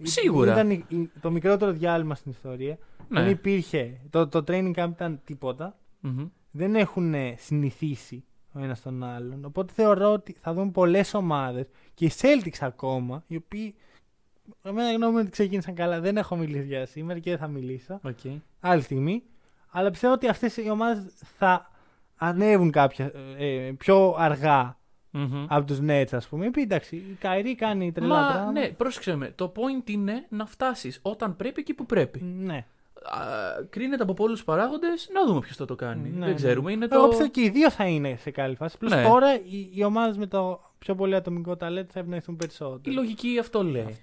Σίγουρα. 0.01 0.51
Ήταν 0.51 0.69
η- 0.71 0.85
η- 0.87 1.09
το 1.21 1.31
μικρότερο 1.31 1.71
διάλειμμα 1.71 2.15
στην 2.15 2.31
ιστορία. 2.31 2.77
Ναι. 3.07 3.21
Δεν 3.21 3.29
υπήρχε. 3.31 3.99
Το, 4.09 4.27
το 4.27 4.43
training 4.47 4.73
camp 4.75 4.89
ήταν 4.91 5.21
τίποτα. 5.23 5.77
Μμμ. 5.99 6.25
δεν 6.51 6.75
έχουν 6.75 7.13
ε, 7.13 7.35
συνηθίσει 7.37 8.23
ο 8.53 8.59
ένας 8.63 8.81
τον 8.81 9.03
άλλον. 9.03 9.45
Οπότε 9.45 9.73
θεωρώ 9.73 10.13
ότι 10.13 10.35
θα 10.41 10.53
δούμε 10.53 10.71
πολλές 10.71 11.13
ομάδες 11.13 11.67
και 11.93 12.05
οι 12.05 12.11
Celtics 12.21 12.57
ακόμα, 12.59 13.23
οι 13.27 13.35
οποίοι. 13.35 13.75
Εμένα 14.63 14.91
γνώμη 14.93 15.11
είναι 15.11 15.21
ότι 15.21 15.29
ξεκίνησαν 15.29 15.75
καλά. 15.75 15.99
Δεν 15.99 16.17
έχω 16.17 16.35
μιλήσει 16.35 16.65
για 16.67 16.85
σήμερα 16.85 17.19
και 17.19 17.29
δεν 17.29 17.39
θα 17.39 17.47
μιλήσω. 17.47 17.99
Οκ. 18.03 18.19
Άλλη 18.59 18.81
στιγμή. 18.81 19.23
Αλλά 19.71 19.89
πιστεύω 19.91 20.13
ότι 20.13 20.27
αυτές 20.27 20.57
οι 20.57 20.69
ομάδες 20.69 21.03
θα 21.37 21.71
ανέβουν 22.17 22.71
κάποια 22.71 23.11
ε, 23.37 23.71
πιο 23.77 24.15
αργά 24.17 24.77
Μμμ. 25.11 25.45
από 25.49 25.65
τους 25.65 25.79
Nets, 25.81 26.07
ας 26.11 26.27
πούμε. 26.27 26.45
Επειδή 26.45 26.61
εντάξει, 26.65 26.95
η 26.95 27.17
Καϊρή 27.19 27.55
κάνει 27.55 27.91
τρελά 27.91 28.21
Μα 28.21 28.27
πράγματα. 28.27 28.51
ναι, 28.51 28.69
πρόσεξε 28.69 29.15
με. 29.15 29.31
Το 29.35 29.51
point 29.55 29.89
είναι 29.89 30.25
να 30.29 30.45
φτάσεις 30.45 30.99
όταν 31.01 31.35
πρέπει 31.35 31.63
και 31.63 31.73
που 31.73 31.85
πρέπει. 31.85 32.21
ναι. 32.21 32.65
Α, 33.03 33.19
κρίνεται 33.69 34.03
από 34.03 34.13
πολλούς 34.13 34.43
παράγοντες. 34.43 35.09
Να 35.13 35.25
δούμε 35.25 35.39
ποιος 35.39 35.55
θα 35.55 35.65
το 35.65 35.75
κάνει. 35.75 36.09
Ναι, 36.09 36.25
Δεν 36.25 36.35
ξέρουμε. 36.35 36.71
Είναι 36.71 36.87
το... 36.87 36.95
Εγώ 36.95 37.07
πιστεύω 37.07 37.29
και 37.29 37.41
οι 37.41 37.49
δύο 37.49 37.69
θα 37.71 37.85
είναι 37.87 38.15
σε 38.15 38.31
καλή 38.31 38.55
φάση. 38.55 38.77
Πλούς 38.77 38.91
Ναι. 38.91 39.03
τώρα 39.03 39.35
οι, 39.35 39.69
οι 39.73 39.83
ομάδες 39.83 40.17
με 40.17 40.25
το 40.27 40.61
πιο 40.79 40.95
πολύ 40.95 41.15
ατομικό 41.15 41.55
ταλέντο 41.57 41.87
θα 41.91 41.99
ευνοηθούν 41.99 42.33
Η 42.33 42.37
περισσότερο. 42.37 42.95
λογική 42.95 43.37
αυτό 43.39 43.63
λέει. 43.63 43.97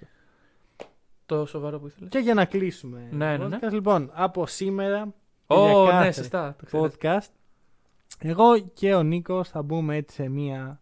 Το 1.26 1.46
σοβαρό 1.46 1.78
που 1.78 1.86
ήθελες. 1.86 2.08
Και 2.08 2.18
για 2.18 2.34
να 2.34 2.44
κλείσουμε. 2.44 3.08
Ναι, 3.10 3.38
το 3.38 3.48
ναι, 3.48 3.58
podcast, 3.62 3.72
Λοιπόν, 3.72 4.10
από 4.14 4.46
σήμερα. 4.46 5.14
και 5.46 5.54
Ω, 5.54 5.82
για 5.82 5.92
ναι, 5.92 5.98
κάθε 5.98 6.12
σωστά. 6.12 6.56
το 6.58 6.64
ξέρεις. 6.66 6.94
Podcast. 7.00 7.30
Εγώ 8.18 8.58
και 8.58 8.94
ο 8.94 9.02
Νίκος 9.02 9.48
θα 9.48 9.62
μπούμε 9.62 9.96
έτσι 9.96 10.14
σε 10.14 10.28
μία 10.28 10.80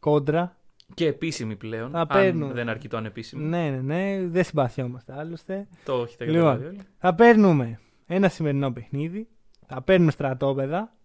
κόντρα. 0.00 0.56
Και 0.94 1.06
επίσημη 1.06 1.56
πλέον. 1.56 1.90
Θα 1.90 2.00
αν 2.00 2.06
παίρνουμε. 2.06 2.52
δεν 2.52 2.68
αρκεί 2.68 2.88
το 2.88 2.96
ανεπίσημο. 2.96 3.44
Ναι, 3.44 3.70
ναι, 3.70 3.80
ναι. 3.80 4.26
Δεν 4.26 4.44
συμπαθιόμαστε 4.44 5.12
άλλωστε. 5.18 5.68
Το 5.84 6.02
έχετε 6.02 6.24
Λοιπόν. 6.24 6.40
καταλάβει 6.42 6.66
όλοι. 6.66 6.80
Θα 6.98 7.14
παίρνουμε 7.14 7.80
ένα 8.06 8.28
σημερινό 8.28 8.72
παιχνίδι. 8.72 9.28
Θα 9.66 9.82
παίρνουμε 9.82 10.10
στρατόπεδα. 10.10 10.96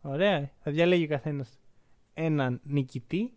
Ωραία. 0.00 0.50
Θα 0.62 0.70
διαλέγει 0.70 1.04
ο 1.04 1.08
καθένας 1.08 1.58
έναν 2.14 2.60
νικητή. 2.64 3.32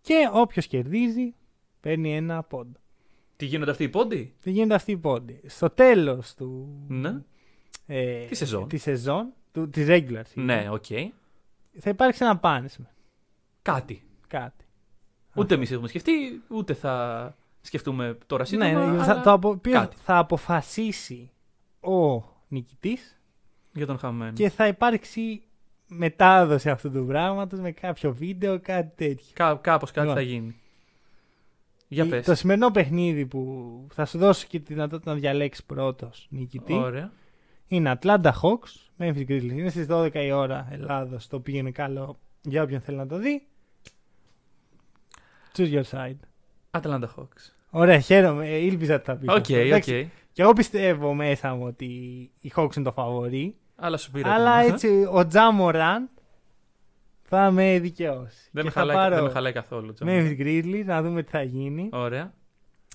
Και 0.00 0.28
όποιος 0.32 0.66
κερδίζει 0.66 1.34
παίρνει 1.80 2.16
ένα 2.16 2.42
πόντο. 2.42 2.78
Τι 3.36 3.44
γίνονται 3.46 3.70
αυτοί 3.70 3.84
οι 3.84 3.88
πόντοι; 3.88 4.34
Τι 4.42 4.50
γίνεται 4.50 4.74
αυτή 4.74 4.92
η 4.92 4.96
πόντι. 4.96 5.40
Στο 5.46 5.70
τέλος 5.70 6.34
του. 6.34 6.78
Ναι. 6.88 7.22
Ε, 7.86 8.24
Τη 8.24 8.34
σεζόν. 8.34 8.68
Της 8.68 8.82
σεζόν. 8.82 9.32
Του, 9.52 9.68
της 9.70 9.86
regular 9.88 10.22
season, 10.22 10.34
Ναι, 10.34 10.68
οκ. 10.70 10.84
Θα 11.78 11.90
υπάρξει 11.90 12.24
ένα 12.24 12.40
punishment. 12.42 12.94
Κάτι. 13.62 14.02
Κάτι. 14.26 14.64
Ούτε 15.38 15.54
εμείς 15.54 15.70
έχουμε 15.70 15.88
σκεφτεί, 15.88 16.42
ούτε 16.48 16.74
θα 16.74 17.34
σκεφτούμε 17.60 18.18
τώρα 18.26 18.44
σύντομα. 18.44 18.70
ναι, 18.70 18.76
ναι, 18.78 18.84
αλλά 18.84 19.04
θα, 19.04 19.20
το 19.20 19.32
απο, 19.32 19.48
οποίο 19.48 19.72
κάτι. 19.72 19.96
θα 20.02 20.18
αποφασίσει 20.18 21.30
ο 21.80 22.22
νικητής 22.48 23.20
Για 23.72 23.86
τον 23.86 23.98
χαμένο. 23.98 24.32
και 24.32 24.50
θα 24.50 24.66
υπάρξει 24.66 25.42
μετάδοση 25.88 26.70
αυτού 26.70 26.90
του 26.90 27.04
πράγματος 27.06 27.60
με 27.60 27.70
κάποιο 27.72 28.12
βίντεο, 28.14 28.60
κάτι 28.60 28.92
τέτοιο. 29.06 29.26
Κά, 29.32 29.58
κάπως 29.62 29.90
κάτι 29.90 30.06
Λοιπόν. 30.08 30.22
θα 30.22 30.28
γίνει. 30.30 30.56
Για 31.88 32.04
Η- 32.04 32.08
πες. 32.08 32.24
Το 32.26 32.34
σημερινό 32.34 32.70
παιχνίδι 32.70 33.26
που 33.26 33.86
θα 33.94 34.04
σου 34.04 34.18
δώσω 34.18 34.46
και 34.48 34.60
τη 34.60 34.72
δυνατότητα 34.74 35.12
να 35.12 35.18
διαλέξεις 35.18 35.64
πρώτος 35.64 36.26
νικητή 36.30 36.72
Ωραία. 36.72 37.12
είναι 37.66 37.98
Atlanta 38.00 38.30
Hawks, 38.42 38.88
Memphis 38.98 39.26
Grizzlies. 39.28 39.50
Είναι 39.50 39.68
στις 39.70 39.86
12 39.86 40.14
η 40.24 40.32
ώρα 40.32 40.68
Ελλάδος, 40.70 41.26
το 41.26 41.36
οποίο 41.36 41.56
είναι 41.58 41.70
καλό 41.70 42.18
για 42.42 42.62
όποιον 42.62 42.80
θέλει 42.80 42.96
να 42.96 43.06
το 43.06 43.18
δει. 43.18 43.46
Choose 45.58 45.72
your 45.82 45.98
side. 45.98 46.16
Atlanta 46.80 47.08
Hawks. 47.16 47.52
Ωραία, 47.70 47.98
χαίρομαι. 47.98 48.48
Ε, 48.48 48.56
Ήλπιζα 48.56 48.94
ότι 48.94 49.04
θα 49.04 49.16
πεις 49.16 49.28
Οκ, 49.28 49.36
αυτό. 49.36 49.54
οκ. 49.54 49.60
Εντάξει, 49.66 50.10
Και 50.32 50.42
εγώ 50.42 50.52
πιστεύω 50.52 51.14
μέσα 51.14 51.54
μου 51.54 51.64
ότι 51.66 51.84
οι 52.40 52.52
Hawks 52.56 52.76
είναι 52.76 52.84
το 52.84 52.92
φαβορί. 52.92 53.56
Αλλά 53.76 53.96
σου 53.96 54.10
πήρα. 54.10 54.32
Αλλά 54.34 54.64
την- 54.64 54.72
έτσι 54.72 55.06
ο 55.12 55.26
Ja 55.26 55.47
Morant 55.47 56.08
θα 57.22 57.50
με 57.50 57.78
δικαιώσει. 57.78 58.48
Δεν 58.52 58.62
Και 58.62 58.68
με, 58.68 58.70
θα 58.70 58.80
χαλάει, 58.80 58.96
πάρω 58.96 59.14
δεν 59.14 59.24
με 59.24 59.30
χαλάει 59.30 59.52
καθόλου. 59.52 59.92
Τζον. 59.92 60.08
Memphis 60.10 60.36
Grizzlies 60.40 60.82
να 60.84 61.02
δούμε 61.02 61.22
τι 61.22 61.30
θα 61.30 61.42
γίνει. 61.42 61.88
Ωραία. 61.92 62.34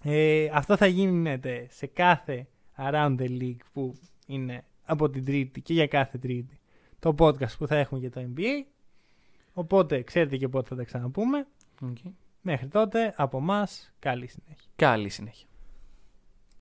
Ε, 0.04 0.50
αυτό 0.54 0.78
θα 0.78 0.86
γίνεται 0.88 1.68
σε 1.70 1.86
κάθε 1.86 2.48
Around 2.78 3.16
the 3.20 3.42
League 3.42 3.62
που 3.74 3.96
είναι 4.28 4.64
από 4.84 5.10
την 5.10 5.26
Τρίτη 5.26 5.62
και 5.62 5.74
για 5.74 5.88
κάθε 5.88 6.18
Τρίτη 6.18 6.60
το 7.00 7.16
podcast 7.20 7.58
που 7.58 7.68
θα 7.68 7.76
έχουμε 7.76 8.00
για 8.00 8.12
το 8.12 8.22
NBA. 8.36 8.66
Οπότε 9.54 10.02
ξέρετε 10.02 10.38
και 10.38 10.48
πότε 10.48 10.68
θα 10.70 10.76
τα 10.76 10.84
ξαναπούμε. 10.84 11.48
Οκ. 11.82 11.98
Μέχρι 12.46 12.68
τότε 12.68 13.14
από 13.18 13.38
εμάς 13.38 13.94
καλή 14.00 14.28
συνέχεια. 14.28 14.72
Καλή 14.76 15.10
συνέχεια. 15.10 15.48